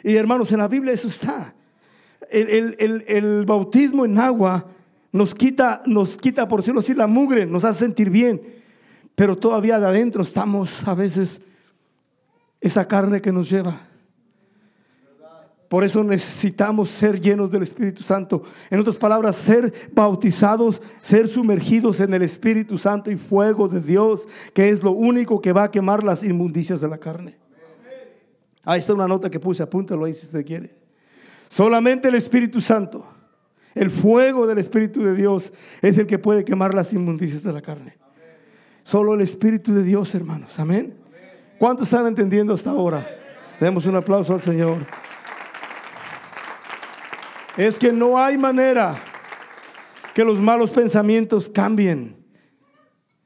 Y 0.04 0.14
hermanos, 0.14 0.52
en 0.52 0.58
la 0.58 0.68
Biblia 0.68 0.92
eso 0.92 1.08
está. 1.08 1.54
El, 2.30 2.76
el, 2.78 3.04
el, 3.08 3.46
bautismo 3.46 4.04
en 4.04 4.18
agua 4.18 4.66
nos 5.12 5.34
quita, 5.34 5.80
nos 5.86 6.18
quita, 6.18 6.46
por 6.46 6.60
decirlo 6.60 6.80
así, 6.80 6.92
la 6.92 7.06
mugre, 7.06 7.46
nos 7.46 7.64
hace 7.64 7.80
sentir 7.80 8.10
bien 8.10 8.61
pero 9.14 9.36
todavía 9.36 9.78
de 9.78 9.86
adentro 9.86 10.22
estamos 10.22 10.86
a 10.86 10.94
veces 10.94 11.40
esa 12.60 12.86
carne 12.86 13.20
que 13.20 13.32
nos 13.32 13.50
lleva. 13.50 13.88
Por 15.72 15.84
eso 15.84 16.04
necesitamos 16.04 16.90
ser 16.90 17.18
llenos 17.18 17.50
del 17.50 17.62
Espíritu 17.62 18.02
Santo. 18.02 18.42
En 18.68 18.78
otras 18.78 18.98
palabras, 18.98 19.36
ser 19.36 19.72
bautizados, 19.94 20.82
ser 21.00 21.28
sumergidos 21.28 22.00
en 22.00 22.12
el 22.12 22.20
Espíritu 22.20 22.76
Santo 22.76 23.10
y 23.10 23.16
fuego 23.16 23.68
de 23.68 23.80
Dios, 23.80 24.28
que 24.52 24.68
es 24.68 24.82
lo 24.82 24.90
único 24.90 25.40
que 25.40 25.50
va 25.50 25.64
a 25.64 25.70
quemar 25.70 26.04
las 26.04 26.22
inmundicias 26.24 26.82
de 26.82 26.88
la 26.88 26.98
carne. 26.98 27.38
Ahí 28.64 28.80
está 28.80 28.92
una 28.92 29.08
nota 29.08 29.30
que 29.30 29.40
puse, 29.40 29.62
apúntalo 29.62 30.04
ahí 30.04 30.12
si 30.12 30.26
usted 30.26 30.44
quiere. 30.44 30.74
Solamente 31.48 32.08
el 32.08 32.16
Espíritu 32.16 32.60
Santo, 32.60 33.06
el 33.74 33.90
fuego 33.90 34.46
del 34.46 34.58
Espíritu 34.58 35.02
de 35.02 35.14
Dios, 35.14 35.54
es 35.80 35.96
el 35.96 36.06
que 36.06 36.18
puede 36.18 36.44
quemar 36.44 36.74
las 36.74 36.92
inmundicias 36.92 37.42
de 37.42 37.52
la 37.52 37.62
carne. 37.62 37.96
Solo 38.82 39.14
el 39.14 39.20
Espíritu 39.20 39.72
de 39.74 39.82
Dios, 39.82 40.14
hermanos. 40.14 40.58
Amén. 40.58 40.96
¿Cuántos 41.58 41.86
están 41.86 42.06
entendiendo 42.06 42.54
hasta 42.54 42.70
ahora? 42.70 43.06
Demos 43.60 43.86
un 43.86 43.94
aplauso 43.94 44.34
al 44.34 44.42
Señor. 44.42 44.78
Es 47.56 47.78
que 47.78 47.92
no 47.92 48.18
hay 48.18 48.36
manera 48.36 48.96
que 50.14 50.24
los 50.24 50.40
malos 50.40 50.70
pensamientos 50.70 51.50
cambien, 51.50 52.16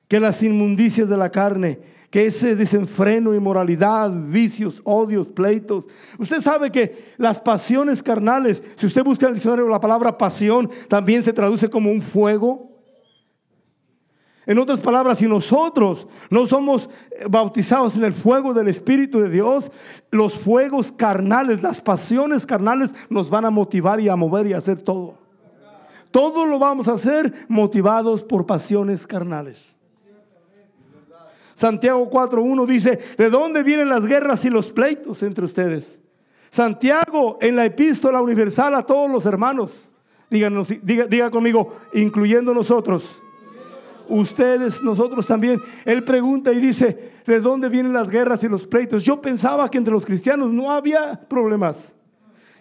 que 0.09 0.20
las 0.20 0.42
inmundicias 0.42 1.09
de 1.09 1.16
la 1.16 1.30
carne, 1.30 1.80
que 2.11 2.26
ese 2.26 2.54
desenfreno, 2.54 3.34
inmoralidad, 3.34 4.11
vicios, 4.11 4.80
odios, 4.84 5.28
pleitos. 5.28 5.86
Usted 6.18 6.40
sabe 6.40 6.70
que 6.70 7.14
las 7.16 7.40
pasiones 7.40 8.02
carnales, 8.02 8.62
si 8.76 8.86
usted 8.86 9.04
busca 9.04 9.26
en 9.26 9.30
el 9.30 9.34
diccionario 9.36 9.68
la 9.68 9.80
palabra 9.80 10.16
pasión, 10.16 10.70
también 10.88 11.22
se 11.22 11.32
traduce 11.32 11.68
como 11.68 11.90
un 11.90 12.00
fuego. 12.00 12.76
En 14.47 14.61
otras 14.61 14.78
palabras, 14.78 15.18
si 15.18 15.26
nosotros 15.26 16.07
no 16.30 16.47
somos 16.47 16.88
eh, 17.11 17.24
bautizados 17.28 17.97
en 17.97 18.05
el 18.05 18.14
fuego 18.14 18.55
del 18.55 18.68
Espíritu 18.68 19.20
de 19.20 19.28
Dios, 19.28 19.72
los 20.12 20.34
fuegos 20.34 20.92
carnales, 20.92 21.62
las 21.62 21.80
pasiones 21.80 22.47
carnales 22.47 22.94
nos 23.11 23.28
van 23.28 23.44
a 23.44 23.51
motivar 23.51 23.99
y 24.01 24.09
a 24.09 24.14
mover 24.14 24.47
y 24.47 24.53
a 24.53 24.59
hacer 24.59 24.78
todo. 24.78 25.18
Todo 26.12 26.47
lo 26.47 26.61
vamos 26.61 26.86
a 26.86 26.92
hacer 26.92 27.47
motivados 27.49 28.22
por 28.22 28.47
pasiones 28.47 29.05
carnales. 29.05 29.74
Santiago 31.55 32.09
4.1 32.09 32.66
dice, 32.66 33.01
¿de 33.18 33.30
dónde 33.30 33.64
vienen 33.64 33.88
las 33.88 34.07
guerras 34.07 34.44
y 34.44 34.51
los 34.51 34.72
pleitos 34.72 35.24
entre 35.24 35.44
ustedes? 35.44 35.99
Santiago 36.51 37.38
en 37.40 37.57
la 37.57 37.64
epístola 37.64 38.20
universal 38.20 38.76
a 38.76 38.86
todos 38.86 39.11
los 39.11 39.26
hermanos, 39.26 39.88
díganos, 40.30 40.68
diga, 40.82 41.07
diga 41.07 41.30
conmigo, 41.30 41.76
incluyendo 41.94 42.55
nosotros 42.55 43.20
ustedes, 44.09 44.82
nosotros 44.82 45.26
también. 45.26 45.61
Él 45.84 46.04
pregunta 46.04 46.52
y 46.52 46.61
dice, 46.61 47.12
¿de 47.26 47.40
dónde 47.40 47.68
vienen 47.68 47.92
las 47.92 48.11
guerras 48.11 48.42
y 48.44 48.48
los 48.48 48.66
pleitos? 48.66 49.02
Yo 49.02 49.20
pensaba 49.20 49.70
que 49.70 49.78
entre 49.78 49.92
los 49.92 50.04
cristianos 50.04 50.52
no 50.52 50.70
había 50.70 51.20
problemas. 51.28 51.92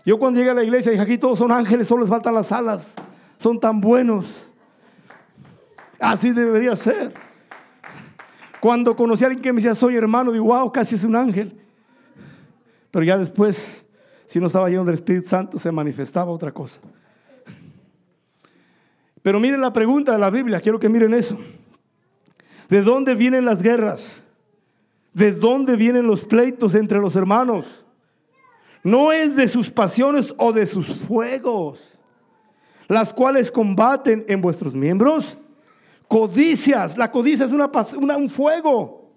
Yo 0.05 0.19
cuando 0.19 0.39
llegué 0.39 0.51
a 0.51 0.53
la 0.53 0.63
iglesia 0.63 0.91
dije, 0.91 1.03
aquí 1.03 1.17
todos 1.17 1.39
son 1.39 1.51
ángeles, 1.51 1.87
solo 1.87 2.01
les 2.01 2.09
faltan 2.09 2.33
las 2.33 2.51
alas. 2.51 2.93
Son 3.37 3.59
tan 3.59 3.81
buenos. 3.81 4.51
Así 5.99 6.31
debería 6.31 6.75
ser. 6.75 7.13
Cuando 8.59 8.95
conocí 8.95 9.23
a 9.23 9.27
alguien 9.27 9.43
que 9.43 9.53
me 9.53 9.57
decía, 9.57 9.75
soy 9.75 9.95
hermano, 9.95 10.31
digo, 10.31 10.45
wow, 10.45 10.71
casi 10.71 10.95
es 10.95 11.03
un 11.03 11.15
ángel. 11.15 11.59
Pero 12.91 13.03
ya 13.03 13.17
después, 13.17 13.85
si 14.25 14.39
no 14.39 14.47
estaba 14.47 14.69
lleno 14.69 14.85
del 14.85 14.95
Espíritu 14.95 15.29
Santo, 15.29 15.59
se 15.59 15.71
manifestaba 15.71 16.31
otra 16.31 16.51
cosa. 16.51 16.81
Pero 19.25 19.39
miren 19.39 19.59
la 19.59 19.73
pregunta 19.73 20.11
de 20.11 20.19
la 20.19 20.29
Biblia, 20.29 20.61
quiero 20.61 20.79
que 20.79 20.87
miren 20.87 21.11
eso. 21.11 21.35
¿De 22.69 22.83
dónde 22.83 23.15
vienen 23.15 23.43
las 23.43 23.63
guerras? 23.63 24.21
¿De 25.13 25.31
dónde 25.31 25.75
vienen 25.75 26.05
los 26.05 26.25
pleitos 26.25 26.75
entre 26.75 26.99
los 26.99 27.15
hermanos? 27.15 27.83
No 28.83 29.11
es 29.11 29.35
de 29.35 29.47
sus 29.47 29.71
pasiones 29.71 30.31
o 30.37 30.53
de 30.53 30.67
sus 30.67 30.85
fuegos, 30.85 31.97
las 32.87 33.11
cuales 33.11 33.49
combaten 33.49 34.23
en 34.27 34.41
vuestros 34.41 34.75
miembros. 34.75 35.39
Codicias, 36.07 36.95
la 36.95 37.09
codicia 37.09 37.47
es 37.47 37.51
una, 37.51 38.17
un 38.17 38.29
fuego. 38.29 39.11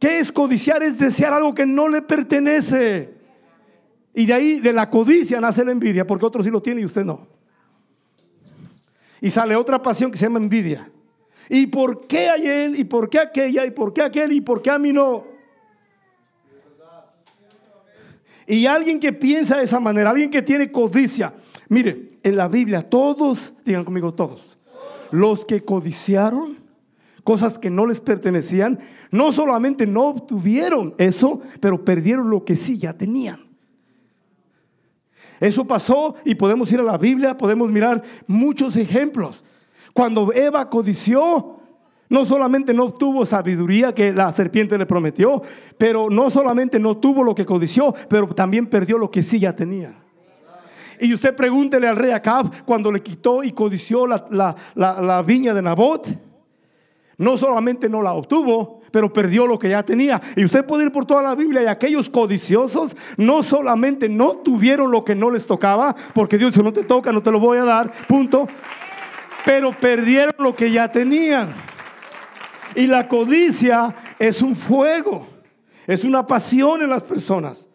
¿Qué 0.00 0.18
es 0.18 0.32
codiciar? 0.32 0.82
Es 0.82 0.98
desear 0.98 1.32
algo 1.32 1.54
que 1.54 1.64
no 1.64 1.88
le 1.88 2.02
pertenece. 2.02 3.14
Y 4.12 4.26
de 4.26 4.34
ahí, 4.34 4.58
de 4.58 4.72
la 4.72 4.90
codicia, 4.90 5.40
nace 5.40 5.64
la 5.64 5.70
envidia, 5.70 6.04
porque 6.04 6.26
otro 6.26 6.42
sí 6.42 6.50
lo 6.50 6.60
tiene 6.60 6.80
y 6.80 6.86
usted 6.86 7.04
no. 7.04 7.31
Y 9.22 9.30
sale 9.30 9.56
otra 9.56 9.80
pasión 9.80 10.10
que 10.10 10.18
se 10.18 10.26
llama 10.26 10.40
envidia. 10.40 10.90
¿Y 11.48 11.68
por 11.68 12.06
qué 12.06 12.28
hay 12.28 12.46
él? 12.46 12.78
¿Y 12.78 12.84
por 12.84 13.08
qué 13.08 13.20
aquella? 13.20 13.64
¿Y 13.64 13.70
por 13.70 13.94
qué 13.94 14.02
aquel? 14.02 14.32
¿Y 14.32 14.40
por 14.40 14.60
qué 14.60 14.70
a 14.70 14.78
mí 14.78 14.92
no? 14.92 15.24
Y 18.46 18.66
alguien 18.66 18.98
que 18.98 19.12
piensa 19.12 19.56
de 19.56 19.64
esa 19.64 19.78
manera, 19.78 20.10
alguien 20.10 20.28
que 20.28 20.42
tiene 20.42 20.70
codicia. 20.70 21.32
Mire, 21.68 22.18
en 22.22 22.36
la 22.36 22.48
Biblia 22.48 22.82
todos, 22.82 23.54
digan 23.64 23.84
conmigo 23.84 24.12
todos, 24.12 24.58
los 25.12 25.44
que 25.44 25.64
codiciaron 25.64 26.58
cosas 27.22 27.58
que 27.58 27.70
no 27.70 27.86
les 27.86 28.00
pertenecían, 28.00 28.80
no 29.12 29.30
solamente 29.30 29.86
no 29.86 30.08
obtuvieron 30.08 30.94
eso, 30.98 31.40
pero 31.60 31.84
perdieron 31.84 32.28
lo 32.28 32.44
que 32.44 32.56
sí 32.56 32.76
ya 32.76 32.92
tenían. 32.92 33.51
Eso 35.42 35.66
pasó 35.66 36.14
y 36.24 36.36
podemos 36.36 36.72
ir 36.72 36.78
a 36.78 36.84
la 36.84 36.96
Biblia, 36.96 37.36
podemos 37.36 37.68
mirar 37.68 38.00
muchos 38.28 38.76
ejemplos. 38.76 39.42
Cuando 39.92 40.32
Eva 40.32 40.70
codició, 40.70 41.56
no 42.08 42.24
solamente 42.24 42.72
no 42.72 42.84
obtuvo 42.84 43.26
sabiduría 43.26 43.92
que 43.92 44.12
la 44.12 44.32
serpiente 44.32 44.78
le 44.78 44.86
prometió, 44.86 45.42
pero 45.76 46.08
no 46.08 46.30
solamente 46.30 46.78
no 46.78 46.96
tuvo 46.96 47.24
lo 47.24 47.34
que 47.34 47.44
codició, 47.44 47.92
pero 48.08 48.28
también 48.28 48.66
perdió 48.66 48.98
lo 48.98 49.10
que 49.10 49.24
sí 49.24 49.40
ya 49.40 49.52
tenía. 49.52 49.96
Y 51.00 51.12
usted 51.12 51.34
pregúntele 51.34 51.88
al 51.88 51.96
rey 51.96 52.12
Acab 52.12 52.64
cuando 52.64 52.92
le 52.92 53.02
quitó 53.02 53.42
y 53.42 53.50
codició 53.50 54.06
la, 54.06 54.54
la 54.76 55.22
viña 55.26 55.52
de 55.54 55.62
Nabot. 55.62 56.06
No 57.18 57.36
solamente 57.36 57.88
no 57.88 58.00
la 58.00 58.12
obtuvo, 58.12 58.81
pero 58.92 59.12
perdió 59.12 59.46
lo 59.46 59.58
que 59.58 59.70
ya 59.70 59.82
tenía. 59.82 60.20
Y 60.36 60.44
usted 60.44 60.64
puede 60.64 60.84
ir 60.84 60.92
por 60.92 61.04
toda 61.04 61.22
la 61.22 61.34
Biblia 61.34 61.62
y 61.62 61.66
aquellos 61.66 62.08
codiciosos 62.08 62.94
no 63.16 63.42
solamente 63.42 64.08
no 64.08 64.36
tuvieron 64.36 64.92
lo 64.92 65.04
que 65.04 65.16
no 65.16 65.30
les 65.30 65.46
tocaba, 65.46 65.96
porque 66.14 66.38
Dios 66.38 66.52
dice, 66.52 66.62
no 66.62 66.72
te 66.72 66.84
toca, 66.84 67.10
no 67.10 67.22
te 67.22 67.32
lo 67.32 67.40
voy 67.40 67.58
a 67.58 67.64
dar, 67.64 67.90
punto. 68.06 68.46
Pero 69.44 69.72
perdieron 69.72 70.34
lo 70.38 70.54
que 70.54 70.70
ya 70.70 70.92
tenían. 70.92 71.52
Y 72.76 72.86
la 72.86 73.08
codicia 73.08 73.94
es 74.18 74.40
un 74.40 74.54
fuego, 74.54 75.26
es 75.86 76.04
una 76.04 76.26
pasión 76.26 76.82
en 76.82 76.90
las 76.90 77.02
personas. 77.02 77.68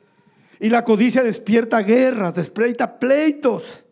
Y 0.59 0.69
la 0.69 0.83
codicia 0.83 1.23
despierta 1.23 1.81
guerras, 1.81 2.35
despierta 2.35 2.99
pleitos. 2.99 3.85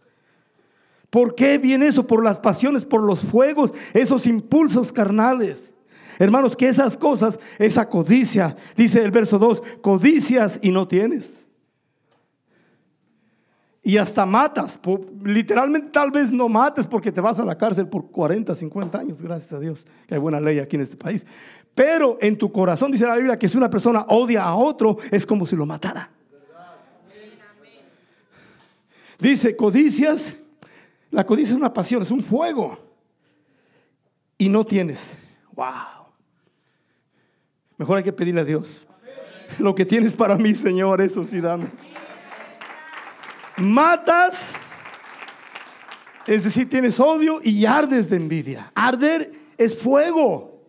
¿Por 1.09 1.35
qué 1.35 1.57
viene 1.57 1.87
eso? 1.87 2.07
Por 2.07 2.23
las 2.23 2.39
pasiones, 2.39 2.85
por 2.85 3.03
los 3.03 3.21
fuegos, 3.21 3.71
esos 3.93 4.25
impulsos 4.25 4.91
carnales. 4.91 5.74
Hermanos, 6.19 6.55
que 6.55 6.67
esas 6.67 6.97
cosas, 6.97 7.39
esa 7.57 7.89
codicia, 7.89 8.55
dice 8.75 9.03
el 9.03 9.11
verso 9.11 9.37
2, 9.37 9.61
codicias 9.81 10.59
y 10.61 10.71
no 10.71 10.87
tienes. 10.87 11.45
Y 13.83 13.97
hasta 13.97 14.25
matas, 14.25 14.79
literalmente 15.23 15.89
tal 15.91 16.09
vez 16.09 16.31
no 16.31 16.49
mates 16.49 16.87
porque 16.87 17.11
te 17.11 17.21
vas 17.21 17.39
a 17.39 17.45
la 17.45 17.55
cárcel 17.55 17.87
por 17.87 18.09
40, 18.09 18.55
50 18.55 18.97
años, 18.97 19.21
gracias 19.21 19.53
a 19.53 19.59
Dios, 19.59 19.85
que 20.07 20.15
hay 20.15 20.19
buena 20.19 20.39
ley 20.39 20.57
aquí 20.57 20.75
en 20.75 20.81
este 20.81 20.97
país. 20.97 21.25
Pero 21.75 22.17
en 22.19 22.35
tu 22.37 22.51
corazón 22.51 22.91
dice 22.91 23.05
la 23.05 23.15
Biblia 23.15 23.37
que 23.37 23.47
si 23.47 23.57
una 23.57 23.69
persona 23.69 24.05
odia 24.09 24.43
a 24.43 24.55
otro 24.55 24.97
es 25.11 25.23
como 25.25 25.45
si 25.45 25.55
lo 25.55 25.67
matara. 25.67 26.09
Dice 29.19 29.55
codicias, 29.55 30.35
la 31.11 31.25
codicia 31.25 31.53
es 31.53 31.57
una 31.57 31.71
pasión, 31.71 32.01
es 32.01 32.11
un 32.11 32.23
fuego. 32.23 32.79
y 34.37 34.49
no 34.49 34.65
tienes. 34.65 35.17
Wow. 35.53 35.94
Mejor 37.77 37.97
hay 37.97 38.03
que 38.03 38.13
pedirle 38.13 38.41
a 38.41 38.45
Dios. 38.45 38.85
Lo 39.59 39.75
que 39.75 39.85
tienes 39.85 40.13
para 40.13 40.37
mí, 40.37 40.55
Señor, 40.55 41.01
eso 41.01 41.23
sí 41.23 41.39
dame. 41.39 41.67
Matas, 43.57 44.55
es 46.27 46.43
decir, 46.43 46.67
tienes 46.67 46.99
odio 46.99 47.39
y 47.43 47.65
ardes 47.65 48.09
de 48.09 48.17
envidia. 48.17 48.71
Arder 48.73 49.31
es 49.57 49.81
fuego. 49.81 50.61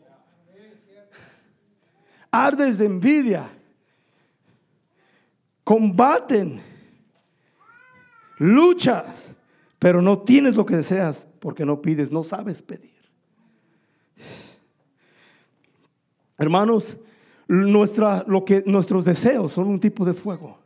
Ardes 2.31 2.79
de 2.79 2.87
envidia. 2.87 3.51
Combaten. 5.65 6.61
Luchas. 8.39 9.35
Pero 9.79 10.03
no 10.03 10.19
tienes 10.19 10.57
lo 10.57 10.67
que 10.67 10.77
deseas 10.77 11.27
porque 11.41 11.65
no 11.65 11.81
pides, 11.81 12.11
no 12.11 12.25
sabes 12.25 12.63
pedir. 12.63 12.96
Hermanos, 16.39 16.99
nuestra, 17.49 18.25
lo 18.27 18.45
que, 18.45 18.63
nuestros 18.67 19.05
deseos 19.05 19.53
son 19.53 19.69
un 19.69 19.81
tipo 19.81 20.05
de 20.05 20.15
fuego. 20.15 20.59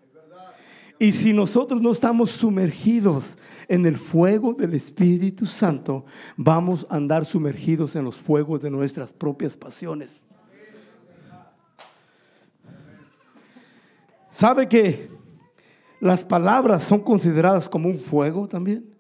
Y 0.99 1.13
si 1.13 1.33
nosotros 1.33 1.81
no 1.81 1.93
estamos 1.93 2.31
sumergidos 2.31 3.39
en 3.69 3.87
el 3.87 3.97
fuego 3.97 4.53
del 4.53 4.75
Espíritu 4.75 5.47
Santo, 5.47 6.05
vamos 6.37 6.87
a 6.91 6.97
andar 6.97 7.25
sumergidos 7.25 7.97
en 7.97 8.05
los 8.05 8.17
fuegos 8.17 8.61
de 8.61 8.71
nuestras 8.71 9.13
propias 9.13 9.57
pasiones. 9.57 10.27
¿Sabe 14.29 14.69
que 14.69 15.11
las 16.01 16.23
palabras 16.23 16.85
son 16.85 17.01
consideradas 17.01 17.69
como 17.69 17.89
un 17.89 17.99
fuego 17.99 18.47
también? 18.47 18.95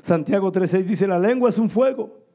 Santiago 0.00 0.50
3.6 0.50 0.84
dice, 0.84 1.06
la 1.06 1.18
lengua 1.18 1.50
es 1.50 1.58
un 1.58 1.68
fuego. 1.68 2.27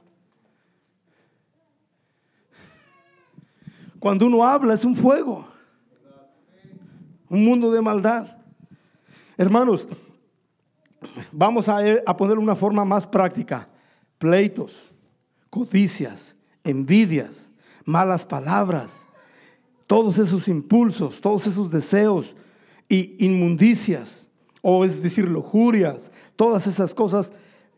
Cuando 4.04 4.26
uno 4.26 4.46
habla 4.46 4.74
es 4.74 4.84
un 4.84 4.98
fuego. 4.98 5.48
Un 7.30 7.46
mundo 7.46 7.72
de 7.72 7.80
maldad. 7.80 8.38
Hermanos, 9.38 9.88
vamos 11.32 11.70
a, 11.70 11.78
a 12.06 12.18
poner 12.18 12.38
una 12.38 12.54
forma 12.54 12.84
más 12.84 13.08
práctica. 13.08 13.70
Pleitos, 14.18 14.92
codicias, 15.50 16.36
envidias, 16.66 17.54
malas 17.86 18.26
palabras, 18.26 19.08
todos 19.88 20.18
esos 20.18 20.50
impulsos, 20.50 21.22
todos 21.22 21.48
esos 21.48 21.72
deseos 21.72 22.36
y 22.90 23.26
inmundicias, 23.26 24.28
o 24.62 24.84
es 24.84 25.02
decir, 25.02 25.30
lujurias, 25.30 26.12
todas 26.36 26.68
esas 26.68 26.94
cosas 26.94 27.32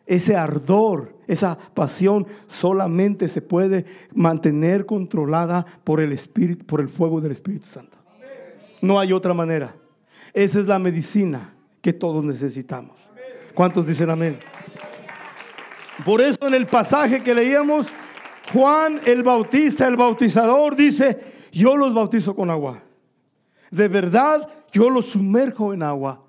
ese 0.06 0.36
ardor, 0.36 1.16
esa 1.28 1.58
pasión 1.74 2.28
solamente 2.48 3.28
se 3.28 3.42
puede 3.42 3.86
mantener 4.14 4.86
controlada 4.86 5.66
por 5.84 6.00
el 6.00 6.12
espíritu, 6.12 6.66
por 6.66 6.82
el 6.82 6.90
fuego 6.90 7.22
del 7.22 7.32
Espíritu 7.32 7.66
Santo. 7.66 7.98
No 8.82 9.00
hay 9.00 9.14
otra 9.14 9.34
manera. 9.34 9.76
Esa 10.34 10.60
es 10.60 10.68
la 10.68 10.80
medicina 10.80 11.54
que 11.82 11.94
todos 11.94 12.24
necesitamos. 12.24 13.10
¿Cuántos 13.54 13.88
dicen 13.88 14.10
amén? 14.10 14.38
Por 16.04 16.22
eso 16.22 16.46
en 16.48 16.54
el 16.54 16.66
pasaje 16.66 17.24
que 17.24 17.34
leíamos, 17.34 17.88
Juan 18.52 19.00
el 19.06 19.24
Bautista, 19.24 19.88
el 19.88 19.96
bautizador, 19.96 20.76
dice, 20.76 21.18
yo 21.52 21.78
los 21.78 21.94
bautizo 21.94 22.36
con 22.36 22.50
agua. 22.50 22.84
De 23.72 23.88
verdad, 23.88 24.48
yo 24.72 24.90
los 24.90 25.08
sumerjo 25.08 25.74
en 25.74 25.84
agua. 25.84 26.25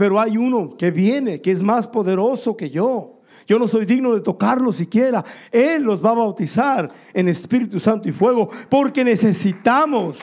Pero 0.00 0.18
hay 0.18 0.38
uno 0.38 0.78
que 0.78 0.90
viene, 0.90 1.42
que 1.42 1.50
es 1.50 1.62
más 1.62 1.86
poderoso 1.86 2.56
que 2.56 2.70
yo. 2.70 3.20
Yo 3.46 3.58
no 3.58 3.68
soy 3.68 3.84
digno 3.84 4.14
de 4.14 4.22
tocarlo 4.22 4.72
siquiera. 4.72 5.22
Él 5.52 5.82
los 5.82 6.02
va 6.02 6.12
a 6.12 6.14
bautizar 6.14 6.90
en 7.12 7.28
Espíritu 7.28 7.78
Santo 7.78 8.08
y 8.08 8.12
fuego, 8.12 8.48
porque 8.70 9.04
necesitamos 9.04 10.20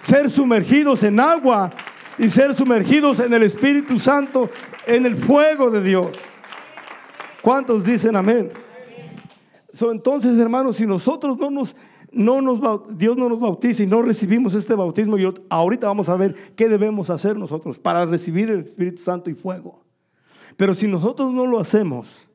ser 0.00 0.30
sumergidos 0.30 1.02
en 1.02 1.20
agua 1.20 1.70
y 2.16 2.30
ser 2.30 2.54
sumergidos 2.54 3.20
en 3.20 3.34
el 3.34 3.42
Espíritu 3.42 3.98
Santo, 3.98 4.48
en 4.86 5.04
el 5.04 5.16
fuego 5.16 5.70
de 5.70 5.82
Dios. 5.82 6.16
¿Cuántos 7.42 7.84
dicen 7.84 8.16
amén? 8.16 8.50
entonces, 9.82 10.38
hermanos, 10.38 10.76
si 10.76 10.86
nosotros 10.86 11.36
no 11.36 11.50
nos 11.50 11.76
no 12.12 12.40
nos, 12.40 12.60
Dios 12.96 13.16
no 13.16 13.28
nos 13.28 13.40
bautiza 13.40 13.82
y 13.82 13.86
no 13.86 14.02
recibimos 14.02 14.54
este 14.54 14.74
bautismo, 14.74 15.18
y 15.18 15.32
ahorita 15.48 15.86
vamos 15.86 16.08
a 16.08 16.16
ver 16.16 16.34
qué 16.56 16.68
debemos 16.68 17.10
hacer 17.10 17.36
nosotros 17.36 17.78
para 17.78 18.06
recibir 18.06 18.50
el 18.50 18.60
Espíritu 18.60 19.02
Santo 19.02 19.30
y 19.30 19.34
fuego. 19.34 19.84
Pero 20.56 20.74
si 20.74 20.86
nosotros 20.86 21.32
no 21.32 21.46
lo 21.46 21.60
hacemos, 21.60 22.28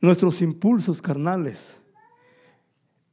nuestros 0.00 0.42
impulsos 0.42 1.02
carnales, 1.02 1.82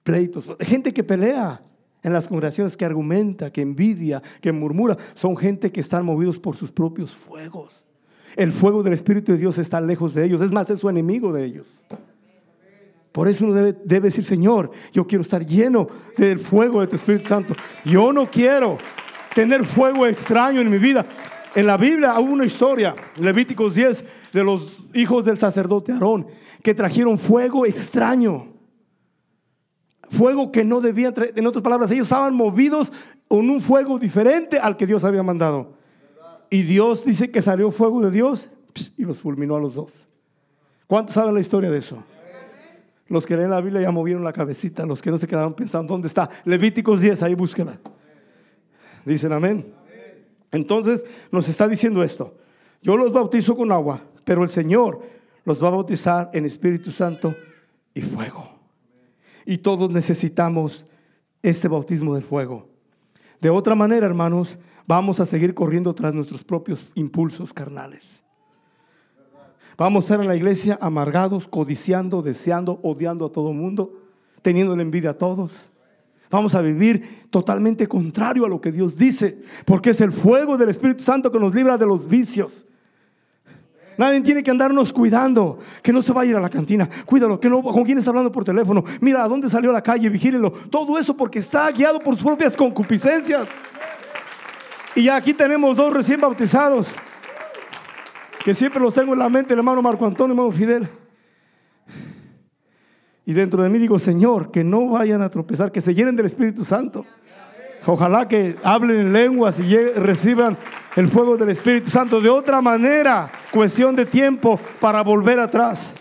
pleitos, 0.03 0.45
gente 0.59 0.93
que 0.93 1.03
pelea 1.03 1.61
en 2.03 2.13
las 2.13 2.27
congregaciones, 2.27 2.77
que 2.77 2.85
argumenta, 2.85 3.51
que 3.51 3.61
envidia, 3.61 4.21
que 4.41 4.51
murmura, 4.51 4.97
son 5.15 5.35
gente 5.35 5.71
que 5.71 5.81
están 5.81 6.05
movidos 6.05 6.37
por 6.37 6.55
sus 6.55 6.71
propios 6.71 7.15
fuegos. 7.15 7.83
El 8.35 8.51
fuego 8.51 8.83
del 8.83 8.93
Espíritu 8.93 9.31
de 9.31 9.37
Dios 9.37 9.57
está 9.57 9.81
lejos 9.81 10.13
de 10.13 10.25
ellos, 10.25 10.41
es 10.41 10.51
más, 10.51 10.69
es 10.69 10.79
su 10.79 10.89
enemigo 10.89 11.33
de 11.33 11.45
ellos. 11.45 11.83
Por 13.15 13.29
eso 13.29 13.45
uno 13.45 13.53
debe, 13.53 14.01
decir, 14.01 14.25
Señor, 14.25 14.71
yo 14.91 15.07
quiero 15.07 15.21
estar 15.21 15.45
lleno 15.45 15.87
del 16.17 16.37
fuego 16.37 16.81
de 16.81 16.87
tu 16.87 16.97
Espíritu 16.97 17.29
Santo. 17.29 17.55
Yo 17.85 18.11
no 18.11 18.29
quiero 18.29 18.77
tener 19.33 19.63
fuego 19.63 20.05
extraño 20.05 20.59
en 20.59 20.69
mi 20.69 20.79
vida. 20.79 21.05
En 21.55 21.65
la 21.65 21.77
Biblia 21.77 22.19
hubo 22.19 22.33
una 22.33 22.43
historia, 22.43 22.93
Levíticos 23.17 23.73
10, 23.73 24.03
de 24.33 24.43
los 24.43 24.67
hijos 24.93 25.23
del 25.23 25.37
sacerdote 25.37 25.93
Aarón, 25.93 26.27
que 26.61 26.73
trajeron 26.73 27.17
fuego 27.17 27.65
extraño. 27.65 28.49
Fuego 30.09 30.51
que 30.51 30.65
no 30.65 30.81
debía 30.81 31.13
traer. 31.13 31.31
En 31.37 31.47
otras 31.47 31.63
palabras, 31.63 31.89
ellos 31.91 32.07
estaban 32.07 32.35
movidos 32.35 32.91
con 33.29 33.49
un 33.49 33.61
fuego 33.61 33.97
diferente 33.97 34.59
al 34.59 34.75
que 34.75 34.85
Dios 34.85 35.05
había 35.05 35.23
mandado. 35.23 35.77
Y 36.49 36.63
Dios 36.63 37.05
dice 37.05 37.31
que 37.31 37.41
salió 37.41 37.71
fuego 37.71 38.01
de 38.01 38.11
Dios 38.11 38.49
y 38.97 39.05
los 39.05 39.19
fulminó 39.19 39.55
a 39.55 39.61
los 39.61 39.75
dos. 39.75 40.09
¿Cuántos 40.85 41.15
saben 41.15 41.33
la 41.33 41.39
historia 41.39 41.71
de 41.71 41.77
eso? 41.77 42.03
Los 43.07 43.25
que 43.25 43.37
leen 43.37 43.51
la 43.51 43.61
Biblia 43.61 43.81
ya 43.81 43.91
movieron 43.91 44.23
la 44.23 44.33
cabecita, 44.33 44.85
los 44.85 45.01
que 45.01 45.11
no 45.11 45.17
se 45.17 45.27
quedaron 45.27 45.53
pensando, 45.53 45.93
¿dónde 45.93 46.07
está? 46.07 46.29
Levíticos 46.43 47.01
10, 47.01 47.21
ahí 47.23 47.35
búsquela. 47.35 47.79
Dicen 49.05 49.31
amén. 49.31 49.73
Entonces 50.51 51.05
nos 51.31 51.47
está 51.47 51.67
diciendo 51.67 52.03
esto. 52.03 52.35
Yo 52.81 52.97
los 52.97 53.13
bautizo 53.13 53.55
con 53.55 53.71
agua, 53.71 54.01
pero 54.23 54.43
el 54.43 54.49
Señor 54.49 55.01
los 55.43 55.63
va 55.63 55.67
a 55.67 55.71
bautizar 55.71 56.31
en 56.33 56.45
Espíritu 56.45 56.91
Santo 56.91 57.35
y 57.93 58.01
fuego. 58.01 58.59
Y 59.45 59.59
todos 59.59 59.91
necesitamos 59.91 60.87
este 61.43 61.67
bautismo 61.67 62.15
del 62.15 62.23
fuego. 62.23 62.67
De 63.39 63.51
otra 63.51 63.75
manera, 63.75 64.07
hermanos, 64.07 64.57
vamos 64.87 65.19
a 65.19 65.27
seguir 65.27 65.53
corriendo 65.53 65.93
tras 65.93 66.13
nuestros 66.15 66.43
propios 66.43 66.91
impulsos 66.95 67.53
carnales. 67.53 68.24
Vamos 69.77 70.03
a 70.03 70.05
estar 70.05 70.21
en 70.21 70.27
la 70.27 70.35
iglesia 70.35 70.77
amargados, 70.81 71.47
codiciando, 71.47 72.21
deseando, 72.21 72.79
odiando 72.81 73.25
a 73.25 73.31
todo 73.31 73.51
el 73.51 73.57
mundo, 73.57 73.93
teniendo 74.41 74.75
la 74.75 74.81
envidia 74.81 75.09
a 75.09 75.17
todos. 75.17 75.71
Vamos 76.31 76.55
a 76.55 76.61
vivir 76.61 77.27
totalmente 77.29 77.87
contrario 77.87 78.45
a 78.45 78.49
lo 78.49 78.61
que 78.61 78.71
Dios 78.71 78.95
dice, 78.95 79.37
porque 79.65 79.89
es 79.89 80.01
el 80.01 80.11
fuego 80.11 80.57
del 80.57 80.69
Espíritu 80.69 81.03
Santo 81.03 81.31
que 81.31 81.39
nos 81.39 81.53
libra 81.53 81.77
de 81.77 81.85
los 81.85 82.07
vicios. 82.07 82.65
Nadie 83.97 84.21
tiene 84.21 84.43
que 84.43 84.51
andarnos 84.51 84.91
cuidando, 84.91 85.59
que 85.81 85.93
no 85.93 86.01
se 86.01 86.11
vaya 86.11 86.29
a 86.29 86.31
ir 86.31 86.37
a 86.37 86.41
la 86.41 86.49
cantina. 86.49 86.89
Cuídalo, 87.05 87.39
que 87.39 87.49
no, 87.49 87.61
con 87.61 87.83
quién 87.83 87.97
está 87.97 88.09
hablando 88.09 88.31
por 88.31 88.43
teléfono. 88.43 88.83
Mira 88.99 89.23
a 89.23 89.27
dónde 89.27 89.49
salió 89.49 89.69
a 89.69 89.73
la 89.73 89.83
calle, 89.83 90.09
vigílelo. 90.09 90.51
Todo 90.51 90.97
eso 90.97 91.15
porque 91.15 91.39
está 91.39 91.69
guiado 91.71 91.99
por 91.99 92.15
sus 92.15 92.25
propias 92.25 92.57
concupiscencias. 92.57 93.47
Y 94.95 95.07
aquí 95.09 95.33
tenemos 95.33 95.75
dos 95.75 95.93
recién 95.93 96.19
bautizados 96.19 96.87
que 98.45 98.53
siempre 98.53 98.79
los 98.79 98.93
tengo 98.93 99.13
en 99.13 99.17
la 99.17 99.27
mente, 99.27 99.53
el 99.53 99.59
hermano 99.59 99.81
Marco 99.81 100.05
Antonio, 100.05 100.33
hermano 100.33 100.51
Fidel. 100.51 100.87
Y 103.25 103.33
dentro 103.33 103.63
de 103.63 103.69
mí 103.69 103.79
digo, 103.79 103.97
Señor, 103.97 104.51
que 104.51 104.63
no 104.63 104.89
vayan 104.89 105.23
a 105.23 105.31
tropezar, 105.31 105.71
que 105.71 105.81
se 105.81 105.95
llenen 105.95 106.15
del 106.15 106.27
Espíritu 106.27 106.63
Santo. 106.63 107.07
Ojalá 107.87 108.27
que 108.27 108.55
hablen 108.63 108.97
en 108.97 109.13
lenguas 109.13 109.59
y 109.59 109.75
reciban 109.75 110.55
el 110.95 111.07
fuego 111.07 111.37
del 111.37 111.49
Espíritu 111.49 111.89
Santo. 111.89 112.21
De 112.21 112.29
otra 112.29 112.61
manera, 112.61 113.31
cuestión 113.51 113.95
de 113.95 114.05
tiempo 114.05 114.59
para 114.79 115.01
volver 115.01 115.39
atrás. 115.39 115.95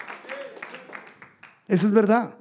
Esa 1.66 1.86
es 1.86 1.92
verdad. 1.92 2.36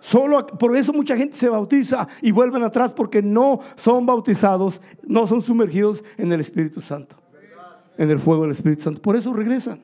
Solo 0.00 0.46
por 0.46 0.76
eso 0.76 0.92
mucha 0.92 1.16
gente 1.16 1.34
se 1.34 1.48
bautiza 1.48 2.06
y 2.20 2.30
vuelven 2.30 2.62
atrás 2.62 2.92
porque 2.92 3.22
no 3.22 3.60
son 3.74 4.04
bautizados, 4.04 4.82
no 5.02 5.26
son 5.26 5.40
sumergidos 5.40 6.04
en 6.18 6.30
el 6.30 6.40
Espíritu 6.40 6.82
Santo 6.82 7.19
en 7.96 8.10
el 8.10 8.18
fuego 8.18 8.42
del 8.42 8.52
Espíritu 8.52 8.82
Santo. 8.82 9.02
Por 9.02 9.16
eso 9.16 9.32
regresan. 9.32 9.82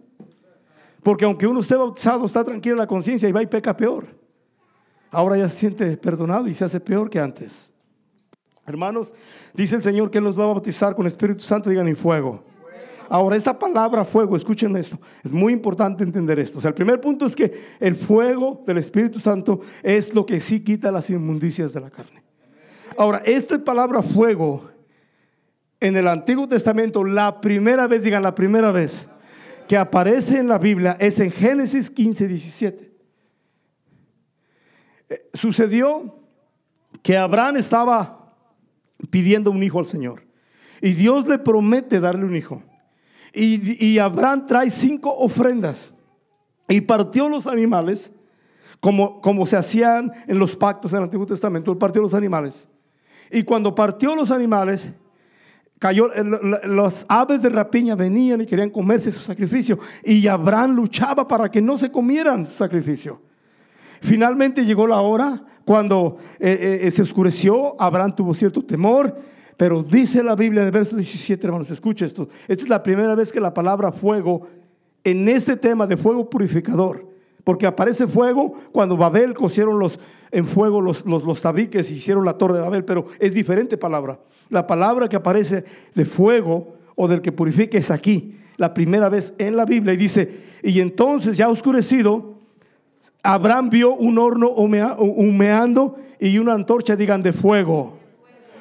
Porque 1.03 1.25
aunque 1.25 1.47
uno 1.47 1.61
esté 1.61 1.77
bautizado, 1.77 2.27
está 2.27 2.43
tranquilo 2.43 2.75
en 2.75 2.81
la 2.81 2.87
conciencia 2.87 3.29
y 3.29 3.33
va 3.33 3.43
y 3.43 3.47
peca 3.47 3.77
peor. 3.77 4.07
Ahora 5.11 5.37
ya 5.37 5.49
se 5.49 5.57
siente 5.57 5.97
perdonado 5.97 6.49
y 6.49 6.55
se 6.55 6.65
hace 6.65 6.81
peor 6.81 7.09
que 7.09 7.21
antes. 7.21 7.71
Hermanos, 8.67 9.15
dice 9.55 9.77
el 9.77 9.83
Señor 9.83 10.11
que 10.11 10.19
Él 10.19 10.25
los 10.25 10.39
va 10.39 10.45
a 10.45 10.49
bautizar 10.49 10.97
con 10.97 11.07
Espíritu 11.07 11.45
Santo, 11.45 11.71
digan 11.71 11.89
y 11.89 11.95
fuego. 11.95 12.43
Ahora, 13.09 13.37
esta 13.37 13.57
palabra 13.57 14.05
fuego, 14.05 14.37
escuchen 14.37 14.77
esto, 14.77 14.99
es 15.23 15.31
muy 15.31 15.53
importante 15.53 16.03
entender 16.03 16.39
esto. 16.41 16.59
O 16.59 16.61
sea, 16.61 16.71
el 16.71 16.75
primer 16.75 17.01
punto 17.01 17.25
es 17.25 17.37
que 17.37 17.53
el 17.79 17.95
fuego 17.95 18.65
del 18.67 18.79
Espíritu 18.79 19.21
Santo 19.21 19.61
es 19.83 20.13
lo 20.13 20.27
que 20.27 20.41
sí 20.41 20.61
quita 20.61 20.91
las 20.91 21.09
inmundicias 21.09 21.73
de 21.73 21.81
la 21.81 21.91
carne. 21.91 22.23
Ahora, 22.99 23.23
esta 23.25 23.63
palabra 23.63 24.03
fuego 24.03 24.76
en 25.81 25.97
el 25.97 26.09
Antiguo 26.09 26.49
Testamento, 26.49 27.05
la 27.05 27.41
primera 27.41 27.87
vez, 27.87 28.03
digan 28.03 28.23
la 28.23 28.35
primera 28.35 28.73
vez, 28.73 29.09
que 29.69 29.77
aparece 29.77 30.39
en 30.39 30.49
la 30.49 30.59
Biblia 30.59 30.97
es 30.99 31.19
en 31.21 31.31
Génesis 31.31 31.91
15, 31.91 32.29
17. 32.29 32.93
Eh, 35.09 35.31
sucedió 35.35 36.21
que 37.03 37.17
Abraham 37.17 37.57
estaba 37.57 38.35
pidiendo 39.11 39.51
un 39.51 39.63
hijo 39.63 39.79
al 39.79 39.87
Señor 39.87 40.27
y 40.81 40.93
Dios 40.93 41.27
le 41.27 41.39
promete 41.39 42.01
darle 42.01 42.25
un 42.25 42.37
hijo. 42.37 42.63
Y, 43.33 43.99
Abraham 43.99 44.47
trae 44.47 44.71
cinco 44.71 45.15
ofrendas 45.15 45.93
y 46.69 46.81
partió 46.81 47.29
los 47.29 47.47
animales 47.47 48.11
como, 48.81 49.21
como 49.21 49.45
se 49.45 49.59
hacían 49.59 50.11
en 50.27 50.39
los 50.39 50.57
pactos 50.57 50.93
en 50.93 50.99
el 50.99 51.05
Antiguo 51.05 51.27
Testamento. 51.27 51.71
Él 51.71 51.77
partió 51.77 52.01
los 52.01 52.15
animales. 52.15 52.67
Y 53.31 53.43
cuando 53.43 53.75
partió 53.75 54.17
los 54.17 54.31
animales, 54.31 54.95
cayó, 55.79 56.09
los 56.65 57.05
aves 57.09 57.43
de 57.43 57.49
rapiña 57.49 57.95
venían 57.95 58.41
y 58.41 58.47
querían 58.47 58.71
comerse 58.71 59.13
su 59.13 59.21
sacrificio. 59.21 59.79
Y 60.05 60.27
Abraham 60.27 60.75
luchaba 60.75 61.27
para 61.27 61.51
que 61.51 61.61
no 61.61 61.77
se 61.77 61.91
comieran 61.91 62.47
su 62.47 62.55
sacrificio. 62.55 63.21
Finalmente 64.01 64.65
llegó 64.65 64.87
la 64.87 65.01
hora 65.01 65.43
cuando 65.65 66.19
eh, 66.39 66.81
eh, 66.83 66.91
se 66.91 67.03
oscureció, 67.03 67.75
Abraham 67.81 68.15
tuvo 68.15 68.35
cierto 68.35 68.65
temor, 68.65 69.17
pero 69.57 69.83
dice 69.83 70.23
la 70.23 70.37
Biblia 70.37 70.61
en 70.61 70.67
el 70.67 70.73
verso 70.73 70.97
17, 70.97 71.47
hermanos, 71.47 71.71
escucha 71.71 72.05
esto. 72.05 72.29
Esta 72.47 72.63
es 72.63 72.69
la 72.69 72.83
primera 72.83 73.15
vez 73.15 73.33
que 73.33 73.41
la 73.41 73.53
palabra 73.53 73.91
fuego, 73.91 74.47
en 75.03 75.29
este 75.29 75.57
tema 75.57 75.87
de 75.87 75.97
fuego 75.97 76.29
purificador, 76.29 77.16
porque 77.47 77.65
aparece 77.65 78.09
fuego 78.09 78.55
cuando 78.73 78.97
Babel 78.97 79.33
cosieron 79.33 79.79
los, 79.79 80.01
en 80.33 80.49
fuego 80.49 80.81
los, 80.81 81.07
los, 81.07 81.23
los 81.23 81.41
tabiques 81.41 81.89
y 81.93 81.95
hicieron 81.95 82.25
la 82.25 82.37
torre 82.37 82.55
de 82.55 82.61
Babel, 82.61 82.85
pero 82.85 83.07
es 83.21 83.35
diferente 83.35 83.79
palabra. 83.79 84.19
La 84.49 84.67
palabra 84.67 85.09
que 85.09 85.15
aparece 85.15 85.63
de 85.95 86.05
fuego 86.05 86.75
o 86.97 87.07
del 87.07 87.23
que 87.23 87.31
purifica 87.31 87.79
es 87.79 87.93
aquí, 87.93 88.37
la 88.57 88.75
primera 88.75 89.09
vez 89.09 89.33
en 89.39 89.57
la 89.57 89.65
Biblia, 89.65 89.95
y 89.95 89.97
dice, 89.97 90.41
y 90.61 90.81
entonces 90.81 91.37
ya 91.37 91.49
oscurecido, 91.49 92.35
Abraham 93.23 93.71
vio 93.71 93.95
un 93.95 94.19
horno 94.19 94.51
humeando 94.51 95.99
y 96.19 96.39
una 96.39 96.53
antorcha, 96.53 96.97
digan, 96.97 97.23
de 97.23 97.33
fuego. 97.33 97.97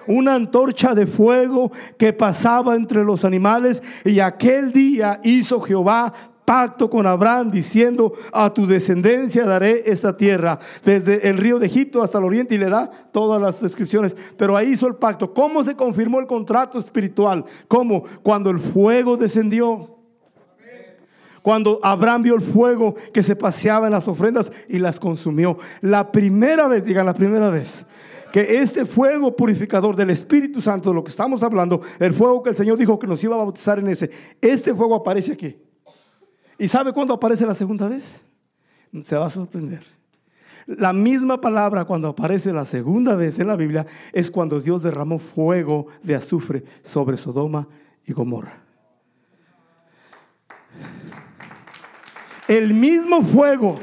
Una 0.06 0.36
antorcha 0.36 0.94
de 0.94 1.08
fuego 1.08 1.72
que 1.98 2.14
pasaba 2.14 2.76
entre 2.76 3.04
los 3.04 3.26
animales. 3.26 3.82
Y 4.04 4.20
aquel 4.20 4.72
día 4.72 5.20
hizo 5.24 5.60
Jehová 5.60 6.14
pacto 6.46 6.90
con 6.90 7.06
Abraham 7.08 7.52
diciendo, 7.52 8.14
a 8.32 8.54
tu 8.54 8.68
descendencia 8.68 9.46
daré 9.46 9.84
esta 9.92 10.16
tierra, 10.16 10.60
desde 10.84 11.28
el 11.28 11.38
río 11.38 11.60
de 11.60 11.66
Egipto 11.66 12.04
hasta 12.04 12.20
el 12.20 12.24
oriente, 12.24 12.56
y 12.56 12.60
le 12.60 12.70
da 12.70 12.90
todas 13.12 13.42
las 13.42 13.60
descripciones. 13.60 14.16
Pero 14.38 14.56
ahí 14.56 14.70
hizo 14.70 14.88
el 14.88 14.96
pacto. 14.96 15.34
¿Cómo 15.34 15.64
se 15.64 15.76
confirmó 15.76 16.20
el 16.20 16.28
contrato 16.28 16.78
espiritual? 16.78 17.44
¿Cómo? 17.68 18.04
Cuando 18.22 18.50
el 18.50 18.60
fuego 18.60 19.18
descendió 19.18 19.96
cuando 21.46 21.80
Abraham 21.84 22.24
vio 22.24 22.34
el 22.34 22.42
fuego 22.42 22.96
que 23.14 23.22
se 23.22 23.36
paseaba 23.36 23.86
en 23.86 23.94
las 23.94 24.08
ofrendas 24.08 24.52
y 24.68 24.80
las 24.80 25.00
consumió. 25.00 25.60
La 25.80 26.12
primera 26.12 26.68
vez, 26.68 26.84
digan 26.84 27.06
la 27.06 27.14
primera 27.14 27.52
vez, 27.52 27.86
que 28.34 28.58
este 28.58 28.84
fuego 28.84 29.36
purificador 29.36 29.96
del 29.96 30.10
Espíritu 30.10 30.60
Santo, 30.60 30.90
de 30.90 30.96
lo 30.96 31.04
que 31.04 31.12
estamos 31.12 31.44
hablando, 31.44 31.82
el 32.00 32.16
fuego 32.16 32.42
que 32.42 32.50
el 32.50 32.56
Señor 32.56 32.80
dijo 32.80 32.98
que 32.98 33.06
nos 33.06 33.24
iba 33.24 33.36
a 33.36 33.38
bautizar 33.38 33.78
en 33.78 33.90
ese, 33.90 34.10
este 34.42 34.74
fuego 34.74 34.96
aparece 34.96 35.34
aquí. 35.34 35.56
¿Y 36.58 36.68
sabe 36.68 36.94
cuándo 36.94 37.14
aparece 37.14 37.46
la 37.46 37.54
segunda 37.54 37.88
vez? 37.88 38.24
Se 39.04 39.18
va 39.18 39.28
a 39.28 39.30
sorprender. 39.30 39.84
La 40.68 40.94
misma 40.94 41.40
palabra 41.40 41.86
cuando 41.86 42.08
aparece 42.08 42.52
la 42.52 42.66
segunda 42.66 43.16
vez 43.16 43.38
en 43.40 43.48
la 43.48 43.56
Biblia 43.56 43.86
es 44.14 44.32
cuando 44.32 44.60
Dios 44.60 44.82
derramó 44.82 45.20
fuego 45.20 45.88
de 46.02 46.16
azufre 46.16 46.64
sobre 46.82 47.18
Sodoma 47.18 47.68
y 48.06 48.14
Gomorra. 48.14 48.66
el 52.48 52.74
mismo 52.74 53.22
fuego 53.22 53.80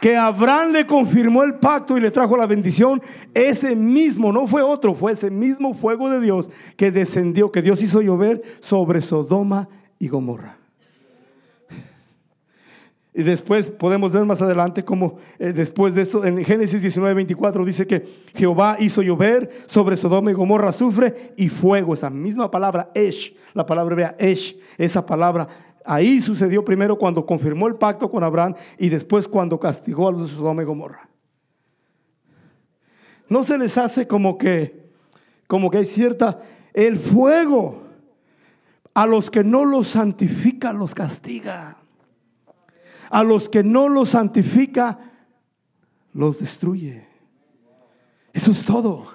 que 0.00 0.16
Abraham 0.16 0.72
le 0.72 0.86
confirmó 0.86 1.42
el 1.42 1.54
pacto 1.54 1.96
y 1.96 2.00
le 2.00 2.10
trajo 2.10 2.36
la 2.36 2.46
bendición, 2.46 3.02
ese 3.32 3.74
mismo, 3.74 4.30
no 4.30 4.46
fue 4.46 4.62
otro, 4.62 4.94
fue 4.94 5.12
ese 5.12 5.30
mismo 5.30 5.74
fuego 5.74 6.10
de 6.10 6.20
Dios 6.20 6.50
que 6.76 6.90
descendió, 6.90 7.50
que 7.50 7.62
Dios 7.62 7.82
hizo 7.82 8.02
llover 8.02 8.42
sobre 8.60 9.00
Sodoma 9.00 9.68
y 9.98 10.08
Gomorra. 10.08 10.58
Y 13.18 13.22
después 13.22 13.70
podemos 13.70 14.12
ver 14.12 14.26
más 14.26 14.42
adelante 14.42 14.84
cómo 14.84 15.16
eh, 15.38 15.54
después 15.54 15.94
de 15.94 16.02
esto, 16.02 16.22
en 16.22 16.44
Génesis 16.44 16.82
19, 16.82 17.14
24 17.14 17.64
dice 17.64 17.86
que 17.86 18.06
Jehová 18.34 18.76
hizo 18.78 19.00
llover 19.00 19.50
sobre 19.66 19.96
Sodoma 19.96 20.30
y 20.30 20.34
Gomorra 20.34 20.68
azufre 20.68 21.32
y 21.34 21.48
fuego. 21.48 21.94
Esa 21.94 22.10
misma 22.10 22.50
palabra, 22.50 22.90
Esh, 22.94 23.34
la 23.54 23.64
palabra 23.64 23.96
vea 23.96 24.16
Esh, 24.18 24.58
esa 24.76 25.06
palabra 25.06 25.48
Ahí 25.86 26.20
sucedió 26.20 26.64
primero 26.64 26.98
cuando 26.98 27.24
confirmó 27.24 27.68
el 27.68 27.76
pacto 27.76 28.10
con 28.10 28.24
Abraham 28.24 28.54
y 28.76 28.88
después 28.88 29.28
cuando 29.28 29.58
castigó 29.60 30.08
a 30.08 30.12
los 30.12 30.22
de 30.28 30.36
Sodoma 30.36 30.62
y 30.62 30.64
Gomorra. 30.64 31.08
No 33.28 33.44
se 33.44 33.56
les 33.56 33.78
hace 33.78 34.06
como 34.08 34.36
que, 34.36 34.90
como 35.46 35.70
que 35.70 35.78
hay 35.78 35.84
cierta, 35.84 36.40
el 36.74 36.98
fuego 36.98 37.82
a 38.94 39.06
los 39.06 39.30
que 39.30 39.44
no 39.44 39.64
los 39.64 39.88
santifica 39.88 40.72
los 40.72 40.92
castiga. 40.92 41.78
A 43.16 43.24
los 43.24 43.48
que 43.48 43.64
no 43.64 43.88
los 43.88 44.10
santifica 44.10 44.98
los 46.12 46.38
destruye. 46.38 47.06
Eso 48.30 48.50
es 48.50 48.62
todo. 48.62 49.06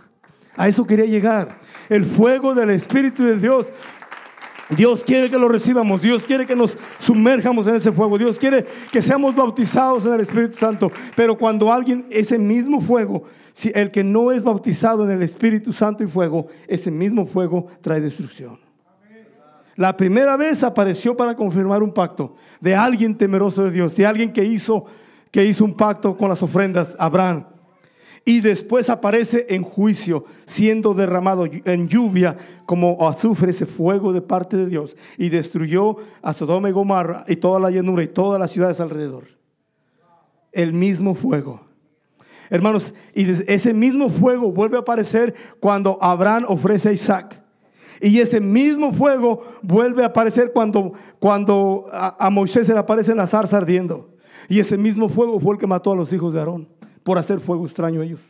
A 0.58 0.68
eso 0.68 0.88
quería 0.88 1.06
llegar. 1.06 1.60
El 1.88 2.08
fuego 2.08 2.56
del 2.56 2.72
Espíritu 2.72 3.24
de 3.24 3.38
Dios 3.38 3.72
Dios 4.76 5.04
quiere 5.04 5.30
que 5.30 5.38
lo 5.38 5.48
recibamos, 5.48 6.02
Dios 6.02 6.26
quiere 6.26 6.48
que 6.48 6.56
nos 6.56 6.76
sumerjamos 6.98 7.68
en 7.68 7.76
ese 7.76 7.92
fuego, 7.92 8.18
Dios 8.18 8.40
quiere 8.40 8.66
que 8.92 9.04
seamos 9.04 9.36
bautizados 9.36 10.04
en 10.08 10.14
el 10.14 10.22
Espíritu 10.22 10.58
Santo. 10.58 10.92
Pero 11.16 11.38
cuando 11.38 11.72
alguien, 11.72 12.08
ese 12.10 12.40
mismo 12.40 12.82
fuego, 12.82 13.26
si 13.52 13.72
el 13.76 13.92
que 13.92 14.04
no 14.04 14.32
es 14.32 14.44
bautizado 14.44 15.04
en 15.04 15.12
el 15.12 15.22
Espíritu 15.22 15.74
Santo 15.74 16.04
y 16.04 16.08
fuego, 16.08 16.48
ese 16.68 16.90
mismo 16.90 17.28
fuego 17.28 17.68
trae 17.82 18.02
destrucción. 18.02 18.71
La 19.76 19.96
primera 19.96 20.38
vez 20.38 20.64
apareció 20.64 21.16
para 21.16 21.36
confirmar 21.36 21.82
un 21.82 21.94
pacto 21.94 22.36
de 22.60 22.76
alguien 22.76 23.18
temeroso 23.18 23.64
de 23.64 23.72
Dios, 23.72 23.96
de 23.96 24.06
alguien 24.06 24.34
que 24.34 24.44
hizo, 24.44 24.86
que 25.32 25.46
hizo 25.46 25.64
un 25.64 25.76
pacto 25.76 26.18
con 26.18 26.30
las 26.30 26.44
ofrendas, 26.44 26.96
Abraham 27.00 27.46
y 28.24 28.42
después 28.42 28.90
aparece 28.90 29.48
en 29.50 29.64
juicio, 29.64 30.24
siendo 30.46 30.94
derramado 30.94 31.46
en 31.46 31.88
lluvia 31.88 32.38
como 32.66 33.08
azufre 33.08 33.52
ese 33.52 33.66
fuego 33.66 34.14
de 34.14 34.22
parte 34.22 34.58
de 34.58 34.68
Dios 34.68 34.96
y 35.18 35.30
destruyó 35.30 35.98
a 36.22 36.34
Sodoma 36.34 36.70
y 36.70 36.72
Gomorra 36.72 37.26
y 37.28 37.38
toda 37.38 37.60
la 37.60 37.72
llanura 37.72 38.04
y 38.04 38.08
todas 38.08 38.40
las 38.40 38.52
ciudades 38.52 38.80
alrededor. 38.80 39.26
El 40.52 40.74
mismo 40.74 41.16
fuego. 41.16 41.62
Hermanos, 42.50 42.94
y 43.16 43.24
ese 43.52 43.74
mismo 43.74 44.10
fuego 44.10 44.52
vuelve 44.52 44.78
a 44.78 44.82
aparecer 44.82 45.34
cuando 45.60 45.98
Abraham 46.02 46.46
ofrece 46.48 46.90
a 46.90 46.92
Isaac. 46.92 47.41
Y 48.02 48.20
ese 48.20 48.42
mismo 48.42 48.92
fuego 48.92 49.42
vuelve 49.62 50.04
a 50.04 50.08
aparecer 50.08 50.52
cuando, 50.52 50.94
cuando 51.20 51.86
a, 51.92 52.30
Moisés 52.32 52.66
se 52.66 52.74
le 52.74 52.80
aparece 52.80 53.12
en 53.12 53.18
la 53.18 53.28
zarza 53.28 53.58
ardiendo. 53.58 54.10
Y 54.50 54.60
ese 54.60 54.78
mismo 54.78 55.08
fuego 55.08 55.40
fue 55.40 55.54
el 55.54 55.60
que 55.60 55.68
mató 55.68 55.92
a 55.92 55.96
los 55.96 56.12
hijos 56.12 56.34
de 56.34 56.40
Aarón 56.40 56.68
por 57.04 57.18
hacer 57.18 57.40
fuego 57.40 57.66
extraño 57.66 58.02
a 58.02 58.06
ellos. 58.06 58.22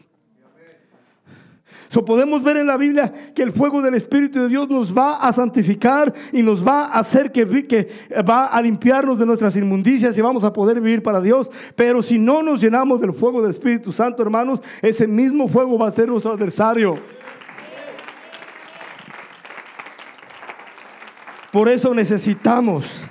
So 1.88 2.06
podemos 2.06 2.44
ver 2.44 2.58
en 2.58 2.68
la 2.68 2.78
Biblia 2.78 3.12
que 3.34 3.44
el 3.44 3.52
fuego 3.52 3.82
del 3.82 3.96
Espíritu 3.96 4.40
de 4.40 4.50
Dios 4.50 4.70
nos 4.70 4.96
va 4.96 5.18
a 5.18 5.34
santificar 5.34 6.14
y 6.32 6.42
nos 6.42 6.66
va 6.66 6.86
a 6.86 7.00
hacer 7.00 7.32
que, 7.32 7.46
que 7.68 7.90
va 8.28 8.48
a 8.48 8.62
limpiarnos 8.62 9.20
de 9.20 9.26
nuestras 9.26 9.56
inmundicias 9.56 10.18
y 10.18 10.22
vamos 10.22 10.44
a 10.44 10.54
poder 10.54 10.80
vivir 10.80 11.04
para 11.04 11.20
Dios. 11.20 11.50
Pero 11.76 12.02
si 12.02 12.18
no 12.18 12.44
nos 12.44 12.62
llenamos 12.62 13.02
del 13.02 13.14
fuego 13.14 13.42
del 13.42 13.52
Espíritu 13.52 13.92
Santo, 13.92 14.22
hermanos, 14.22 14.62
ese 14.82 15.08
mismo 15.08 15.48
fuego 15.48 15.78
va 15.78 15.88
a 15.88 15.92
ser 15.92 16.08
nuestro 16.08 16.32
adversario. 16.32 16.98
Por 21.52 21.68
eso 21.68 21.94
necesitamos 21.94 23.10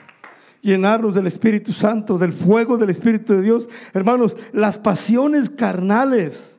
llenarnos 0.62 1.14
del 1.14 1.26
Espíritu 1.26 1.72
Santo, 1.72 2.18
del 2.18 2.32
fuego 2.32 2.76
del 2.76 2.90
Espíritu 2.90 3.34
de 3.34 3.42
Dios. 3.42 3.68
Hermanos, 3.92 4.36
las 4.52 4.78
pasiones 4.78 5.50
carnales, 5.50 6.58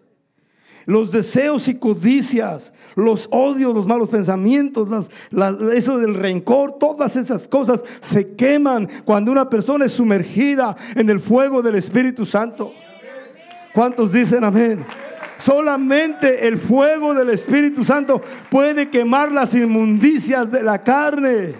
los 0.85 1.11
deseos 1.11 1.67
y 1.67 1.75
codicias, 1.75 2.73
los 2.95 3.27
odios, 3.31 3.73
los 3.73 3.87
malos 3.87 4.09
pensamientos, 4.09 5.09
eso 5.73 5.97
del 5.97 6.15
rencor, 6.15 6.77
todas 6.79 7.15
esas 7.15 7.47
cosas 7.47 7.81
se 7.99 8.35
queman 8.35 8.89
cuando 9.05 9.31
una 9.31 9.49
persona 9.49 9.85
es 9.85 9.93
sumergida 9.93 10.75
en 10.95 11.09
el 11.09 11.19
fuego 11.19 11.61
del 11.61 11.75
Espíritu 11.75 12.25
Santo. 12.25 12.73
¿Cuántos 13.73 14.11
dicen 14.11 14.43
amén? 14.43 14.83
Solamente 15.41 16.47
el 16.47 16.59
fuego 16.59 17.15
del 17.15 17.31
Espíritu 17.31 17.83
Santo 17.83 18.21
puede 18.49 18.89
quemar 18.89 19.31
las 19.31 19.55
inmundicias 19.55 20.51
de 20.51 20.61
la 20.61 20.83
carne. 20.83 21.55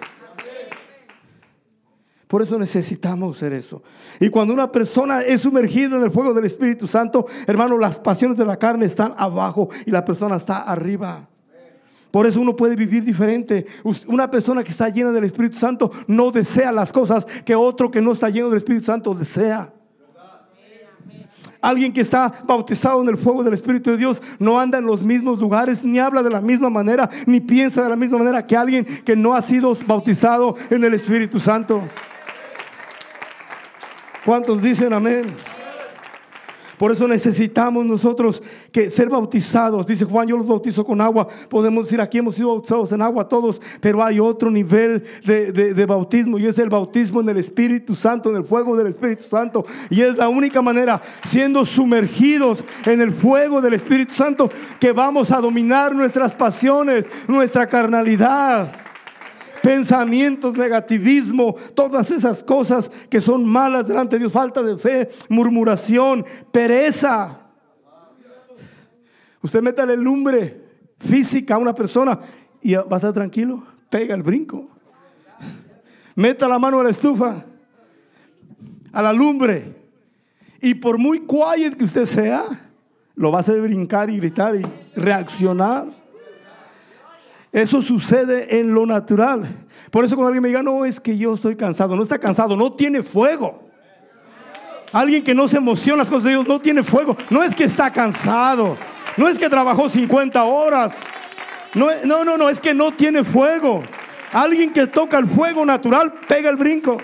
Por 2.27 2.43
eso 2.43 2.59
necesitamos 2.59 3.38
hacer 3.38 3.53
eso. 3.53 3.82
Y 4.19 4.29
cuando 4.29 4.53
una 4.53 4.71
persona 4.71 5.21
es 5.21 5.41
sumergida 5.41 5.97
en 5.97 6.03
el 6.03 6.11
fuego 6.11 6.32
del 6.32 6.45
Espíritu 6.45 6.88
Santo, 6.88 7.25
hermano, 7.47 7.75
las 7.77 7.97
pasiones 7.97 8.38
de 8.38 8.45
la 8.45 8.57
carne 8.57 8.86
están 8.86 9.15
abajo 9.17 9.69
y 9.86 9.89
la 9.89 10.05
persona 10.05 10.36
está 10.36 10.61
arriba. 10.61 11.27
Por 12.11 12.27
eso 12.27 12.39
uno 12.39 12.55
puede 12.55 12.75
vivir 12.75 13.03
diferente. 13.03 13.65
Una 14.07 14.29
persona 14.29 14.63
que 14.63 14.71
está 14.71 14.89
llena 14.89 15.11
del 15.11 15.23
Espíritu 15.23 15.57
Santo 15.57 15.91
no 16.05 16.29
desea 16.29 16.71
las 16.71 16.93
cosas 16.93 17.25
que 17.43 17.55
otro 17.55 17.89
que 17.89 18.01
no 18.01 18.11
está 18.11 18.29
lleno 18.29 18.49
del 18.49 18.57
Espíritu 18.57 18.86
Santo 18.86 19.15
desea. 19.15 19.73
Alguien 21.62 21.93
que 21.93 22.01
está 22.01 22.34
bautizado 22.43 23.01
en 23.01 23.09
el 23.09 23.18
fuego 23.18 23.43
del 23.43 23.53
Espíritu 23.53 23.91
de 23.91 23.97
Dios 23.97 24.22
no 24.39 24.59
anda 24.59 24.80
en 24.80 24.86
los 24.86 25.03
mismos 25.03 25.39
lugares, 25.39 25.84
ni 25.84 25.99
habla 25.99 26.24
de 26.24 26.32
la 26.32 26.41
misma 26.41 26.70
manera, 26.70 27.09
ni 27.28 27.39
piensa 27.39 27.84
de 27.84 27.89
la 27.89 27.95
misma 27.95 28.18
manera 28.18 28.47
que 28.47 28.57
alguien 28.57 28.84
que 28.84 29.16
no 29.16 29.34
ha 29.34 29.41
sido 29.41 29.76
bautizado 29.86 30.55
en 30.70 30.84
el 30.84 30.93
Espíritu 30.95 31.39
Santo. 31.39 31.88
¿Cuántos 34.26 34.62
dicen 34.62 34.93
amén? 34.93 35.51
Por 36.82 36.91
eso 36.91 37.07
necesitamos 37.07 37.86
nosotros 37.86 38.41
que 38.71 38.89
ser 38.89 39.07
bautizados. 39.07 39.86
Dice 39.86 40.03
Juan, 40.03 40.27
yo 40.27 40.36
los 40.36 40.47
bautizo 40.47 40.84
con 40.84 40.99
agua. 40.99 41.27
Podemos 41.47 41.84
decir, 41.84 42.01
aquí 42.01 42.17
hemos 42.17 42.34
sido 42.34 42.47
bautizados 42.47 42.91
en 42.91 43.03
agua 43.03 43.29
todos, 43.29 43.61
pero 43.79 44.03
hay 44.03 44.19
otro 44.19 44.49
nivel 44.49 45.03
de, 45.23 45.51
de, 45.51 45.86
bautismo 45.86 46.39
y 46.39 46.47
es 46.47 46.57
el 46.57 46.71
bautismo 46.71 47.21
en 47.21 47.29
el 47.29 47.38
Espíritu 47.38 47.95
Santo, 47.95 48.32
en 48.32 48.38
el 48.38 48.43
fuego 48.43 48.75
del 48.75 48.88
Espíritu 48.88 49.21
Santo. 49.21 49.63
Y 49.91 50.01
es 50.01 50.17
la 50.17 50.27
única 50.27 50.63
manera, 50.63 50.99
siendo 51.27 51.67
sumergidos 51.67 52.65
en 52.88 52.99
el 52.99 53.11
fuego 53.11 53.61
del 53.61 53.75
Espíritu 53.75 54.15
Santo, 54.15 54.49
que 54.79 54.91
vamos 54.91 55.32
a 55.32 55.39
dominar 55.39 55.93
nuestras 55.93 56.34
pasiones, 56.34 57.05
nuestra 57.27 57.67
carnalidad 57.67 58.71
pensamientos, 59.62 60.55
negativismo, 60.57 61.55
todas 61.74 62.12
esas 62.12 62.43
cosas 62.43 62.91
que 63.09 63.22
son 63.22 63.45
malas 63.45 63.88
delante 63.88 64.16
de 64.16 64.22
Dios, 64.22 64.34
falta 64.34 64.62
de 64.62 64.78
fe, 64.78 65.09
murmuración, 65.30 66.26
pereza. 66.51 67.39
Usted 69.41 69.62
métale 69.62 69.97
lumbre 69.97 70.62
física 70.99 71.55
a 71.55 71.57
una 71.57 71.74
persona 71.74 72.20
y 72.62 72.76
va 72.76 72.86
a 72.91 72.95
estar 72.95 73.14
tranquilo, 73.14 73.64
pega 73.89 74.14
el 74.14 74.24
brinco. 74.24 74.68
Meta 76.16 76.47
la 76.47 76.59
mano 76.59 76.80
a 76.80 76.84
la 76.84 76.89
estufa, 76.89 77.45
a 78.91 79.01
la 79.01 79.14
lumbre, 79.14 79.82
y 80.62 80.76
por 80.76 80.99
muy 80.99 81.22
quiet 81.22 81.76
que 81.76 81.86
usted 81.86 82.05
sea, 82.05 82.45
lo 83.16 83.32
va 83.32 83.39
a 83.39 83.41
hacer 83.41 83.59
brincar 83.62 84.09
y 84.09 84.18
gritar 84.18 84.55
y 84.55 84.62
reaccionar. 84.95 86.01
Eso 87.52 87.82
sucede 87.82 88.60
en 88.60 88.74
lo 88.74 88.86
natural. 88.86 89.43
Por 89.89 90.06
eso 90.06 90.16
cuando 90.16 90.28
alguien 90.28 90.43
me 90.43 90.47
diga, 90.47 90.64
no, 90.64 90.86
es 90.86 90.99
que 90.99 91.18
yo 91.18 91.34
estoy 91.34 91.56
cansado, 91.56 91.95
no 91.95 92.02
está 92.02 92.18
cansado, 92.18 92.56
no 92.56 92.72
tiene 92.74 93.04
fuego. 93.04 93.68
Alguien 94.93 95.24
que 95.24 95.34
no 95.34 95.47
se 95.47 95.58
emociona 95.58 95.97
las 95.97 96.10
cosas 96.10 96.26
de 96.26 96.30
Dios 96.32 96.47
no 96.47 96.60
tiene 96.60 96.84
fuego. 96.84 97.16
No 97.30 97.43
es 97.43 97.54
que 97.54 97.66
está 97.66 97.91
cansado. 97.91 98.76
No 99.18 99.28
es 99.28 99.38
que 99.38 99.49
trabajó 99.49 99.89
50 99.89 100.43
horas. 100.43 100.95
No, 101.76 101.88
no, 102.06 102.38
no, 102.38 102.49
es 102.49 102.60
que 102.60 102.74
no 102.74 102.91
tiene 102.91 103.24
fuego. 103.24 103.84
Alguien 104.32 104.72
que 104.72 104.88
toca 104.88 105.18
el 105.18 105.28
fuego 105.28 105.66
natural 105.66 106.14
pega 106.28 106.49
el 106.49 106.56
brinco. 106.56 106.97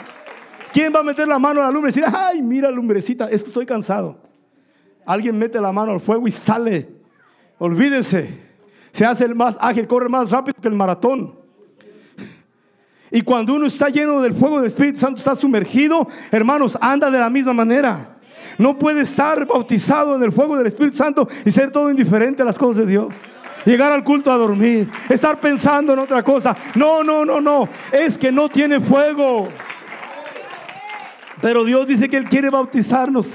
¿Quién 0.72 0.93
va 0.93 1.00
a 1.00 1.04
meter 1.04 1.28
la 1.28 1.39
mano 1.39 1.62
a 1.62 1.66
la 1.66 1.72
lumbre 1.72 1.91
y 1.91 1.93
decir, 1.93 2.06
ay, 2.14 2.41
mira 2.41 2.70
lumbrecita, 2.70 3.30
es 3.30 3.41
que 3.41 3.50
estoy 3.50 3.66
cansado? 3.66 4.20
Alguien 5.06 5.38
mete 5.38 5.60
la 5.60 5.72
mano 5.72 5.93
al 5.93 6.02
fuego 6.02 6.28
y 6.28 6.32
sale. 6.32 6.89
Olvídese 7.58 8.47
se 8.98 9.06
hace 9.06 9.26
el 9.26 9.36
más 9.36 9.56
ágil, 9.62 9.86
corre 9.86 10.10
más 10.10 10.32
rápido 10.32 10.60
que 10.60 10.68
el 10.68 10.74
maratón. 10.74 11.36
Y 13.12 13.22
cuando 13.22 13.54
uno 13.54 13.68
está 13.68 13.89
lleno 13.89 14.22
del 14.22 14.34
fuego 14.34 14.58
del 14.58 14.66
Espíritu 14.66 14.98
Santo, 14.98 15.20
está 15.20 15.36
sumergido, 15.36 16.08
hermanos, 16.32 16.76
anda 16.82 17.12
de 17.12 17.20
la 17.20 17.30
misma 17.30 17.54
manera. 17.54 18.18
No 18.58 18.76
puede 18.80 19.02
estar 19.02 19.45
bautizado 19.45 20.16
en 20.16 20.24
el 20.24 20.32
fuego 20.32 20.58
del 20.58 20.66
Espíritu 20.66 20.98
Santo 20.98 21.28
y 21.45 21.52
ser 21.52 21.72
todo 21.72 21.91
indiferente 21.91 22.41
a 22.41 22.45
las 22.45 22.58
cosas 22.58 22.78
de 22.78 22.91
Dios. 22.91 23.14
Llegar 23.66 23.91
al 23.91 24.04
culto 24.04 24.32
a 24.32 24.36
dormir, 24.36 24.89
estar 25.10 25.39
pensando 25.39 25.93
en 25.93 26.00
otra 26.00 26.24
cosa. 26.24 26.58
No, 26.74 27.04
no, 27.04 27.24
no, 27.24 27.39
no. 27.39 27.70
Es 27.91 28.18
que 28.18 28.32
no 28.32 28.50
tiene 28.50 28.80
fuego. 28.80 29.48
Pero 31.39 31.64
Dios 31.64 31.86
dice 31.86 32.10
que 32.10 32.18
Él 32.18 32.26
quiere 32.26 32.50
bautizarnos. 32.50 33.30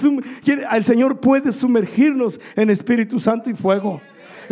El 0.73 0.85
Señor 0.85 1.21
puede 1.21 1.53
sumergirnos 1.53 2.41
en 2.57 2.69
Espíritu 2.69 3.21
Santo 3.21 3.49
y 3.49 3.55
fuego. 3.55 4.01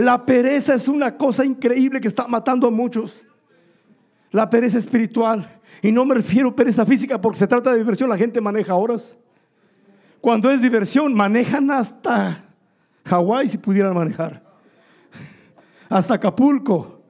La 0.00 0.24
pereza 0.24 0.74
es 0.74 0.88
una 0.88 1.14
cosa 1.18 1.44
increíble 1.44 2.00
que 2.00 2.08
está 2.08 2.26
matando 2.26 2.66
a 2.66 2.70
muchos. 2.70 3.26
La 4.30 4.48
pereza 4.48 4.78
espiritual. 4.78 5.46
Y 5.82 5.92
no 5.92 6.06
me 6.06 6.14
refiero 6.14 6.48
a 6.48 6.56
pereza 6.56 6.86
física 6.86 7.20
porque 7.20 7.38
se 7.38 7.46
trata 7.46 7.72
de 7.72 7.78
diversión. 7.78 8.08
La 8.08 8.16
gente 8.16 8.40
maneja 8.40 8.74
horas. 8.74 9.18
Cuando 10.22 10.50
es 10.50 10.62
diversión, 10.62 11.12
manejan 11.14 11.70
hasta 11.70 12.42
Hawái 13.04 13.50
si 13.50 13.58
pudieran 13.58 13.94
manejar. 13.94 14.42
Hasta 15.90 16.14
Acapulco. 16.14 17.02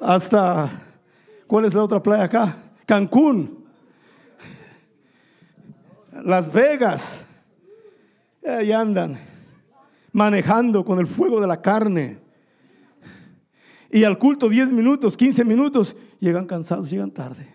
Hasta, 0.00 0.68
¿cuál 1.46 1.66
es 1.66 1.74
la 1.74 1.84
otra 1.84 2.02
playa 2.02 2.24
acá? 2.24 2.56
Cancún. 2.84 3.64
Las 6.24 6.52
Vegas. 6.52 7.24
Ahí 8.44 8.72
andan 8.72 9.16
manejando 10.10 10.84
con 10.84 10.98
el 10.98 11.06
fuego 11.06 11.40
de 11.40 11.46
la 11.46 11.62
carne. 11.62 12.21
Y 13.92 14.04
al 14.04 14.18
culto 14.18 14.48
10 14.48 14.72
minutos, 14.72 15.18
15 15.18 15.44
minutos, 15.44 15.94
llegan 16.18 16.46
cansados, 16.46 16.88
llegan 16.88 17.10
tarde. 17.10 17.46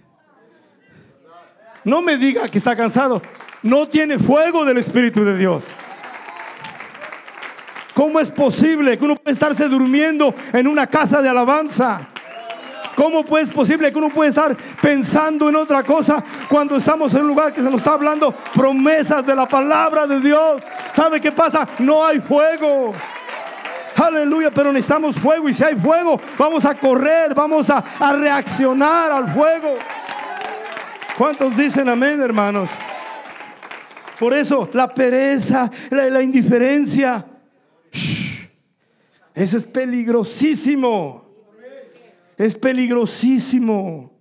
No 1.83 2.03
me 2.03 2.15
diga 2.15 2.47
que 2.47 2.59
está 2.59 2.75
cansado. 2.75 3.23
No 3.63 3.87
tiene 3.87 4.19
fuego 4.19 4.63
del 4.63 4.77
Espíritu 4.77 5.25
de 5.25 5.35
Dios. 5.35 5.63
¿Cómo 7.95 8.19
es 8.19 8.29
posible 8.29 8.95
que 8.99 9.03
uno 9.03 9.15
pueda 9.15 9.33
estarse 9.33 9.67
durmiendo 9.67 10.35
en 10.53 10.67
una 10.67 10.85
casa 10.85 11.23
de 11.23 11.29
alabanza? 11.29 12.07
¿Cómo 12.95 13.25
es 13.37 13.49
posible 13.49 13.91
que 13.91 13.97
uno 13.97 14.09
pueda 14.09 14.29
estar 14.29 14.55
pensando 14.79 15.49
en 15.49 15.55
otra 15.55 15.81
cosa 15.81 16.23
cuando 16.47 16.75
estamos 16.75 17.13
en 17.15 17.21
un 17.21 17.27
lugar 17.29 17.51
que 17.51 17.63
se 17.63 17.69
nos 17.69 17.81
está 17.81 17.93
hablando 17.93 18.31
promesas 18.53 19.25
de 19.25 19.33
la 19.33 19.47
palabra 19.47 20.05
de 20.05 20.19
Dios? 20.19 20.61
¿Sabe 20.93 21.19
qué 21.19 21.31
pasa? 21.31 21.67
No 21.79 22.05
hay 22.05 22.19
fuego. 22.19 22.93
Aleluya, 23.97 24.51
pero 24.53 24.71
necesitamos 24.71 25.15
fuego 25.15 25.49
y 25.49 25.53
si 25.53 25.63
hay 25.63 25.75
fuego, 25.75 26.21
vamos 26.37 26.63
a 26.65 26.75
correr, 26.75 27.33
vamos 27.33 27.67
a, 27.71 27.83
reaccionar 28.13 29.11
al 29.11 29.33
fuego. 29.33 29.75
¿Cuántos 31.17 31.57
dicen 31.57 31.89
amén, 31.89 32.21
hermanos? 32.21 32.69
Por 34.19 34.35
eso 34.35 34.69
la 34.73 34.93
pereza, 34.93 35.71
la, 35.89 36.21
indiferencia, 36.21 37.25
eso 39.33 39.57
es 39.57 39.65
peligrosísimo. 39.65 41.25
Es 42.37 42.53
peligrosísimo. 42.53 44.11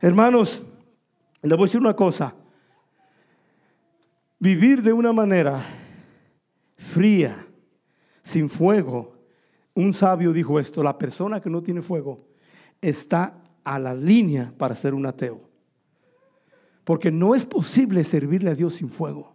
Hermanos, 0.00 0.64
le 1.42 1.54
voy 1.54 1.64
a 1.64 1.66
decir 1.66 1.80
una 1.80 1.94
cosa. 1.94 2.34
Vivir 4.40 4.82
de 4.82 4.92
una 4.92 5.12
manera 5.12 5.62
fría, 6.76 7.46
sin 8.24 8.48
fuego. 8.48 9.14
Un 9.74 9.92
sabio 9.92 10.32
dijo 10.32 10.58
esto, 10.58 10.82
la 10.82 10.98
persona 10.98 11.40
que 11.40 11.50
no 11.50 11.62
tiene 11.62 11.82
fuego 11.82 12.26
está 12.80 13.40
a 13.62 13.78
la 13.78 13.94
línea 13.94 14.52
para 14.56 14.74
ser 14.74 14.94
un 14.94 15.06
ateo. 15.06 15.40
Porque 16.82 17.12
no 17.12 17.34
es 17.34 17.46
posible 17.46 18.02
servirle 18.02 18.50
a 18.50 18.54
Dios 18.54 18.74
sin 18.74 18.90
fuego. 18.90 19.34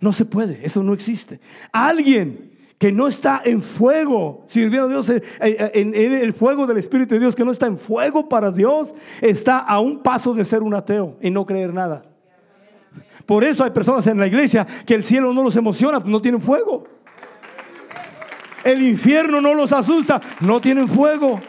No 0.00 0.12
se 0.12 0.24
puede, 0.24 0.66
eso 0.66 0.82
no 0.82 0.94
existe. 0.94 1.40
Alguien 1.72 2.50
que 2.78 2.90
no 2.90 3.06
está 3.06 3.42
en 3.44 3.62
fuego, 3.62 4.44
sirviendo 4.48 4.86
a 4.86 4.90
Dios 4.90 5.08
eh, 5.10 5.22
eh, 5.40 5.70
en, 5.74 5.94
el 5.94 6.32
fuego 6.32 6.66
del 6.66 6.78
Espíritu 6.78 7.14
de 7.14 7.20
Dios, 7.20 7.36
que 7.36 7.44
no 7.44 7.52
está 7.52 7.66
en 7.66 7.78
fuego 7.78 8.28
para 8.28 8.50
Dios, 8.50 8.92
está 9.20 9.58
a 9.58 9.78
un 9.78 10.02
paso 10.02 10.34
de 10.34 10.44
ser 10.44 10.64
un 10.64 10.74
ateo 10.74 11.16
y 11.20 11.30
no 11.30 11.46
creer 11.46 11.72
nada. 11.72 12.11
Por 13.26 13.44
eso 13.44 13.64
hay 13.64 13.70
personas 13.70 14.06
en 14.06 14.18
la 14.18 14.26
iglesia 14.26 14.66
que 14.84 14.94
el 14.94 15.04
cielo 15.04 15.32
no 15.32 15.42
los 15.42 15.56
emociona, 15.56 16.00
pues 16.00 16.10
no 16.10 16.20
tienen 16.20 16.40
fuego. 16.40 16.84
El 18.64 18.82
infierno 18.82 19.40
no 19.40 19.54
los 19.54 19.72
asusta, 19.72 20.20
no 20.40 20.60
tienen 20.60 20.88
fuego. 20.88 21.40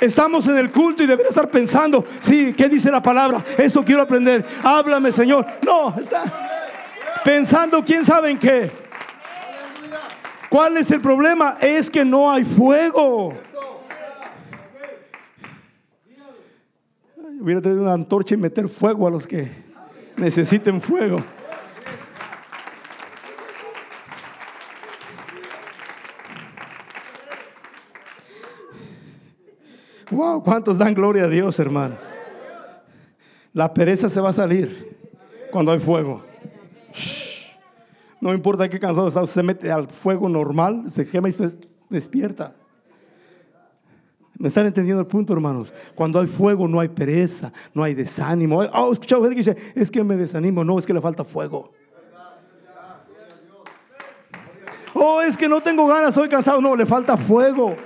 Estamos 0.00 0.46
en 0.46 0.56
el 0.56 0.70
culto 0.70 1.02
y 1.02 1.06
debería 1.06 1.28
estar 1.28 1.50
pensando, 1.50 2.04
sí, 2.20 2.54
¿qué 2.56 2.68
dice 2.68 2.90
la 2.90 3.02
palabra? 3.02 3.44
Eso 3.58 3.84
quiero 3.84 4.02
aprender. 4.02 4.44
Háblame, 4.62 5.12
Señor. 5.12 5.46
No, 5.62 5.94
está 6.00 6.24
pensando 7.24 7.84
quién 7.84 8.04
sabe 8.04 8.30
en 8.30 8.38
qué. 8.38 8.70
¿Cuál 10.48 10.76
es 10.78 10.90
el 10.90 11.00
problema? 11.00 11.58
Es 11.60 11.90
que 11.90 12.04
no 12.04 12.30
hay 12.30 12.44
fuego. 12.44 13.32
Hubiera 17.40 17.60
tenido 17.60 17.82
una 17.82 17.92
antorcha 17.94 18.34
y 18.34 18.38
meter 18.38 18.68
fuego 18.68 19.06
a 19.06 19.10
los 19.10 19.26
que 19.26 19.69
necesiten 20.20 20.80
fuego. 20.80 21.16
Wow, 30.10 30.42
¿cuántos 30.42 30.76
dan 30.76 30.92
gloria 30.92 31.24
a 31.24 31.28
Dios, 31.28 31.58
hermanos? 31.58 32.00
La 33.52 33.72
pereza 33.72 34.10
se 34.10 34.20
va 34.20 34.30
a 34.30 34.32
salir 34.32 34.96
cuando 35.50 35.72
hay 35.72 35.78
fuego. 35.78 36.22
No 38.20 38.34
importa 38.34 38.68
qué 38.68 38.78
cansado 38.78 39.08
está, 39.08 39.26
se 39.26 39.42
mete 39.42 39.72
al 39.72 39.88
fuego 39.88 40.28
normal, 40.28 40.92
se 40.92 41.08
quema 41.08 41.28
y 41.28 41.32
se 41.32 41.58
despierta. 41.88 42.54
¿Me 44.40 44.48
están 44.48 44.64
entendiendo 44.64 45.02
el 45.02 45.06
punto, 45.06 45.34
hermanos? 45.34 45.70
Cuando 45.94 46.18
hay 46.18 46.26
fuego 46.26 46.66
no 46.66 46.80
hay 46.80 46.88
pereza, 46.88 47.52
no 47.74 47.82
hay 47.84 47.92
desánimo. 47.92 48.60
Oh, 48.72 48.88
he 48.88 48.92
escuchado 48.94 49.20
gente 49.22 49.36
que 49.36 49.42
dice, 49.42 49.72
es 49.74 49.90
que 49.90 50.02
me 50.02 50.16
desanimo. 50.16 50.64
No, 50.64 50.78
es 50.78 50.86
que 50.86 50.94
le 50.94 51.00
falta 51.02 51.24
fuego. 51.24 51.70
Oh, 54.94 55.20
es 55.20 55.36
que 55.36 55.46
no 55.46 55.60
tengo 55.60 55.86
ganas, 55.86 56.08
estoy 56.08 56.30
cansado. 56.30 56.58
No, 56.62 56.74
le 56.74 56.86
falta 56.86 57.18
fuego. 57.18 57.76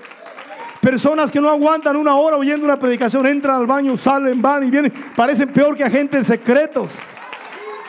Personas 0.80 1.28
que 1.28 1.40
no 1.40 1.48
aguantan 1.48 1.96
una 1.96 2.14
hora 2.14 2.36
oyendo 2.36 2.64
una 2.64 2.78
predicación, 2.78 3.26
entran 3.26 3.56
al 3.56 3.66
baño, 3.66 3.96
salen, 3.96 4.40
van 4.40 4.62
y 4.62 4.70
vienen. 4.70 4.92
Parecen 5.16 5.52
peor 5.52 5.74
que 5.74 5.82
agentes 5.82 6.28
secretos. 6.28 7.00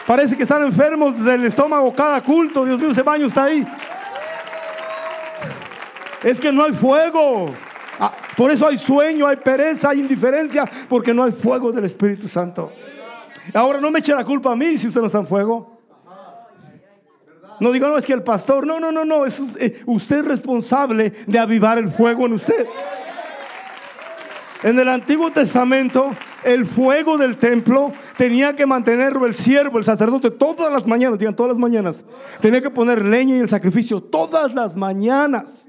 Parece 0.07 0.35
que 0.35 0.41
están 0.41 0.63
enfermos 0.63 1.23
del 1.23 1.45
estómago 1.45 1.93
cada 1.93 2.19
culto. 2.23 2.65
Dios 2.65 2.79
mío, 2.79 2.89
ese 2.89 3.03
baño 3.03 3.27
está 3.27 3.43
ahí. 3.43 3.63
Es 6.23 6.41
que 6.41 6.51
no 6.51 6.63
hay 6.63 6.73
fuego. 6.73 7.53
Por 8.35 8.51
eso 8.51 8.67
hay 8.67 8.77
sueño, 8.77 9.27
hay 9.27 9.37
pereza, 9.37 9.89
hay 9.89 9.99
indiferencia, 9.99 10.69
porque 10.89 11.13
no 11.13 11.23
hay 11.23 11.31
fuego 11.31 11.71
del 11.71 11.85
Espíritu 11.85 12.27
Santo. 12.27 12.71
Ahora 13.53 13.79
no 13.79 13.91
me 13.91 13.99
eche 13.99 14.13
la 14.13 14.25
culpa 14.25 14.51
a 14.51 14.55
mí 14.55 14.77
si 14.77 14.87
usted 14.87 15.01
no 15.01 15.07
está 15.07 15.19
en 15.19 15.27
fuego. 15.27 15.75
No 17.59 17.71
digo, 17.71 17.87
no, 17.87 17.97
es 17.97 18.05
que 18.05 18.13
el 18.13 18.23
pastor, 18.23 18.67
no, 18.67 18.79
no, 18.79 18.91
no, 18.91 19.05
no, 19.05 19.25
es, 19.25 19.39
eh, 19.59 19.81
usted 19.85 20.17
es 20.17 20.25
responsable 20.25 21.13
de 21.25 21.39
avivar 21.39 21.77
el 21.77 21.89
fuego 21.89 22.25
en 22.25 22.33
usted. 22.33 22.65
En 24.63 24.77
el 24.77 24.89
Antiguo 24.89 25.31
Testamento, 25.31 26.11
el 26.43 26.65
fuego 26.65 27.17
del 27.17 27.37
templo 27.37 27.93
tenía 28.17 28.55
que 28.55 28.65
mantenerlo 28.65 29.25
el 29.25 29.35
siervo, 29.35 29.77
el 29.77 29.85
sacerdote, 29.85 30.31
todas 30.31 30.71
las 30.71 30.85
mañanas, 30.85 31.17
digan 31.17 31.35
todas 31.35 31.51
las 31.51 31.59
mañanas. 31.59 32.03
Tenía 32.41 32.61
que 32.61 32.69
poner 32.69 33.05
leña 33.05 33.37
y 33.37 33.39
el 33.39 33.49
sacrificio 33.49 34.01
todas 34.01 34.53
las 34.53 34.75
mañanas 34.75 35.65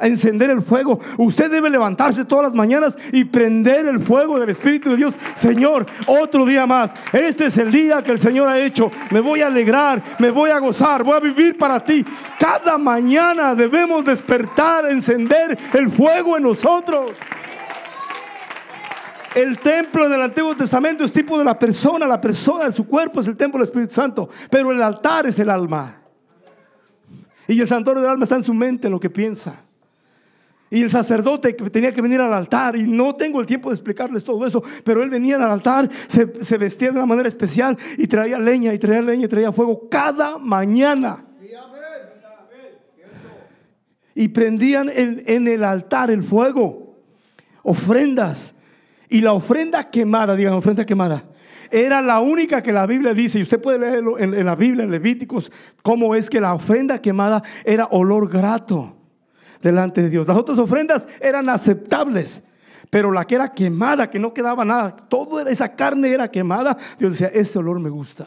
a 0.00 0.06
encender 0.06 0.50
el 0.50 0.62
fuego. 0.62 0.98
Usted 1.18 1.50
debe 1.50 1.70
levantarse 1.70 2.24
todas 2.24 2.44
las 2.44 2.54
mañanas 2.54 2.96
y 3.12 3.24
prender 3.24 3.86
el 3.86 4.00
fuego 4.00 4.38
del 4.38 4.50
Espíritu 4.50 4.90
de 4.90 4.96
Dios. 4.96 5.14
Señor, 5.36 5.86
otro 6.06 6.44
día 6.46 6.66
más. 6.66 6.90
Este 7.12 7.46
es 7.46 7.58
el 7.58 7.70
día 7.70 8.02
que 8.02 8.12
el 8.12 8.18
Señor 8.18 8.48
ha 8.48 8.58
hecho. 8.58 8.90
Me 9.10 9.20
voy 9.20 9.42
a 9.42 9.48
alegrar, 9.48 10.02
me 10.18 10.30
voy 10.30 10.50
a 10.50 10.58
gozar, 10.58 11.04
voy 11.04 11.14
a 11.14 11.20
vivir 11.20 11.58
para 11.58 11.84
ti. 11.84 12.04
Cada 12.38 12.78
mañana 12.78 13.54
debemos 13.54 14.04
despertar, 14.04 14.90
encender 14.90 15.58
el 15.74 15.90
fuego 15.90 16.36
en 16.36 16.44
nosotros. 16.44 17.12
El 19.34 19.58
templo 19.60 20.08
del 20.08 20.22
Antiguo 20.22 20.56
Testamento 20.56 21.04
es 21.04 21.12
tipo 21.12 21.38
de 21.38 21.44
la 21.44 21.56
persona, 21.56 22.04
la 22.04 22.20
persona 22.20 22.64
de 22.64 22.72
su 22.72 22.84
cuerpo 22.84 23.20
es 23.20 23.28
el 23.28 23.36
templo 23.36 23.58
del 23.58 23.68
Espíritu 23.68 23.94
Santo, 23.94 24.28
pero 24.50 24.72
el 24.72 24.82
altar 24.82 25.26
es 25.26 25.38
el 25.38 25.48
alma. 25.48 26.00
Y 27.46 27.60
el 27.60 27.68
santuario 27.68 28.02
del 28.02 28.10
alma 28.10 28.24
está 28.24 28.36
en 28.36 28.42
su 28.42 28.54
mente, 28.54 28.88
en 28.88 28.92
lo 28.92 28.98
que 28.98 29.10
piensa. 29.10 29.54
Y 30.72 30.82
el 30.82 30.90
sacerdote 30.90 31.56
que 31.56 31.68
tenía 31.68 31.92
que 31.92 32.00
venir 32.00 32.20
al 32.20 32.32
altar, 32.32 32.76
y 32.76 32.84
no 32.84 33.16
tengo 33.16 33.40
el 33.40 33.46
tiempo 33.46 33.70
de 33.70 33.74
explicarles 33.74 34.22
todo 34.22 34.46
eso, 34.46 34.62
pero 34.84 35.02
él 35.02 35.10
venía 35.10 35.34
al 35.34 35.42
altar, 35.42 35.90
se, 36.06 36.44
se 36.44 36.58
vestía 36.58 36.92
de 36.92 36.94
una 36.94 37.06
manera 37.06 37.28
especial 37.28 37.76
y 37.98 38.06
traía 38.06 38.38
leña, 38.38 38.72
y 38.72 38.78
traía 38.78 39.02
leña, 39.02 39.24
y 39.24 39.28
traía 39.28 39.50
fuego 39.50 39.88
cada 39.90 40.38
mañana. 40.38 41.26
Y 44.14 44.28
prendían 44.28 44.88
en, 44.94 45.24
en 45.26 45.48
el 45.48 45.64
altar 45.64 46.10
el 46.10 46.22
fuego, 46.22 47.00
ofrendas. 47.62 48.54
Y 49.08 49.22
la 49.22 49.32
ofrenda 49.32 49.90
quemada, 49.90 50.36
digan 50.36 50.52
ofrenda 50.52 50.86
quemada, 50.86 51.24
era 51.72 52.00
la 52.00 52.20
única 52.20 52.62
que 52.62 52.72
la 52.72 52.86
Biblia 52.86 53.12
dice, 53.12 53.40
y 53.40 53.42
usted 53.42 53.60
puede 53.60 53.80
leerlo 53.80 54.20
en, 54.20 54.34
en 54.34 54.46
la 54.46 54.54
Biblia, 54.54 54.84
en 54.84 54.92
Levíticos, 54.92 55.50
cómo 55.82 56.14
es 56.14 56.30
que 56.30 56.40
la 56.40 56.54
ofrenda 56.54 57.00
quemada 57.00 57.42
era 57.64 57.86
olor 57.86 58.28
grato 58.28 58.99
delante 59.60 60.02
de 60.02 60.10
Dios. 60.10 60.26
Las 60.26 60.36
otras 60.36 60.58
ofrendas 60.58 61.06
eran 61.20 61.48
aceptables, 61.48 62.42
pero 62.88 63.10
la 63.10 63.26
que 63.26 63.36
era 63.36 63.52
quemada, 63.52 64.10
que 64.10 64.18
no 64.18 64.34
quedaba 64.34 64.64
nada, 64.64 64.96
toda 64.96 65.50
esa 65.50 65.74
carne 65.74 66.10
era 66.10 66.30
quemada, 66.30 66.76
Dios 66.98 67.12
decía, 67.12 67.28
este 67.28 67.58
olor 67.58 67.78
me 67.78 67.90
gusta. 67.90 68.26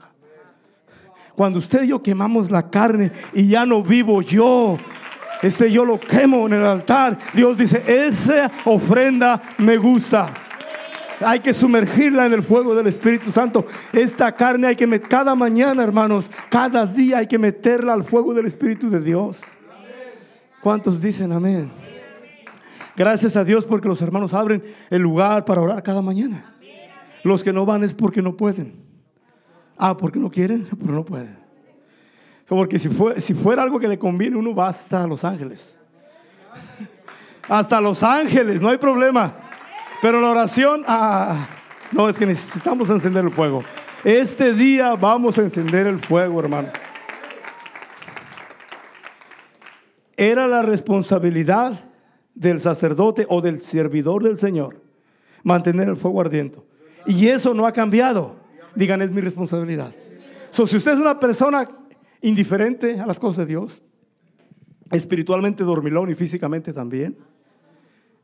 Cuando 1.36 1.59
usted 1.59 1.84
y 1.84 1.88
yo 1.88 2.03
quemamos 2.03 2.51
la 2.51 2.69
carne 2.69 3.11
y 3.34 3.47
ya 3.47 3.65
no 3.65 3.81
vivo 3.81 4.21
yo, 4.21 4.77
este 5.41 5.71
yo 5.71 5.84
lo 5.84 5.99
quemo 5.99 6.45
en 6.45 6.53
el 6.53 6.65
altar, 6.65 7.17
Dios 7.34 7.57
dice, 7.57 7.84
esa 7.88 8.51
ofrenda 8.65 9.41
me 9.57 9.77
gusta. 9.77 10.31
Hay 11.19 11.39
que 11.39 11.53
sumergirla 11.53 12.25
en 12.25 12.34
el 12.34 12.43
fuego 12.43 12.75
del 12.75 12.88
Espíritu 12.88 13.31
Santo. 13.31 13.65
Esta 13.91 14.31
carne 14.34 14.67
hay 14.67 14.75
que 14.75 14.88
meter 14.88 15.07
cada 15.07 15.36
mañana, 15.36 15.84
hermanos, 15.84 16.29
cada 16.49 16.86
día 16.86 17.19
hay 17.19 17.27
que 17.27 17.39
meterla 17.39 17.93
al 17.93 18.03
fuego 18.03 18.34
del 18.34 18.45
Espíritu 18.45 18.89
de 18.89 18.99
Dios. 18.99 19.41
¿Cuántos 20.64 21.01
dicen 21.01 21.34
amén? 21.34 21.70
Gracias 22.95 23.36
a 23.36 23.43
Dios 23.43 23.66
porque 23.66 23.89
los 23.89 24.01
hermanos 24.01 24.34
abren 24.34 24.64
el 24.89 25.01
lugar 25.01 25.43
para 25.43 25.59
orar 25.59 25.84
cada 25.84 26.01
mañana. 26.01 26.55
Los 27.24 27.43
que 27.43 27.51
no 27.51 27.66
van 27.66 27.84
es 27.84 27.93
porque 27.93 28.22
no 28.22 28.38
pueden. 28.38 28.74
Ah, 29.78 29.97
porque 29.97 30.20
no 30.20 30.32
quieren, 30.32 30.66
pero 30.80 30.93
no 30.93 31.03
pueden. 31.03 31.38
Porque 32.47 32.80
si, 32.80 32.88
fue, 32.88 33.20
si 33.20 33.34
fuera 33.34 33.61
algo 33.64 33.78
que 33.78 33.89
le 33.89 33.99
conviene, 33.99 34.38
uno 34.38 34.55
va 34.55 34.70
hasta 34.70 35.05
Los 35.05 35.26
Ángeles. 35.26 35.76
Hasta 37.49 37.82
Los 37.82 38.01
Ángeles, 38.01 38.61
no 38.61 38.70
hay 38.70 38.78
problema. 38.78 39.34
Pero 40.01 40.22
la 40.22 40.30
oración, 40.30 40.84
ah, 40.88 41.45
no, 41.91 42.07
es 42.07 42.18
que 42.18 42.26
necesitamos 42.26 42.89
encender 42.89 43.26
el 43.26 43.32
fuego. 43.32 43.64
Este 44.03 44.53
día 44.53 44.95
vamos 44.95 45.38
a 45.38 45.41
encender 45.41 45.88
el 45.88 45.99
fuego, 45.99 46.39
hermanos. 46.39 46.72
Era 50.18 50.47
la 50.47 50.61
responsabilidad 50.61 51.80
del 52.36 52.59
sacerdote 52.59 53.26
o 53.30 53.41
del 53.41 53.59
servidor 53.59 54.24
del 54.24 54.38
Señor 54.38 54.82
mantener 55.43 55.89
el 55.89 55.97
fuego 55.97 56.22
ardiente. 56.22 56.59
Y 57.05 57.28
eso 57.28 57.53
no 57.53 57.68
ha 57.68 57.74
cambiado. 57.74 58.36
Digan, 58.76 59.01
es 59.01 59.11
mi 59.11 59.22
responsabilidad. 59.22 59.93
So, 60.51 60.66
si 60.66 60.78
usted 60.78 60.93
es 60.93 60.99
una 60.99 61.20
persona 61.20 61.70
indiferente 62.22 62.99
a 62.99 63.05
las 63.05 63.20
cosas 63.20 63.39
de 63.39 63.45
Dios, 63.47 63.82
espiritualmente 64.91 65.64
dormilón 65.64 66.09
y 66.09 66.16
físicamente 66.16 66.74
también, 66.74 67.18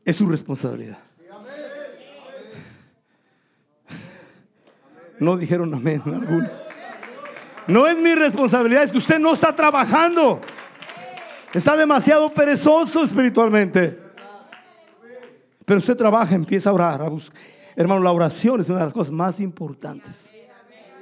es 0.04 0.16
su 0.16 0.26
responsabilidad. 0.26 0.98
No 5.18 5.36
dijeron 5.36 5.74
amén 5.74 6.02
algunos. 6.06 6.50
No 7.66 7.86
es 7.86 8.00
mi 8.00 8.14
responsabilidad, 8.14 8.84
es 8.84 8.92
que 8.92 8.98
usted 8.98 9.18
no 9.18 9.34
está 9.34 9.54
trabajando. 9.54 10.40
Está 11.52 11.76
demasiado 11.76 12.32
perezoso 12.32 13.02
espiritualmente. 13.02 13.98
Pero 15.64 15.78
usted 15.78 15.96
trabaja, 15.96 16.34
empieza 16.34 16.70
a 16.70 16.72
orar, 16.72 17.02
a 17.02 17.08
buscar. 17.08 17.40
Hermano, 17.76 18.02
la 18.02 18.12
oración 18.12 18.60
es 18.60 18.68
una 18.68 18.78
de 18.78 18.84
las 18.84 18.92
cosas 18.92 19.12
más 19.12 19.40
importantes. 19.40 20.32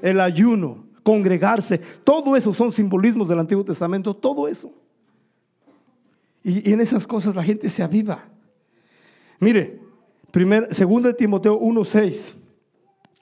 El 0.01 0.21
ayuno, 0.21 0.85
congregarse, 1.03 1.79
todo 1.79 2.37
eso 2.37 2.53
son 2.53 2.71
simbolismos 2.71 3.29
del 3.29 3.39
Antiguo 3.39 3.65
Testamento, 3.65 4.15
todo 4.15 4.47
eso. 4.47 4.71
Y, 6.45 6.71
en 6.73 6.81
esas 6.81 7.07
cosas 7.07 7.35
la 7.35 7.43
gente 7.43 7.69
se 7.69 7.83
aviva. 7.83 8.25
Mire, 9.41 9.81
primer, 10.31 10.75
segundo 10.75 11.09
de 11.09 11.15
Timoteo 11.15 11.59
1:6 11.59 12.35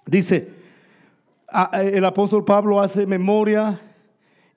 dice, 0.04 0.50
el 1.72 2.04
apóstol 2.04 2.44
Pablo 2.44 2.80
hace 2.80 3.06
memoria 3.06 3.80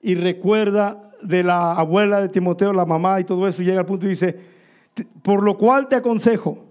y 0.02 0.14
recuerda 0.14 0.98
de 1.22 1.42
la 1.42 1.72
abuela 1.72 2.20
de 2.20 2.28
Timoteo, 2.28 2.72
la 2.72 2.86
mamá 2.86 3.20
y 3.20 3.24
todo 3.24 3.46
eso, 3.46 3.62
y 3.62 3.66
llega 3.66 3.80
al 3.80 3.86
punto 3.86 4.06
y 4.06 4.10
dice, 4.10 4.38
por 5.22 5.42
lo 5.42 5.56
cual 5.58 5.88
te 5.88 5.96
aconsejo 5.96 6.64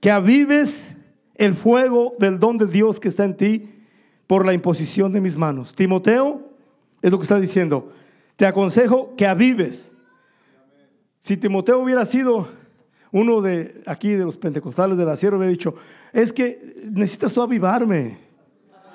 que 0.00 0.10
avives 0.10 0.94
el 1.34 1.54
fuego 1.54 2.14
del 2.18 2.38
don 2.38 2.58
de 2.58 2.66
Dios 2.66 3.00
que 3.00 3.08
está 3.08 3.24
en 3.24 3.36
ti 3.36 3.70
por 4.26 4.44
la 4.44 4.52
imposición 4.52 5.12
de 5.12 5.20
mis 5.20 5.36
manos. 5.36 5.74
Timoteo 5.74 6.42
es 7.00 7.10
lo 7.10 7.18
que 7.18 7.22
está 7.22 7.40
diciendo. 7.40 7.92
Te 8.36 8.46
aconsejo 8.46 9.14
que 9.16 9.26
avives. 9.26 9.92
Si 11.20 11.36
Timoteo 11.36 11.78
hubiera 11.78 12.04
sido 12.04 12.48
uno 13.10 13.40
de 13.40 13.82
aquí 13.86 14.10
de 14.10 14.24
los 14.24 14.36
pentecostales 14.36 14.98
de 14.98 15.04
la 15.04 15.16
sierra, 15.16 15.36
hubiera 15.36 15.50
dicho, 15.50 15.74
es 16.12 16.32
que 16.32 16.60
necesitas 16.90 17.32
tú 17.32 17.42
avivarme. 17.42 18.18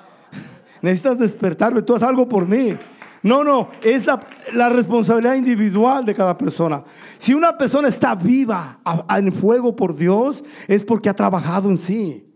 Necesitas 0.82 1.18
despertarme, 1.18 1.82
tú 1.82 1.94
haz 1.94 2.02
algo 2.02 2.28
por 2.28 2.46
mí. 2.46 2.76
No, 3.24 3.42
no, 3.42 3.70
es 3.82 4.04
la, 4.04 4.68
responsabilidad 4.68 5.34
individual 5.34 6.04
de 6.04 6.14
cada 6.14 6.36
persona. 6.36 6.84
Si 7.16 7.32
una 7.32 7.56
persona 7.56 7.88
está 7.88 8.14
viva 8.14 8.78
en 9.08 9.32
fuego 9.32 9.74
por 9.74 9.96
Dios, 9.96 10.44
es 10.68 10.84
porque 10.84 11.08
ha 11.08 11.14
trabajado 11.14 11.70
en 11.70 11.78
sí. 11.78 12.30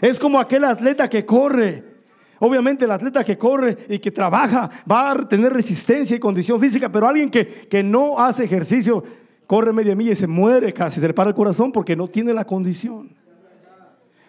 Es 0.00 0.18
como 0.18 0.40
aquel 0.40 0.64
atleta 0.64 1.08
que 1.08 1.24
corre. 1.24 1.84
Obviamente 2.40 2.86
el 2.86 2.90
atleta 2.90 3.22
que 3.22 3.38
corre 3.38 3.78
y 3.88 4.00
que 4.00 4.10
trabaja 4.10 4.68
va 4.90 5.12
a 5.12 5.28
tener 5.28 5.52
resistencia 5.52 6.16
y 6.16 6.20
condición 6.20 6.58
física, 6.58 6.90
pero 6.90 7.06
alguien 7.06 7.30
que, 7.30 7.46
que 7.46 7.84
no 7.84 8.18
hace 8.18 8.42
ejercicio, 8.42 9.04
corre 9.46 9.72
media 9.72 9.94
milla 9.94 10.10
y 10.10 10.16
se 10.16 10.26
muere 10.26 10.72
casi, 10.72 11.00
se 11.00 11.06
le 11.06 11.14
para 11.14 11.30
el 11.30 11.36
corazón 11.36 11.70
porque 11.70 11.94
no 11.94 12.08
tiene 12.08 12.34
la 12.34 12.44
condición. 12.44 13.21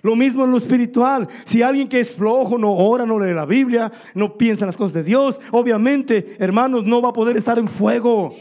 Lo 0.03 0.17
mismo 0.17 0.43
en 0.43 0.51
lo 0.51 0.57
espiritual. 0.57 1.29
Si 1.45 1.63
alguien 1.63 1.87
que 1.87 2.01
es 2.01 2.11
flojo 2.11 2.57
no 2.57 2.71
ora, 2.73 3.05
no 3.05 3.17
lee 3.17 3.33
la 3.33 3.45
Biblia, 3.45 3.89
no 4.13 4.37
piensa 4.37 4.65
en 4.65 4.67
las 4.67 4.77
cosas 4.77 4.93
de 4.93 5.03
Dios, 5.03 5.39
obviamente, 5.51 6.35
hermanos, 6.39 6.83
no 6.83 7.01
va 7.01 7.09
a 7.09 7.13
poder 7.13 7.37
estar 7.37 7.57
en 7.57 7.69
fuego. 7.69 8.35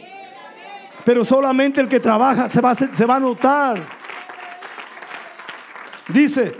Pero 1.05 1.25
solamente 1.25 1.81
el 1.81 1.89
que 1.89 2.01
trabaja 2.01 2.49
se 2.49 2.61
va 2.61 2.73
a, 2.73 2.75
se 2.75 3.07
va 3.07 3.17
a 3.17 3.21
notar. 3.21 3.81
Dice, 6.09 6.53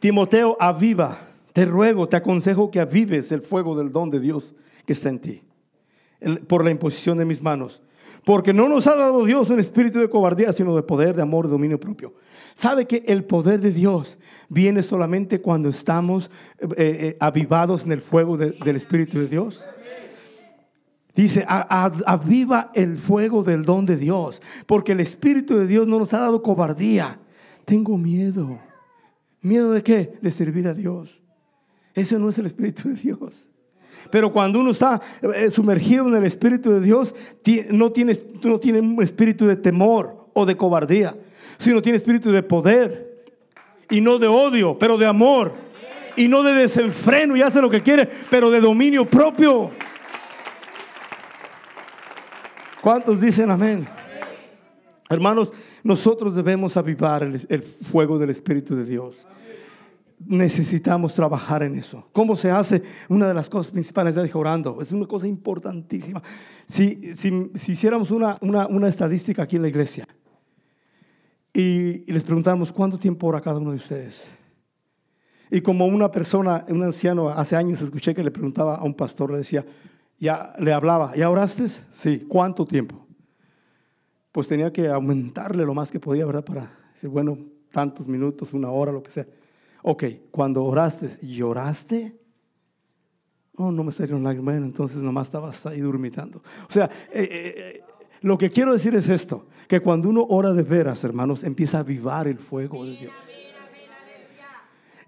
Timoteo, 0.00 0.56
aviva. 0.58 1.18
Te 1.52 1.66
ruego, 1.66 2.08
te 2.08 2.16
aconsejo 2.16 2.70
que 2.70 2.80
avives 2.80 3.30
el 3.30 3.42
fuego 3.42 3.76
del 3.76 3.92
don 3.92 4.10
de 4.10 4.20
Dios 4.20 4.54
que 4.86 4.92
está 4.94 5.08
en 5.10 5.18
ti, 5.18 5.42
por 6.46 6.64
la 6.64 6.70
imposición 6.70 7.18
de 7.18 7.24
mis 7.24 7.42
manos. 7.42 7.82
Porque 8.26 8.52
no 8.52 8.68
nos 8.68 8.88
ha 8.88 8.96
dado 8.96 9.24
Dios 9.24 9.50
un 9.50 9.60
espíritu 9.60 10.00
de 10.00 10.10
cobardía, 10.10 10.52
sino 10.52 10.74
de 10.74 10.82
poder, 10.82 11.14
de 11.14 11.22
amor, 11.22 11.46
de 11.46 11.52
dominio 11.52 11.78
propio. 11.78 12.12
¿Sabe 12.56 12.84
que 12.84 13.04
el 13.06 13.22
poder 13.22 13.60
de 13.60 13.70
Dios 13.70 14.18
viene 14.48 14.82
solamente 14.82 15.40
cuando 15.40 15.68
estamos 15.68 16.28
eh, 16.58 16.66
eh, 16.76 17.16
avivados 17.20 17.84
en 17.84 17.92
el 17.92 18.00
fuego 18.00 18.36
del 18.36 18.74
Espíritu 18.74 19.20
de 19.20 19.28
Dios? 19.28 19.68
Dice, 21.14 21.44
aviva 21.46 22.72
el 22.74 22.98
fuego 22.98 23.44
del 23.44 23.64
don 23.64 23.86
de 23.86 23.96
Dios, 23.96 24.42
porque 24.66 24.90
el 24.90 24.98
Espíritu 24.98 25.56
de 25.56 25.68
Dios 25.68 25.86
no 25.86 26.00
nos 26.00 26.12
ha 26.12 26.18
dado 26.18 26.42
cobardía. 26.42 27.20
Tengo 27.64 27.96
miedo. 27.96 28.58
¿Miedo 29.40 29.70
de 29.70 29.84
qué? 29.84 30.18
De 30.20 30.32
servir 30.32 30.66
a 30.66 30.74
Dios. 30.74 31.22
Ese 31.94 32.18
no 32.18 32.28
es 32.28 32.38
el 32.38 32.46
Espíritu 32.46 32.88
de 32.88 32.96
Dios. 32.96 33.48
Pero 34.10 34.32
cuando 34.32 34.60
uno 34.60 34.70
está 34.70 35.00
eh, 35.34 35.50
sumergido 35.50 36.08
en 36.08 36.16
el 36.16 36.24
Espíritu 36.24 36.70
de 36.70 36.80
Dios, 36.80 37.14
no 37.70 37.92
tiene, 37.92 38.18
no 38.42 38.58
tiene 38.58 38.80
un 38.80 39.02
espíritu 39.02 39.46
de 39.46 39.56
temor 39.56 40.28
o 40.32 40.44
de 40.46 40.56
cobardía 40.56 41.14
sino 41.58 41.82
tiene 41.82 41.96
espíritu 41.96 42.30
de 42.30 42.42
poder 42.42 43.22
y 43.90 44.00
no 44.00 44.18
de 44.18 44.26
odio, 44.26 44.78
pero 44.78 44.98
de 44.98 45.06
amor 45.06 45.54
y 46.16 46.28
no 46.28 46.42
de 46.42 46.54
desenfreno 46.54 47.36
y 47.36 47.42
hace 47.42 47.60
lo 47.60 47.70
que 47.70 47.82
quiere, 47.82 48.08
pero 48.30 48.50
de 48.50 48.60
dominio 48.60 49.04
propio. 49.04 49.70
¿Cuántos 52.80 53.20
dicen 53.20 53.50
amén? 53.50 53.86
Hermanos, 55.08 55.52
nosotros 55.82 56.34
debemos 56.34 56.76
avivar 56.76 57.22
el, 57.22 57.40
el, 57.48 57.62
fuego 57.62 58.18
del 58.18 58.30
Espíritu 58.30 58.74
de 58.74 58.84
Dios. 58.84 59.26
Necesitamos 60.18 61.14
trabajar 61.14 61.62
en 61.62 61.76
eso. 61.76 62.08
¿Cómo 62.12 62.36
se 62.36 62.50
hace? 62.50 62.82
Una 63.08 63.28
de 63.28 63.34
las 63.34 63.48
cosas 63.48 63.72
principales, 63.72 64.14
ya 64.14 64.22
dije 64.22 64.38
orando, 64.38 64.80
es 64.80 64.92
una 64.92 65.06
cosa 65.06 65.26
importantísima. 65.26 66.22
Si, 66.66 67.14
si, 67.16 67.50
si 67.54 67.72
hiciéramos 67.72 68.10
una, 68.10 68.38
una, 68.40 68.66
una 68.66 68.88
estadística 68.88 69.42
aquí 69.42 69.56
en 69.56 69.62
la 69.62 69.68
iglesia, 69.68 70.06
y, 71.56 72.12
les 72.12 72.22
preguntamos, 72.22 72.70
¿cuánto 72.70 72.98
tiempo 72.98 73.26
ora 73.28 73.40
cada 73.40 73.58
uno 73.58 73.70
de 73.70 73.78
ustedes? 73.78 74.38
Y 75.50 75.62
como 75.62 75.86
una 75.86 76.10
persona, 76.10 76.66
un 76.68 76.82
anciano, 76.82 77.30
hace 77.30 77.56
años 77.56 77.80
escuché 77.80 78.14
que 78.14 78.22
le 78.22 78.30
preguntaba 78.30 78.74
a 78.74 78.84
un 78.84 78.92
pastor, 78.92 79.30
le 79.30 79.38
decía, 79.38 79.64
ya 80.18 80.52
le 80.58 80.74
hablaba, 80.74 81.16
¿ya 81.16 81.30
oraste? 81.30 81.66
Sí, 81.68 82.26
¿cuánto 82.28 82.66
tiempo? 82.66 83.06
Pues 84.32 84.48
tenía 84.48 84.70
que 84.70 84.86
aumentarle 84.88 85.64
lo 85.64 85.72
más 85.72 85.90
que 85.90 85.98
podía, 85.98 86.26
¿verdad? 86.26 86.44
Para 86.44 86.70
decir, 86.92 87.08
bueno, 87.08 87.38
tantos 87.72 88.06
minutos, 88.06 88.52
una 88.52 88.70
hora, 88.70 88.92
lo 88.92 89.02
que 89.02 89.10
sea. 89.10 89.26
Ok, 89.88 90.02
cuando 90.32 90.64
oraste, 90.64 91.08
¿lloraste? 91.24 92.18
Oh, 93.54 93.70
no 93.70 93.84
me 93.84 93.92
salieron 93.92 94.24
lágrimas, 94.24 94.56
entonces 94.56 95.00
nomás 95.00 95.28
estabas 95.28 95.64
ahí 95.64 95.78
durmitando. 95.78 96.42
O 96.68 96.72
sea, 96.72 96.86
eh, 97.12 97.22
eh, 97.22 97.54
eh, 97.56 97.80
lo 98.22 98.36
que 98.36 98.50
quiero 98.50 98.72
decir 98.72 98.96
es 98.96 99.08
esto, 99.08 99.46
que 99.68 99.78
cuando 99.78 100.08
uno 100.08 100.26
ora 100.28 100.52
de 100.52 100.64
veras, 100.64 101.04
hermanos, 101.04 101.44
empieza 101.44 101.76
a 101.76 101.80
avivar 101.82 102.26
el 102.26 102.38
fuego 102.38 102.84
de 102.84 102.96
Dios. 102.96 103.12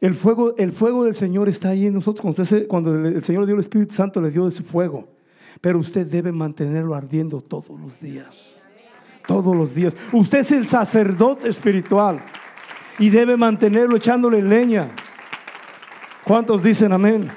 El 0.00 0.14
fuego, 0.14 0.54
el 0.56 0.72
fuego 0.72 1.02
del 1.02 1.16
Señor 1.16 1.48
está 1.48 1.70
ahí 1.70 1.86
en 1.86 1.94
nosotros. 1.94 2.36
Cuando, 2.68 2.94
el 3.04 3.24
Señor 3.24 3.46
dio 3.46 3.56
el 3.56 3.62
Espíritu 3.62 3.96
Santo, 3.96 4.20
le 4.20 4.30
dio 4.30 4.44
de 4.44 4.52
su 4.52 4.62
fuego. 4.62 5.08
Pero 5.60 5.80
usted 5.80 6.06
debe 6.06 6.30
mantenerlo 6.30 6.94
ardiendo 6.94 7.40
todos 7.40 7.80
los 7.80 8.00
días. 8.00 8.60
Todos 9.26 9.56
los 9.56 9.74
días. 9.74 9.96
Usted 10.12 10.38
es 10.38 10.52
el 10.52 10.68
sacerdote 10.68 11.48
espiritual 11.48 12.22
y 12.98 13.10
debe 13.10 13.36
mantenerlo 13.36 13.96
echándole 13.96 14.42
leña. 14.42 14.90
¿Cuántos 16.24 16.62
dicen 16.62 16.92
amén? 16.92 17.30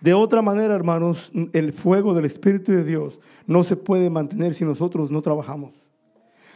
De 0.00 0.12
otra 0.12 0.42
manera, 0.42 0.74
hermanos, 0.74 1.32
el 1.52 1.72
fuego 1.72 2.12
del 2.12 2.26
Espíritu 2.26 2.72
de 2.72 2.84
Dios 2.84 3.20
no 3.46 3.64
se 3.64 3.76
puede 3.76 4.10
mantener 4.10 4.54
si 4.54 4.64
nosotros 4.64 5.10
no 5.10 5.22
trabajamos. 5.22 5.72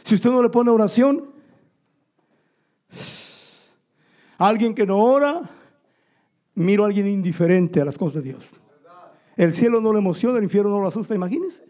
Si 0.03 0.15
usted 0.15 0.29
no 0.29 0.43
le 0.43 0.49
pone 0.49 0.69
oración, 0.69 1.25
alguien 4.37 4.75
que 4.75 4.85
no 4.85 4.99
ora, 4.99 5.49
miro 6.55 6.83
a 6.83 6.87
alguien 6.87 7.07
indiferente 7.07 7.81
a 7.81 7.85
las 7.85 7.97
cosas 7.97 8.23
de 8.23 8.29
Dios. 8.29 8.49
El 9.35 9.53
cielo 9.53 9.81
no 9.81 9.93
lo 9.93 9.99
emociona, 9.99 10.37
el 10.37 10.43
infierno 10.43 10.69
no 10.71 10.81
lo 10.81 10.87
asusta, 10.87 11.15
imagínense. 11.15 11.63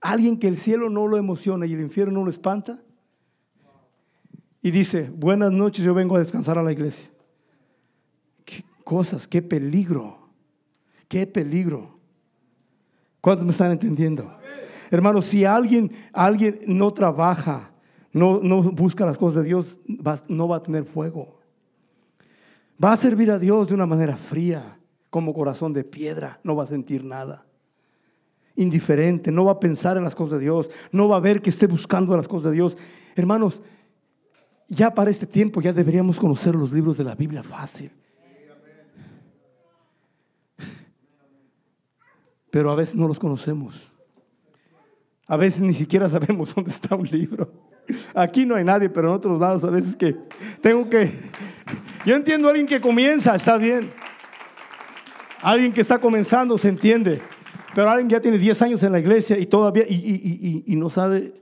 Alguien 0.00 0.38
que 0.38 0.48
el 0.48 0.56
cielo 0.56 0.88
no 0.90 1.06
lo 1.06 1.16
emociona 1.16 1.66
y 1.66 1.74
el 1.74 1.80
infierno 1.80 2.14
no 2.14 2.24
lo 2.24 2.30
espanta. 2.30 2.82
Y 4.62 4.70
dice, 4.70 5.10
buenas 5.14 5.50
noches, 5.50 5.84
yo 5.84 5.92
vengo 5.92 6.14
a 6.16 6.20
descansar 6.20 6.56
a 6.56 6.62
la 6.62 6.72
iglesia. 6.72 7.10
Qué 8.44 8.64
cosas, 8.84 9.26
qué 9.26 9.42
peligro. 9.42 10.28
Qué 11.08 11.26
peligro. 11.26 11.98
¿Cuántos 13.20 13.44
me 13.44 13.52
están 13.52 13.72
entendiendo? 13.72 14.32
Hermanos, 14.90 15.26
si 15.26 15.44
alguien, 15.44 15.92
alguien 16.12 16.60
no 16.66 16.92
trabaja, 16.92 17.72
no, 18.12 18.40
no 18.42 18.62
busca 18.62 19.04
las 19.04 19.18
cosas 19.18 19.42
de 19.42 19.48
Dios, 19.48 19.80
no 20.28 20.48
va 20.48 20.56
a 20.56 20.62
tener 20.62 20.84
fuego. 20.84 21.40
Va 22.82 22.92
a 22.92 22.96
servir 22.96 23.30
a 23.30 23.38
Dios 23.38 23.68
de 23.68 23.74
una 23.74 23.86
manera 23.86 24.16
fría, 24.16 24.78
como 25.10 25.34
corazón 25.34 25.72
de 25.72 25.84
piedra, 25.84 26.40
no 26.42 26.56
va 26.56 26.64
a 26.64 26.66
sentir 26.66 27.04
nada. 27.04 27.44
Indiferente, 28.56 29.30
no 29.30 29.44
va 29.44 29.52
a 29.52 29.60
pensar 29.60 29.96
en 29.96 30.04
las 30.04 30.14
cosas 30.14 30.38
de 30.38 30.44
Dios, 30.44 30.70
no 30.90 31.08
va 31.08 31.16
a 31.16 31.20
ver 31.20 31.42
que 31.42 31.50
esté 31.50 31.66
buscando 31.66 32.16
las 32.16 32.28
cosas 32.28 32.50
de 32.50 32.56
Dios. 32.56 32.78
Hermanos, 33.14 33.62
ya 34.72 34.92
para 34.92 35.10
este 35.10 35.26
tiempo 35.26 35.60
ya 35.60 35.72
deberíamos 35.72 36.18
conocer 36.18 36.54
los 36.54 36.72
libros 36.72 36.96
de 36.96 37.04
la 37.04 37.14
Biblia 37.14 37.42
fácil. 37.42 37.90
pero 42.52 42.70
a 42.70 42.74
veces 42.74 42.96
no 42.96 43.08
los 43.08 43.18
conocemos. 43.18 43.90
A 45.26 45.38
veces 45.38 45.62
ni 45.62 45.72
siquiera 45.72 46.06
sabemos 46.06 46.54
dónde 46.54 46.70
está 46.70 46.94
un 46.94 47.08
libro. 47.08 47.50
Aquí 48.14 48.44
no 48.44 48.54
hay 48.56 48.62
nadie, 48.62 48.90
pero 48.90 49.08
en 49.08 49.14
otros 49.14 49.40
lados 49.40 49.64
a 49.64 49.70
veces 49.70 49.96
que 49.96 50.14
tengo 50.60 50.88
que... 50.88 51.18
Yo 52.04 52.14
entiendo 52.14 52.48
a 52.48 52.50
alguien 52.50 52.66
que 52.66 52.78
comienza, 52.78 53.34
está 53.34 53.56
bien. 53.56 53.90
Alguien 55.40 55.72
que 55.72 55.80
está 55.80 55.98
comenzando 55.98 56.58
se 56.58 56.68
entiende. 56.68 57.22
Pero 57.74 57.88
alguien 57.88 58.08
que 58.08 58.16
ya 58.16 58.20
tiene 58.20 58.36
10 58.36 58.60
años 58.60 58.82
en 58.82 58.92
la 58.92 59.00
iglesia 59.00 59.38
y 59.38 59.46
todavía 59.46 59.84
y, 59.88 60.62
y 60.66 60.76
no 60.76 60.90
sabe, 60.90 61.32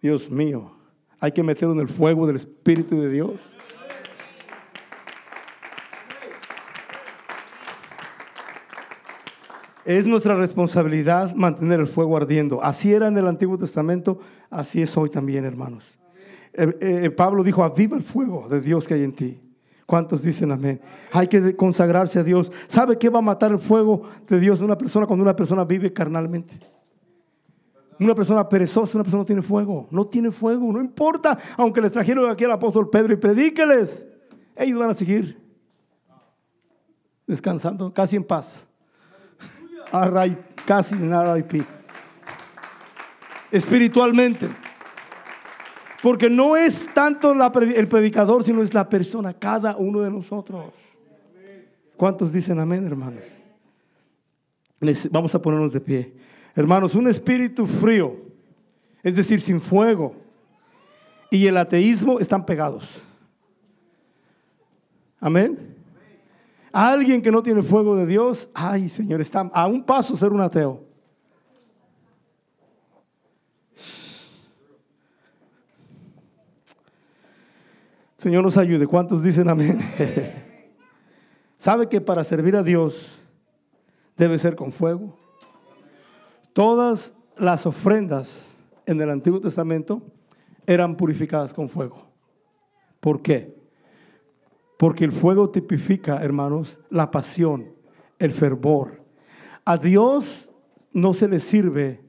Dios 0.00 0.30
mío, 0.30 0.77
hay 1.20 1.32
que 1.32 1.42
meterlo 1.42 1.74
en 1.74 1.80
el 1.80 1.88
fuego 1.88 2.26
del 2.26 2.36
Espíritu 2.36 3.00
de 3.00 3.10
Dios. 3.10 3.56
Es 9.84 10.06
nuestra 10.06 10.34
responsabilidad 10.34 11.34
mantener 11.34 11.80
el 11.80 11.88
fuego 11.88 12.16
ardiendo. 12.16 12.62
Así 12.62 12.92
era 12.92 13.08
en 13.08 13.16
el 13.16 13.26
Antiguo 13.26 13.56
Testamento, 13.56 14.18
así 14.50 14.82
es 14.82 14.94
hoy 14.98 15.08
también, 15.08 15.46
hermanos. 15.46 15.98
Eh, 16.52 16.76
eh, 16.80 17.10
Pablo 17.10 17.42
dijo, 17.42 17.64
aviva 17.64 17.96
el 17.96 18.02
fuego 18.02 18.48
de 18.50 18.60
Dios 18.60 18.86
que 18.86 18.94
hay 18.94 19.02
en 19.02 19.14
ti. 19.14 19.40
¿Cuántos 19.86 20.20
dicen 20.20 20.52
amén? 20.52 20.82
Hay 21.10 21.28
que 21.28 21.56
consagrarse 21.56 22.18
a 22.18 22.22
Dios. 22.22 22.52
¿Sabe 22.66 22.98
qué 22.98 23.08
va 23.08 23.20
a 23.20 23.22
matar 23.22 23.50
el 23.50 23.58
fuego 23.58 24.02
de 24.26 24.38
Dios 24.38 24.58
de 24.58 24.66
una 24.66 24.76
persona 24.76 25.06
cuando 25.06 25.22
una 25.22 25.34
persona 25.34 25.64
vive 25.64 25.90
carnalmente? 25.90 26.58
Una 28.00 28.14
persona 28.14 28.48
perezosa, 28.48 28.96
una 28.96 29.04
persona 29.04 29.22
no 29.22 29.26
tiene 29.26 29.42
fuego. 29.42 29.88
No 29.90 30.06
tiene 30.06 30.30
fuego, 30.30 30.72
no 30.72 30.80
importa. 30.80 31.36
Aunque 31.56 31.80
les 31.80 31.92
trajeron 31.92 32.30
aquí 32.30 32.44
al 32.44 32.52
apóstol 32.52 32.88
Pedro 32.90 33.12
y 33.12 33.16
predíqueles, 33.16 34.06
ellos 34.56 34.78
van 34.78 34.90
a 34.90 34.94
seguir 34.94 35.40
descansando, 37.26 37.92
casi 37.92 38.16
en 38.16 38.24
paz 38.24 38.68
casi 40.66 40.94
en 40.94 41.12
RIP. 41.34 41.64
Espiritualmente. 43.50 44.48
Porque 46.02 46.30
no 46.30 46.56
es 46.56 46.92
tanto 46.94 47.32
el 47.32 47.88
predicador, 47.88 48.44
sino 48.44 48.62
es 48.62 48.72
la 48.72 48.88
persona, 48.88 49.34
cada 49.34 49.76
uno 49.76 50.00
de 50.00 50.10
nosotros. 50.10 50.74
¿Cuántos 51.96 52.32
dicen 52.32 52.60
amén, 52.60 52.86
hermanos? 52.86 53.24
vamos 55.10 55.34
a 55.34 55.42
ponernos 55.42 55.72
de 55.72 55.80
pie. 55.80 56.14
Hermanos, 56.58 56.96
un 56.96 57.06
espíritu 57.06 57.68
frío, 57.68 58.16
es 59.04 59.14
decir, 59.14 59.40
sin 59.40 59.60
fuego, 59.60 60.16
y 61.30 61.46
el 61.46 61.56
ateísmo 61.56 62.18
están 62.18 62.44
pegados. 62.44 63.00
Amén. 65.20 65.76
Alguien 66.72 67.22
que 67.22 67.30
no 67.30 67.44
tiene 67.44 67.62
fuego 67.62 67.94
de 67.94 68.06
Dios, 68.06 68.50
ay 68.54 68.88
Señor, 68.88 69.20
está 69.20 69.48
a 69.52 69.68
un 69.68 69.84
paso 69.84 70.16
ser 70.16 70.32
un 70.32 70.40
ateo. 70.40 70.82
Señor 78.16 78.42
nos 78.42 78.56
ayude. 78.56 78.84
¿Cuántos 78.88 79.22
dicen 79.22 79.48
amén? 79.48 79.78
¿Sabe 81.56 81.88
que 81.88 82.00
para 82.00 82.24
servir 82.24 82.56
a 82.56 82.64
Dios 82.64 83.20
debe 84.16 84.40
ser 84.40 84.56
con 84.56 84.72
fuego? 84.72 85.27
Todas 86.58 87.14
las 87.36 87.66
ofrendas 87.66 88.58
en 88.84 89.00
el 89.00 89.10
Antiguo 89.10 89.40
Testamento 89.40 90.02
eran 90.66 90.96
purificadas 90.96 91.54
con 91.54 91.68
fuego. 91.68 92.08
¿Por 92.98 93.22
qué? 93.22 93.54
Porque 94.76 95.04
el 95.04 95.12
fuego 95.12 95.50
tipifica, 95.50 96.20
hermanos, 96.20 96.80
la 96.90 97.12
pasión, 97.12 97.72
el 98.18 98.32
fervor. 98.32 99.04
A 99.64 99.76
Dios 99.76 100.50
no 100.92 101.14
se 101.14 101.28
le 101.28 101.38
sirve 101.38 102.00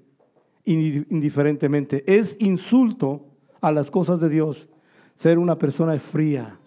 indiferentemente. 0.65 2.03
Es 2.07 2.35
insulto 2.39 3.27
a 3.61 3.71
las 3.71 3.91
cosas 3.91 4.19
de 4.19 4.29
Dios 4.29 4.67
ser 5.13 5.37
una 5.37 5.59
persona 5.59 5.99
fría, 5.99 6.59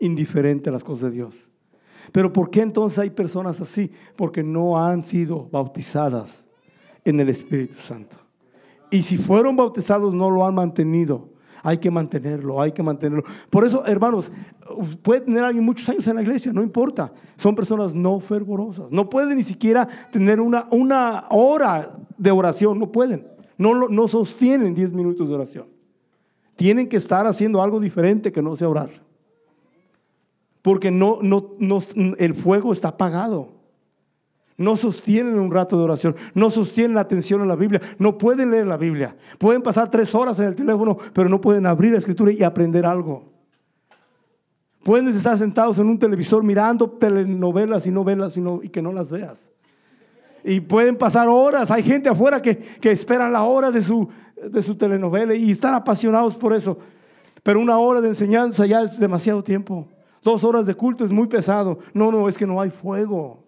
indiferente 0.00 0.70
a 0.70 0.72
las 0.72 0.82
cosas 0.82 1.10
de 1.10 1.18
Dios. 1.18 1.52
Pero 2.10 2.32
¿por 2.32 2.50
qué 2.50 2.62
entonces 2.62 2.98
hay 2.98 3.10
personas 3.10 3.60
así? 3.60 3.92
Porque 4.16 4.42
no 4.42 4.84
han 4.84 5.04
sido 5.04 5.48
bautizadas 5.52 6.45
en 7.06 7.20
el 7.20 7.30
Espíritu 7.30 7.76
Santo. 7.78 8.16
Y 8.90 9.02
si 9.02 9.16
fueron 9.16 9.56
bautizados 9.56 10.12
no 10.12 10.28
lo 10.30 10.44
han 10.44 10.54
mantenido. 10.54 11.28
Hay 11.62 11.78
que 11.78 11.90
mantenerlo, 11.90 12.60
hay 12.60 12.70
que 12.70 12.82
mantenerlo. 12.82 13.24
Por 13.50 13.64
eso, 13.64 13.84
hermanos, 13.86 14.30
puede 15.02 15.22
tener 15.22 15.42
alguien 15.42 15.64
muchos 15.64 15.88
años 15.88 16.06
en 16.06 16.14
la 16.14 16.22
iglesia, 16.22 16.52
no 16.52 16.62
importa. 16.62 17.12
Son 17.38 17.56
personas 17.56 17.92
no 17.92 18.20
fervorosas. 18.20 18.86
No 18.90 19.10
pueden 19.10 19.36
ni 19.36 19.42
siquiera 19.42 19.88
tener 20.12 20.40
una, 20.40 20.68
una 20.70 21.24
hora 21.30 21.98
de 22.16 22.30
oración, 22.30 22.78
no 22.78 22.92
pueden. 22.92 23.26
No, 23.58 23.88
no 23.88 24.06
sostienen 24.06 24.74
10 24.74 24.92
minutos 24.92 25.28
de 25.28 25.34
oración. 25.34 25.66
Tienen 26.54 26.88
que 26.88 26.98
estar 26.98 27.26
haciendo 27.26 27.60
algo 27.60 27.80
diferente 27.80 28.30
que 28.30 28.42
no 28.42 28.54
sea 28.54 28.68
orar. 28.68 28.90
Porque 30.62 30.90
no, 30.90 31.18
no, 31.20 31.54
no, 31.58 31.82
el 32.18 32.34
fuego 32.34 32.72
está 32.72 32.88
apagado. 32.88 33.55
No 34.58 34.76
sostienen 34.76 35.38
un 35.38 35.50
rato 35.50 35.76
de 35.76 35.84
oración, 35.84 36.16
no 36.34 36.48
sostienen 36.50 36.94
la 36.94 37.02
atención 37.02 37.42
en 37.42 37.48
la 37.48 37.56
Biblia, 37.56 37.80
no 37.98 38.16
pueden 38.16 38.50
leer 38.50 38.66
la 38.66 38.78
Biblia. 38.78 39.14
Pueden 39.38 39.60
pasar 39.62 39.90
tres 39.90 40.14
horas 40.14 40.38
en 40.40 40.46
el 40.46 40.54
teléfono, 40.54 40.96
pero 41.12 41.28
no 41.28 41.40
pueden 41.40 41.66
abrir 41.66 41.92
la 41.92 41.98
escritura 41.98 42.32
y 42.32 42.42
aprender 42.42 42.86
algo. 42.86 43.24
Pueden 44.82 45.08
estar 45.08 45.36
sentados 45.36 45.78
en 45.78 45.88
un 45.88 45.98
televisor 45.98 46.42
mirando 46.42 46.88
telenovelas 46.88 47.86
y 47.86 47.90
novelas 47.90 48.36
y, 48.36 48.44
y 48.62 48.68
que 48.68 48.80
no 48.80 48.92
las 48.92 49.10
veas. 49.10 49.50
Y 50.44 50.60
pueden 50.60 50.96
pasar 50.96 51.28
horas. 51.28 51.70
Hay 51.72 51.82
gente 51.82 52.08
afuera 52.08 52.40
que, 52.40 52.56
que 52.56 52.92
esperan 52.92 53.32
la 53.32 53.42
hora 53.42 53.72
de 53.72 53.82
su, 53.82 54.08
de 54.40 54.62
su 54.62 54.76
telenovela 54.76 55.34
y 55.34 55.50
están 55.50 55.74
apasionados 55.74 56.36
por 56.36 56.52
eso. 56.52 56.78
Pero 57.42 57.60
una 57.60 57.78
hora 57.78 58.00
de 58.00 58.08
enseñanza 58.08 58.64
ya 58.64 58.82
es 58.82 58.98
demasiado 58.98 59.42
tiempo. 59.42 59.88
Dos 60.22 60.44
horas 60.44 60.66
de 60.66 60.74
culto 60.74 61.04
es 61.04 61.10
muy 61.10 61.26
pesado. 61.26 61.80
No, 61.92 62.10
no, 62.12 62.28
es 62.28 62.38
que 62.38 62.46
no 62.46 62.60
hay 62.60 62.70
fuego. 62.70 63.45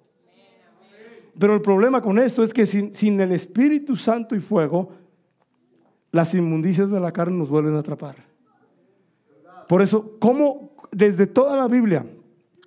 Pero 1.39 1.55
el 1.55 1.63
problema 1.63 2.03
con 2.03 2.19
esto 2.19 2.43
es 2.43 2.53
que 2.53 2.67
sin, 2.67 3.21
el 3.21 3.33
Espíritu 3.33 3.95
Santo 3.95 4.35
y 4.35 4.41
fuego, 4.41 4.91
las 6.11 6.35
inmundicias 6.35 6.91
de 6.91 6.99
la 6.99 7.13
carne 7.13 7.37
nos 7.37 7.49
vuelven 7.49 7.77
a 7.77 7.81
atrapar. 7.81 8.17
Por 9.69 9.83
eso, 9.83 10.17
como 10.19 10.73
desde 10.91 11.27
toda 11.27 11.57
la 11.57 11.69
Biblia, 11.69 12.07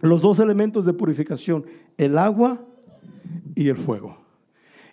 los 0.01 0.21
dos 0.21 0.39
elementos 0.39 0.85
de 0.85 0.93
purificación, 0.93 1.65
el 1.97 2.17
agua 2.17 2.63
y 3.55 3.67
el 3.67 3.77
fuego. 3.77 4.17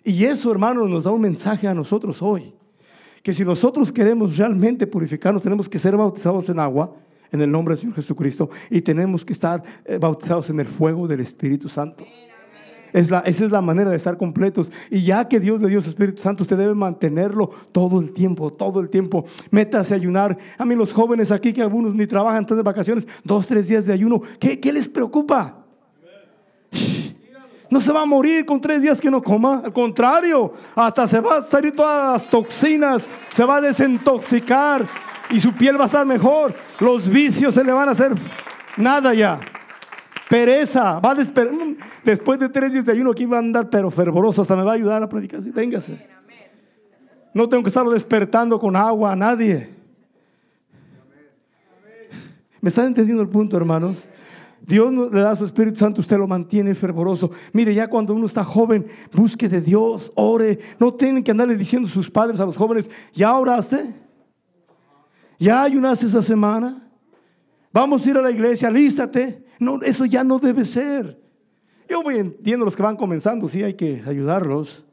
Y 0.03 0.25
eso, 0.25 0.51
hermanos, 0.51 0.89
nos 0.89 1.03
da 1.03 1.11
un 1.11 1.21
mensaje 1.21 1.67
a 1.67 1.73
nosotros 1.73 2.21
hoy. 2.21 2.53
Que 3.23 3.33
si 3.33 3.45
nosotros 3.45 3.91
queremos 3.91 4.37
realmente 4.37 4.87
purificarnos, 4.87 5.43
tenemos 5.43 5.69
que 5.69 5.77
ser 5.77 5.95
bautizados 5.95 6.49
en 6.49 6.59
agua, 6.59 6.95
en 7.31 7.41
el 7.41 7.51
nombre 7.51 7.73
del 7.73 7.81
Señor 7.81 7.95
Jesucristo, 7.95 8.49
y 8.69 8.81
tenemos 8.81 9.23
que 9.23 9.33
estar 9.33 9.61
eh, 9.85 9.97
bautizados 9.97 10.49
en 10.49 10.59
el 10.59 10.65
fuego 10.65 11.07
del 11.07 11.19
Espíritu 11.19 11.69
Santo. 11.69 12.05
Es 12.93 13.09
la, 13.09 13.19
esa 13.19 13.45
es 13.45 13.51
la 13.51 13.61
manera 13.61 13.89
de 13.89 13.95
estar 13.95 14.17
completos. 14.17 14.71
Y 14.89 15.03
ya 15.03 15.27
que 15.27 15.39
Dios 15.39 15.61
le 15.61 15.69
dio 15.69 15.81
su 15.81 15.89
Espíritu 15.89 16.21
Santo, 16.21 16.43
usted 16.43 16.57
debe 16.57 16.75
mantenerlo 16.75 17.49
todo 17.71 17.99
el 17.99 18.13
tiempo, 18.13 18.51
todo 18.51 18.79
el 18.79 18.89
tiempo. 18.89 19.25
Métase 19.51 19.93
a 19.93 19.97
ayunar. 19.97 20.37
A 20.57 20.65
mí 20.65 20.75
los 20.75 20.93
jóvenes 20.93 21.31
aquí, 21.31 21.53
que 21.53 21.61
algunos 21.61 21.93
ni 21.95 22.07
trabajan, 22.07 22.41
están 22.41 22.57
de 22.57 22.63
vacaciones, 22.63 23.07
dos, 23.23 23.47
tres 23.47 23.67
días 23.67 23.85
de 23.85 23.93
ayuno. 23.93 24.21
¿Qué, 24.39 24.59
qué 24.59 24.73
les 24.73 24.87
preocupa? 24.87 25.65
No 27.69 27.79
se 27.79 27.91
va 27.91 28.01
a 28.01 28.05
morir 28.05 28.45
con 28.45 28.59
tres 28.59 28.81
días 28.81 28.99
que 28.99 29.11
no 29.11 29.21
coma. 29.21 29.61
Al 29.63 29.73
contrario, 29.73 30.53
hasta 30.75 31.07
se 31.07 31.19
va 31.19 31.37
a 31.37 31.43
salir 31.43 31.75
todas 31.75 32.13
las 32.13 32.29
toxinas, 32.29 33.07
se 33.33 33.45
va 33.45 33.57
a 33.57 33.61
desintoxicar 33.61 34.85
y 35.29 35.39
su 35.39 35.53
piel 35.53 35.77
va 35.79 35.83
a 35.83 35.85
estar 35.85 36.05
mejor. 36.05 36.53
Los 36.79 37.07
vicios 37.07 37.53
se 37.53 37.63
le 37.63 37.71
van 37.71 37.87
a 37.87 37.91
hacer 37.91 38.13
nada 38.75 39.13
ya. 39.13 39.39
Pereza, 40.29 40.99
va 40.99 41.11
a 41.11 41.15
Después 42.03 42.39
de 42.39 42.49
tres 42.49 42.71
días 42.71 42.85
de 42.85 42.91
ayuno 42.91 43.09
aquí 43.09 43.25
va 43.25 43.37
a 43.37 43.39
andar, 43.39 43.67
pero 43.67 43.89
fervoroso, 43.89 44.43
hasta 44.43 44.55
me 44.55 44.61
va 44.61 44.73
a 44.73 44.75
ayudar 44.75 45.01
a 45.01 45.09
predicar. 45.09 45.41
véngase. 45.41 46.07
No 47.33 47.49
tengo 47.49 47.63
que 47.63 47.69
estarlo 47.69 47.91
despertando 47.91 48.59
con 48.59 48.75
agua 48.75 49.11
a 49.11 49.15
nadie. 49.15 49.71
¿Me 52.61 52.69
están 52.69 52.85
entendiendo 52.85 53.23
el 53.23 53.29
punto, 53.29 53.57
hermanos? 53.57 54.07
Dios 54.61 54.93
le 55.11 55.21
da 55.21 55.35
su 55.35 55.45
Espíritu 55.45 55.79
Santo, 55.79 56.01
usted 56.01 56.17
lo 56.17 56.27
mantiene 56.27 56.75
fervoroso. 56.75 57.31
Mire, 57.51 57.73
ya 57.73 57.87
cuando 57.87 58.13
uno 58.13 58.27
está 58.27 58.43
joven, 58.43 58.85
busque 59.11 59.49
de 59.49 59.61
Dios, 59.61 60.11
ore. 60.13 60.59
No 60.77 60.93
tienen 60.93 61.23
que 61.23 61.31
andarle 61.31 61.55
diciendo 61.55 61.87
sus 61.87 62.07
padres 62.11 62.39
a 62.39 62.45
los 62.45 62.55
jóvenes, 62.55 62.87
¿ya 63.13 63.35
oraste? 63.35 63.95
¿Ya 65.39 65.63
ayunaste 65.63 66.05
esa 66.05 66.21
semana? 66.21 66.87
Vamos 67.73 68.05
a 68.05 68.09
ir 68.11 68.17
a 68.17 68.21
la 68.21 68.29
iglesia, 68.29 68.69
lístate. 68.69 69.48
No, 69.59 69.81
eso 69.81 70.05
ya 70.05 70.23
no 70.23 70.39
debe 70.39 70.65
ser. 70.65 71.19
Yo 71.87 72.01
voy 72.01 72.17
entiendo 72.17 72.65
los 72.65 72.75
que 72.75 72.83
van 72.83 72.95
comenzando, 72.95 73.47
sí 73.47 73.61
hay 73.61 73.73
que 73.73 74.01
ayudarlos. 74.07 74.85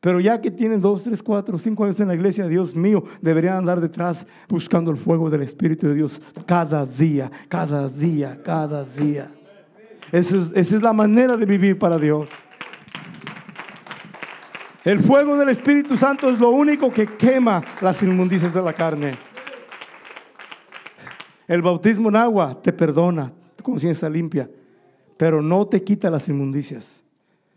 Pero 0.00 0.18
ya 0.18 0.40
que 0.40 0.50
tienen 0.50 0.80
dos, 0.80 1.04
tres, 1.04 1.22
cuatro, 1.22 1.56
cinco 1.58 1.84
años 1.84 2.00
en 2.00 2.08
la 2.08 2.14
iglesia, 2.14 2.48
Dios 2.48 2.74
mío, 2.74 3.04
deberían 3.20 3.58
andar 3.58 3.80
detrás 3.80 4.26
buscando 4.48 4.90
el 4.90 4.96
fuego 4.96 5.30
del 5.30 5.42
Espíritu 5.42 5.86
de 5.86 5.94
Dios 5.94 6.20
cada 6.44 6.84
día, 6.84 7.30
cada 7.48 7.88
día, 7.88 8.40
cada 8.44 8.84
día. 8.84 9.30
Esa 10.10 10.38
es, 10.38 10.50
esa 10.56 10.76
es 10.76 10.82
la 10.82 10.92
manera 10.92 11.36
de 11.36 11.46
vivir 11.46 11.78
para 11.78 11.98
Dios. 11.98 12.28
El 14.84 14.98
fuego 14.98 15.36
del 15.36 15.50
Espíritu 15.50 15.96
Santo 15.96 16.28
es 16.28 16.40
lo 16.40 16.50
único 16.50 16.92
que 16.92 17.06
quema 17.06 17.62
las 17.80 18.02
inmundicias 18.02 18.52
de 18.52 18.62
la 18.62 18.72
carne. 18.72 19.12
El 21.46 21.62
bautismo 21.62 22.08
en 22.08 22.16
agua 22.16 22.60
te 22.60 22.72
perdona, 22.72 23.32
conciencia 23.62 24.08
limpia, 24.08 24.50
pero 25.16 25.42
no 25.42 25.66
te 25.66 25.82
quita 25.82 26.10
las 26.10 26.28
inmundicias. 26.28 27.04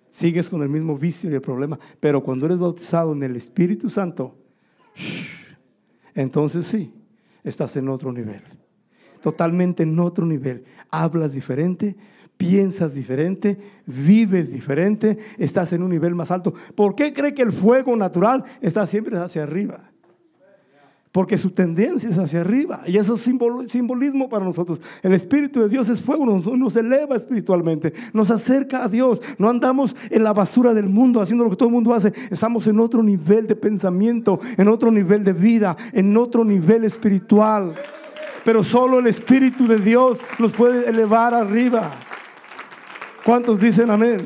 Sigues 0.10 0.50
con 0.50 0.62
el 0.62 0.70
mismo 0.70 0.98
vicio 0.98 1.30
y 1.30 1.34
el 1.34 1.42
problema, 1.42 1.78
pero 2.00 2.24
cuando 2.24 2.46
eres 2.46 2.60
bautizado 2.60 3.14
en 3.14 3.24
el 3.24 3.36
Espíritu 3.36 3.90
Santo, 3.90 4.36
entonces 6.14 6.66
sí, 6.66 6.94
estás 7.44 7.76
en 7.76 7.90
otro 7.90 8.12
nivel. 8.14 8.42
Totalmente 9.22 9.84
en 9.84 10.00
otro 10.00 10.26
nivel. 10.26 10.64
Hablas 10.90 11.34
diferente, 11.34 11.96
piensas 12.38 12.94
diferente, 12.94 13.58
vives 13.86 14.52
diferente, 14.52 15.18
estás 15.38 15.74
en 15.74 15.84
un 15.84 15.90
nivel 15.90 16.16
más 16.16 16.32
alto. 16.32 16.54
¿Por 16.76 16.96
qué 16.96 17.14
cree 17.14 17.34
que 17.34 17.42
el 17.42 17.52
fuego 17.52 17.96
natural 17.96 18.44
está 18.62 18.86
siempre 18.88 19.18
hacia 19.18 19.44
arriba? 19.44 19.92
Porque 21.16 21.38
su 21.38 21.52
tendencia 21.52 22.10
es 22.10 22.18
hacia 22.18 22.42
arriba. 22.42 22.82
Y 22.86 22.98
eso 22.98 23.16
es 23.16 23.22
simbolismo 23.22 24.28
para 24.28 24.44
nosotros. 24.44 24.82
El 25.02 25.14
Espíritu 25.14 25.62
de 25.62 25.70
Dios 25.70 25.88
es 25.88 26.02
fuego, 26.02 26.26
nos, 26.26 26.76
eleva 26.76 27.16
espiritualmente, 27.16 27.94
nos 28.12 28.32
acerca 28.32 28.84
a 28.84 28.90
Dios. 28.90 29.22
No 29.38 29.48
andamos 29.48 29.96
en 30.10 30.26
la 30.26 30.34
basura 30.34 30.74
del 30.74 30.90
mundo 30.90 31.22
haciendo 31.22 31.46
lo 31.46 31.52
que 31.52 31.56
todo 31.56 31.70
el 31.70 31.74
mundo 31.74 31.94
hace. 31.94 32.12
Estamos 32.30 32.68
en 32.68 32.82
otro 32.82 33.02
nivel 33.02 33.48
de 33.48 33.56
pensamiento, 33.56 34.42
en 34.58 34.68
otro 34.68 34.92
nivel 34.92 35.24
de 35.24 35.32
vida, 35.32 35.78
en 35.94 36.18
otro 36.18 36.44
nivel 36.44 36.84
espiritual. 36.84 37.76
Pero 38.44 38.66
solo 38.66 39.00
el 39.00 39.08
Espíritu 39.08 39.70
de 39.70 39.80
Dios 39.80 40.18
nos 40.38 40.52
puede 40.52 40.90
elevar 40.90 41.34
arriba. 41.34 41.94
¿Cuántos 43.24 43.62
dicen 43.62 43.90
amén? 43.90 44.26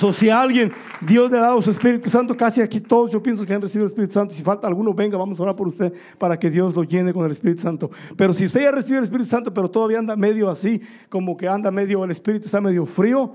O 0.00 0.10
si 0.14 0.30
alguien 0.30 0.72
Dios 1.00 1.30
le 1.30 1.38
ha 1.38 1.42
dado 1.42 1.62
su 1.62 1.70
Espíritu 1.70 2.10
Santo, 2.10 2.36
casi 2.36 2.60
aquí 2.60 2.80
todos 2.80 3.10
yo 3.10 3.22
pienso 3.22 3.46
que 3.46 3.54
han 3.54 3.62
recibido 3.62 3.86
el 3.86 3.92
Espíritu 3.92 4.14
Santo. 4.14 4.34
Si 4.34 4.42
falta 4.42 4.66
alguno, 4.66 4.92
venga, 4.92 5.16
vamos 5.16 5.38
a 5.38 5.42
orar 5.42 5.56
por 5.56 5.68
usted 5.68 5.92
para 6.18 6.38
que 6.38 6.50
Dios 6.50 6.74
lo 6.74 6.82
llene 6.82 7.12
con 7.12 7.24
el 7.24 7.32
Espíritu 7.32 7.62
Santo. 7.62 7.90
Pero 8.16 8.34
si 8.34 8.46
usted 8.46 8.62
ya 8.62 8.72
recibido 8.72 8.98
el 8.98 9.04
Espíritu 9.04 9.28
Santo, 9.28 9.54
pero 9.54 9.70
todavía 9.70 9.98
anda 9.98 10.16
medio 10.16 10.48
así, 10.48 10.80
como 11.08 11.36
que 11.36 11.46
anda 11.48 11.70
medio, 11.70 12.04
el 12.04 12.10
Espíritu 12.10 12.46
está 12.46 12.60
medio 12.60 12.84
frío, 12.86 13.34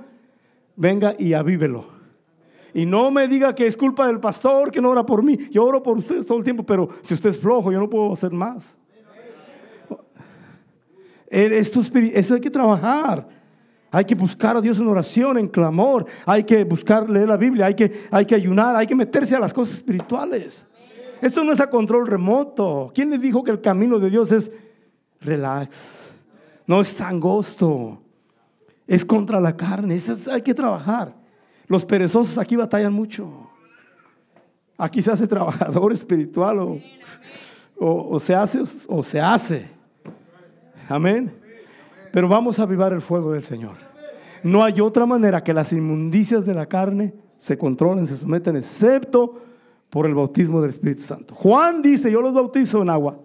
venga 0.75 1.15
y 1.17 1.33
avívelo. 1.33 1.85
Y 2.73 2.85
no 2.85 3.11
me 3.11 3.27
diga 3.27 3.53
que 3.53 3.67
es 3.67 3.77
culpa 3.77 4.07
del 4.07 4.19
pastor 4.19 4.71
que 4.71 4.81
no 4.81 4.89
ora 4.89 5.05
por 5.05 5.23
mí. 5.23 5.37
Yo 5.51 5.63
oro 5.63 5.83
por 5.83 5.97
ustedes 5.97 6.25
todo 6.25 6.39
el 6.39 6.43
tiempo, 6.43 6.63
pero 6.63 6.89
si 7.01 7.13
usted 7.13 7.29
es 7.29 7.39
flojo, 7.39 7.71
yo 7.71 7.79
no 7.79 7.89
puedo 7.89 8.11
hacer 8.11 8.31
más. 8.31 8.75
Esto, 11.27 11.81
esto 11.81 12.33
hay 12.35 12.41
que 12.41 12.49
trabajar. 12.49 13.27
Hay 13.93 14.05
que 14.05 14.15
buscar 14.15 14.57
a 14.57 14.61
Dios 14.61 14.79
en 14.79 14.87
oración, 14.87 15.37
en 15.37 15.47
clamor. 15.47 16.07
Hay 16.25 16.43
que 16.43 16.63
buscar 16.63 17.07
leer 17.07 17.29
la 17.29 17.37
Biblia. 17.37 17.67
Hay 17.67 17.75
que, 17.75 17.91
hay 18.09 18.25
que 18.25 18.33
ayunar. 18.33 18.75
Hay 18.75 18.87
que 18.87 18.95
meterse 18.95 19.35
a 19.35 19.39
las 19.39 19.53
cosas 19.53 19.75
espirituales. 19.75 20.65
Esto 21.21 21.43
no 21.43 21.51
es 21.53 21.59
a 21.59 21.69
control 21.69 22.07
remoto. 22.07 22.91
¿Quién 22.93 23.11
les 23.11 23.21
dijo 23.21 23.43
que 23.43 23.51
el 23.51 23.61
camino 23.61 23.99
de 23.99 24.09
Dios 24.09 24.31
es 24.31 24.51
Relax. 25.21 26.15
No 26.65 26.81
es 26.81 26.99
angosto. 27.01 28.01
Es 28.87 29.05
contra 29.05 29.39
la 29.39 29.55
carne. 29.55 29.97
hay 30.31 30.41
que 30.41 30.53
trabajar. 30.53 31.13
Los 31.67 31.85
perezosos 31.85 32.37
aquí 32.37 32.55
batallan 32.55 32.93
mucho. 32.93 33.29
Aquí 34.75 35.01
se 35.01 35.11
hace 35.11 35.27
trabajador 35.27 35.93
espiritual 35.93 36.59
o, 36.59 36.81
o, 37.77 38.19
se 38.19 38.33
hace 38.33 38.63
o 38.87 39.03
se 39.03 39.21
hace. 39.21 39.67
Amén. 40.89 41.42
Pero 42.13 42.27
vamos 42.27 42.59
a 42.59 42.63
avivar 42.63 42.93
el 42.93 43.01
fuego 43.01 43.31
del 43.31 43.41
Señor. 43.41 43.75
No 44.43 44.63
hay 44.63 44.79
otra 44.81 45.07
manera 45.07 45.43
que 45.43 45.51
las 45.51 45.73
inmundicias 45.73 46.45
de 46.45 46.53
la 46.53 46.67
carne 46.67 47.11
se 47.39 47.57
controlen, 47.57 48.05
se 48.05 48.17
someten, 48.17 48.55
excepto 48.55 49.41
por 49.89 50.05
el 50.05 50.13
bautismo 50.13 50.61
del 50.61 50.69
Espíritu 50.69 51.01
Santo. 51.01 51.33
Juan 51.33 51.81
dice, 51.81 52.11
yo 52.11 52.21
los 52.21 52.35
bautizo 52.35 52.83
en 52.83 52.91
agua 52.91 53.19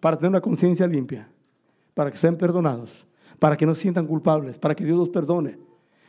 para 0.00 0.16
tener 0.16 0.30
una 0.30 0.40
conciencia 0.40 0.86
limpia, 0.86 1.28
para 1.92 2.10
que 2.10 2.14
estén 2.14 2.38
perdonados, 2.38 3.06
para 3.38 3.58
que 3.58 3.66
no 3.66 3.74
se 3.74 3.82
sientan 3.82 4.06
culpables, 4.06 4.58
para 4.58 4.74
que 4.74 4.86
Dios 4.86 4.96
los 4.96 5.10
perdone. 5.10 5.58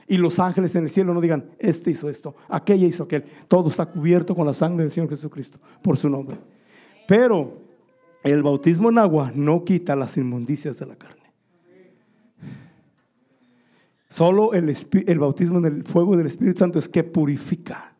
Y 0.07 0.15
los 0.15 0.39
ángeles 0.39 0.73
en 0.75 0.83
el 0.85 0.89
cielo 0.89 1.13
no 1.13 1.19
digan, 1.19 1.49
este 1.59 1.91
hizo 1.91 2.09
esto, 2.09 2.33
aquella 2.47 2.87
hizo 2.87 3.03
aquel. 3.03 3.25
Todo 3.49 3.67
está 3.67 3.85
cubierto 3.85 4.33
con 4.33 4.47
la 4.47 4.53
sangre 4.53 4.83
del 4.83 4.91
Señor 4.91 5.09
Jesucristo, 5.09 5.59
por 5.81 5.97
su 5.97 6.07
nombre. 6.07 6.37
Pero 7.09 7.57
el 8.23 8.41
bautismo 8.41 8.89
en 8.89 8.99
agua 8.99 9.33
no 9.35 9.65
quita 9.65 9.97
las 9.97 10.15
inmundicias 10.15 10.79
de 10.79 10.85
la 10.85 10.95
carne. 10.95 11.18
Solo 14.09 14.53
el, 14.53 14.75
el 15.07 15.19
bautismo 15.19 15.59
en 15.59 15.65
el 15.65 15.83
fuego 15.83 16.17
del 16.17 16.27
Espíritu 16.27 16.59
Santo 16.59 16.79
es 16.79 16.89
que 16.89 17.03
purifica. 17.03 17.95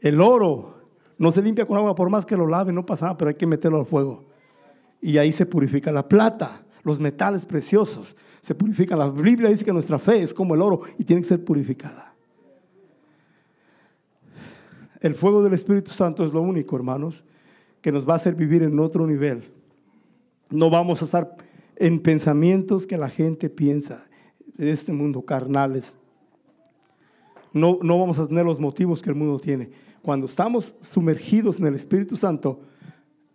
El 0.00 0.20
oro 0.20 0.78
no 1.16 1.32
se 1.32 1.42
limpia 1.42 1.66
con 1.66 1.76
agua 1.78 1.94
por 1.94 2.10
más 2.10 2.26
que 2.26 2.36
lo 2.36 2.46
lave, 2.46 2.72
no 2.72 2.84
pasa 2.84 3.06
nada, 3.06 3.18
pero 3.18 3.30
hay 3.30 3.34
que 3.34 3.46
meterlo 3.46 3.80
al 3.80 3.86
fuego. 3.86 4.26
Y 5.00 5.16
ahí 5.16 5.32
se 5.32 5.46
purifica 5.46 5.90
la 5.90 6.06
plata, 6.06 6.64
los 6.82 7.00
metales 7.00 7.46
preciosos, 7.46 8.14
se 8.40 8.54
purifican. 8.54 8.98
La 8.98 9.08
Biblia 9.08 9.48
dice 9.48 9.64
que 9.64 9.72
nuestra 9.72 9.98
fe 9.98 10.22
es 10.22 10.34
como 10.34 10.54
el 10.54 10.62
oro 10.62 10.82
y 10.98 11.04
tiene 11.04 11.22
que 11.22 11.28
ser 11.28 11.44
purificada. 11.44 12.14
El 15.00 15.14
fuego 15.14 15.42
del 15.42 15.54
Espíritu 15.54 15.92
Santo 15.92 16.24
es 16.24 16.32
lo 16.32 16.42
único, 16.42 16.76
hermanos, 16.76 17.24
que 17.80 17.90
nos 17.90 18.06
va 18.08 18.14
a 18.14 18.16
hacer 18.16 18.34
vivir 18.34 18.62
en 18.62 18.78
otro 18.78 19.06
nivel. 19.06 19.50
No 20.50 20.70
vamos 20.70 21.00
a 21.02 21.04
estar 21.04 21.36
en 21.78 22.00
pensamientos 22.00 22.86
que 22.86 22.98
la 22.98 23.08
gente 23.08 23.48
piensa 23.48 24.06
de 24.56 24.72
este 24.72 24.92
mundo, 24.92 25.22
carnales. 25.22 25.96
No, 27.52 27.78
no 27.82 27.98
vamos 27.98 28.18
a 28.18 28.26
tener 28.26 28.44
los 28.44 28.58
motivos 28.58 29.00
que 29.00 29.10
el 29.10 29.16
mundo 29.16 29.38
tiene. 29.38 29.70
Cuando 30.02 30.26
estamos 30.26 30.74
sumergidos 30.80 31.58
en 31.60 31.66
el 31.66 31.74
Espíritu 31.76 32.16
Santo, 32.16 32.60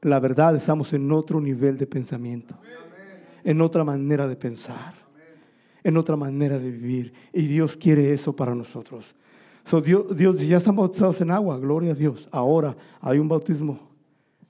la 0.02 0.20
verdad 0.20 0.56
estamos 0.56 0.91
en 0.94 1.10
otro 1.11 1.40
nivel 1.40 1.78
de 1.78 1.88
pensamiento, 1.88 2.57
en 3.44 3.61
otra 3.61 3.86
manera 3.86 4.28
de 4.28 4.36
pensar, 4.36 4.94
en 5.84 5.95
otra 5.95 6.18
manera 6.18 6.60
de 6.60 6.70
vivir. 6.70 7.14
Y 7.32 7.48
Dios 7.48 7.78
quiere 7.78 8.14
eso 8.14 8.36
para 8.36 8.53
nosotros. 8.53 9.15
So, 9.64 9.80
Dios, 9.80 10.15
Dios 10.18 10.45
ya 10.45 10.57
están 10.57 10.76
bautizados 10.76 11.22
en 11.22 11.32
agua, 11.32 11.57
gloria 11.57 11.94
a 11.94 11.95
Dios. 11.95 12.28
Ahora 12.32 12.76
hay 12.99 13.20
un 13.20 13.30
bautismo 13.30 13.93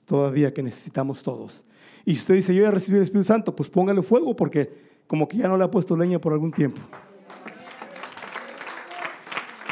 todavía 0.04 0.52
que 0.52 0.62
necesitamos 0.62 1.22
todos. 1.22 1.64
Y 2.04 2.12
usted 2.12 2.34
dice, 2.34 2.54
yo 2.54 2.62
ya 2.62 2.70
recibí 2.70 2.98
el 2.98 3.04
Espíritu 3.04 3.26
Santo, 3.26 3.54
pues 3.54 3.68
póngale 3.68 4.02
fuego 4.02 4.36
porque 4.36 4.70
como 5.06 5.26
que 5.28 5.38
ya 5.38 5.48
no 5.48 5.56
le 5.56 5.64
ha 5.64 5.70
puesto 5.70 5.96
leña 5.96 6.18
por 6.18 6.32
algún 6.32 6.52
tiempo. 6.52 6.80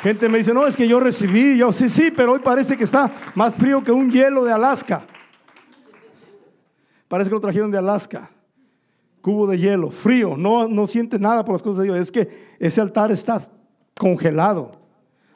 Gente 0.03 0.29
me 0.29 0.39
dice, 0.39 0.53
no, 0.53 0.67
es 0.67 0.77
que 0.77 0.89
yo 0.89 0.99
recibí, 0.99 1.57
yo 1.57 1.73
sí, 1.73 1.89
sí, 1.89 2.11
pero 2.11 2.33
hoy 2.33 2.41
parece 2.41 2.77
que 2.77 2.85
está 2.85 3.13
más 3.37 3.55
frío 3.55 3.85
que 3.85 3.93
un 3.93 4.11
hielo 4.11 4.45
de 4.45 4.53
Alaska. 4.53 5.05
Parece 7.07 7.31
que 7.31 7.35
lo 7.35 7.41
trajeron 7.41 7.71
de 7.71 7.79
Alaska. 7.79 8.29
Cubo 9.21 9.47
de 9.47 9.59
hielo, 9.59 9.93
frío, 9.93 10.37
no, 10.37 10.67
no 10.67 10.89
siente 10.89 11.21
nada 11.21 11.45
por 11.45 11.55
las 11.55 11.63
cosas 11.63 11.79
de 11.79 11.85
Dios. 11.85 11.99
Es 11.99 12.11
que 12.11 12.29
ese 12.59 12.81
altar 12.81 13.13
está 13.13 13.41
congelado. 13.97 14.73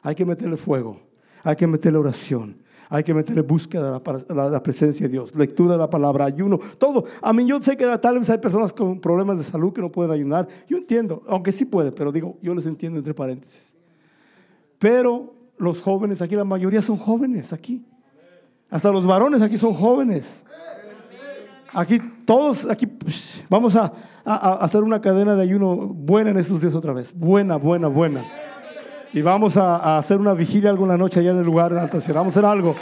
Hay 0.01 0.15
que 0.15 0.25
meterle 0.25 0.57
fuego, 0.57 0.99
hay 1.43 1.55
que 1.55 1.67
meterle 1.67 1.99
oración, 1.99 2.57
hay 2.89 3.03
que 3.03 3.13
meterle 3.13 3.41
búsqueda 3.41 3.99
de 3.99 4.33
la, 4.33 4.63
presencia 4.63 5.07
de 5.07 5.11
Dios, 5.11 5.35
lectura 5.35 5.73
de 5.73 5.79
la 5.79 5.89
palabra, 5.89 6.25
ayuno, 6.25 6.59
todo. 6.77 7.05
A 7.21 7.33
mí 7.33 7.45
yo 7.45 7.61
sé 7.61 7.75
que 7.75 7.85
tal 7.97 8.19
vez 8.19 8.29
hay 8.29 8.37
personas 8.37 8.73
con 8.73 8.99
problemas 8.99 9.37
de 9.37 9.43
salud 9.43 9.73
que 9.73 9.81
no 9.81 9.91
pueden 9.91 10.11
ayunar. 10.11 10.47
Yo 10.67 10.77
entiendo, 10.77 11.23
aunque 11.27 11.51
sí 11.51 11.65
puede, 11.65 11.91
pero 11.91 12.11
digo, 12.11 12.37
yo 12.41 12.55
les 12.55 12.65
entiendo 12.65 12.97
entre 12.97 13.13
paréntesis. 13.13 13.75
Pero 14.79 15.33
los 15.57 15.81
jóvenes 15.81 16.21
aquí, 16.21 16.35
la 16.35 16.45
mayoría 16.45 16.81
son 16.81 16.97
jóvenes 16.97 17.51
aquí. 17.51 17.83
Hasta 18.69 18.91
los 18.91 19.05
varones 19.05 19.41
aquí 19.41 19.57
son 19.57 19.73
jóvenes. 19.73 20.43
Aquí 21.73 21.99
todos, 22.25 22.65
aquí 22.69 22.87
vamos 23.49 23.75
a, 23.75 23.93
hacer 24.25 24.83
una 24.83 24.99
cadena 24.99 25.35
de 25.35 25.43
ayuno 25.43 25.75
buena 25.75 26.31
en 26.31 26.37
estos 26.37 26.61
días 26.61 26.75
otra 26.75 26.93
vez. 26.93 27.13
Buena, 27.13 27.57
buena, 27.57 27.87
buena. 27.87 28.46
Y 29.13 29.21
vamos 29.21 29.57
a, 29.57 29.97
hacer 29.97 30.17
una 30.17 30.33
vigilia 30.33 30.69
alguna 30.69 30.97
noche 30.97 31.19
allá 31.19 31.31
en 31.31 31.37
el 31.37 31.45
lugar 31.45 31.71
en 31.71 31.79
Alta 31.79 31.99
Vamos 32.13 32.35
a 32.35 32.39
hacer 32.39 32.45
algo. 32.45 32.75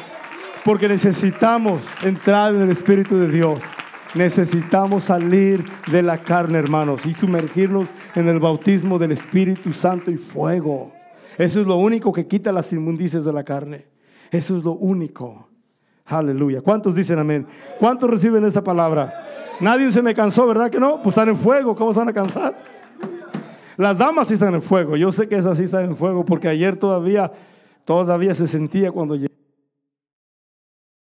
Porque 0.63 0.87
necesitamos 0.87 1.81
entrar 2.03 2.55
en 2.55 2.63
el 2.63 2.71
Espíritu 2.71 3.17
de 3.17 3.27
Dios. 3.27 3.61
Necesitamos 4.15 5.03
salir 5.03 5.63
de 5.91 6.01
la 6.01 6.17
carne, 6.17 6.57
hermanos, 6.57 7.05
y 7.05 7.13
sumergirnos 7.13 7.89
en 8.15 8.27
el 8.27 8.39
bautismo 8.39 8.97
del 8.97 9.11
Espíritu 9.11 9.73
Santo 9.73 10.09
y 10.09 10.17
fuego. 10.17 10.93
Eso 11.37 11.61
es 11.61 11.67
lo 11.67 11.75
único 11.75 12.11
que 12.11 12.25
quita 12.25 12.51
las 12.51 12.71
inmundicias 12.73 13.25
de 13.25 13.33
la 13.33 13.43
carne. 13.43 13.85
Eso 14.31 14.57
es 14.57 14.63
lo 14.63 14.71
único. 14.71 15.49
Aleluya. 16.05 16.61
¿Cuántos 16.61 16.95
dicen 16.95 17.19
amén? 17.19 17.45
¿Cuántos 17.79 18.09
reciben 18.09 18.45
esta 18.45 18.63
palabra? 18.63 19.13
Nadie 19.59 19.91
se 19.91 20.01
me 20.01 20.15
cansó, 20.15 20.47
¿verdad 20.47 20.69
que 20.69 20.79
no? 20.79 21.01
Pues 21.01 21.17
están 21.17 21.29
en 21.29 21.37
fuego. 21.37 21.75
¿Cómo 21.75 21.93
se 21.93 21.99
van 21.99 22.09
a 22.09 22.13
cansar? 22.13 22.74
Las 23.77 23.97
damas 23.97 24.27
sí 24.27 24.35
están 24.35 24.53
en 24.53 24.61
fuego. 24.61 24.95
Yo 24.95 25.11
sé 25.11 25.27
que 25.27 25.35
esas 25.35 25.57
sí 25.57 25.63
están 25.63 25.85
en 25.85 25.97
fuego 25.97 26.25
porque 26.25 26.47
ayer 26.47 26.77
todavía, 26.77 27.31
todavía 27.83 28.33
se 28.33 28.47
sentía 28.47 28.91
cuando 28.91 29.15
llegué. 29.15 29.44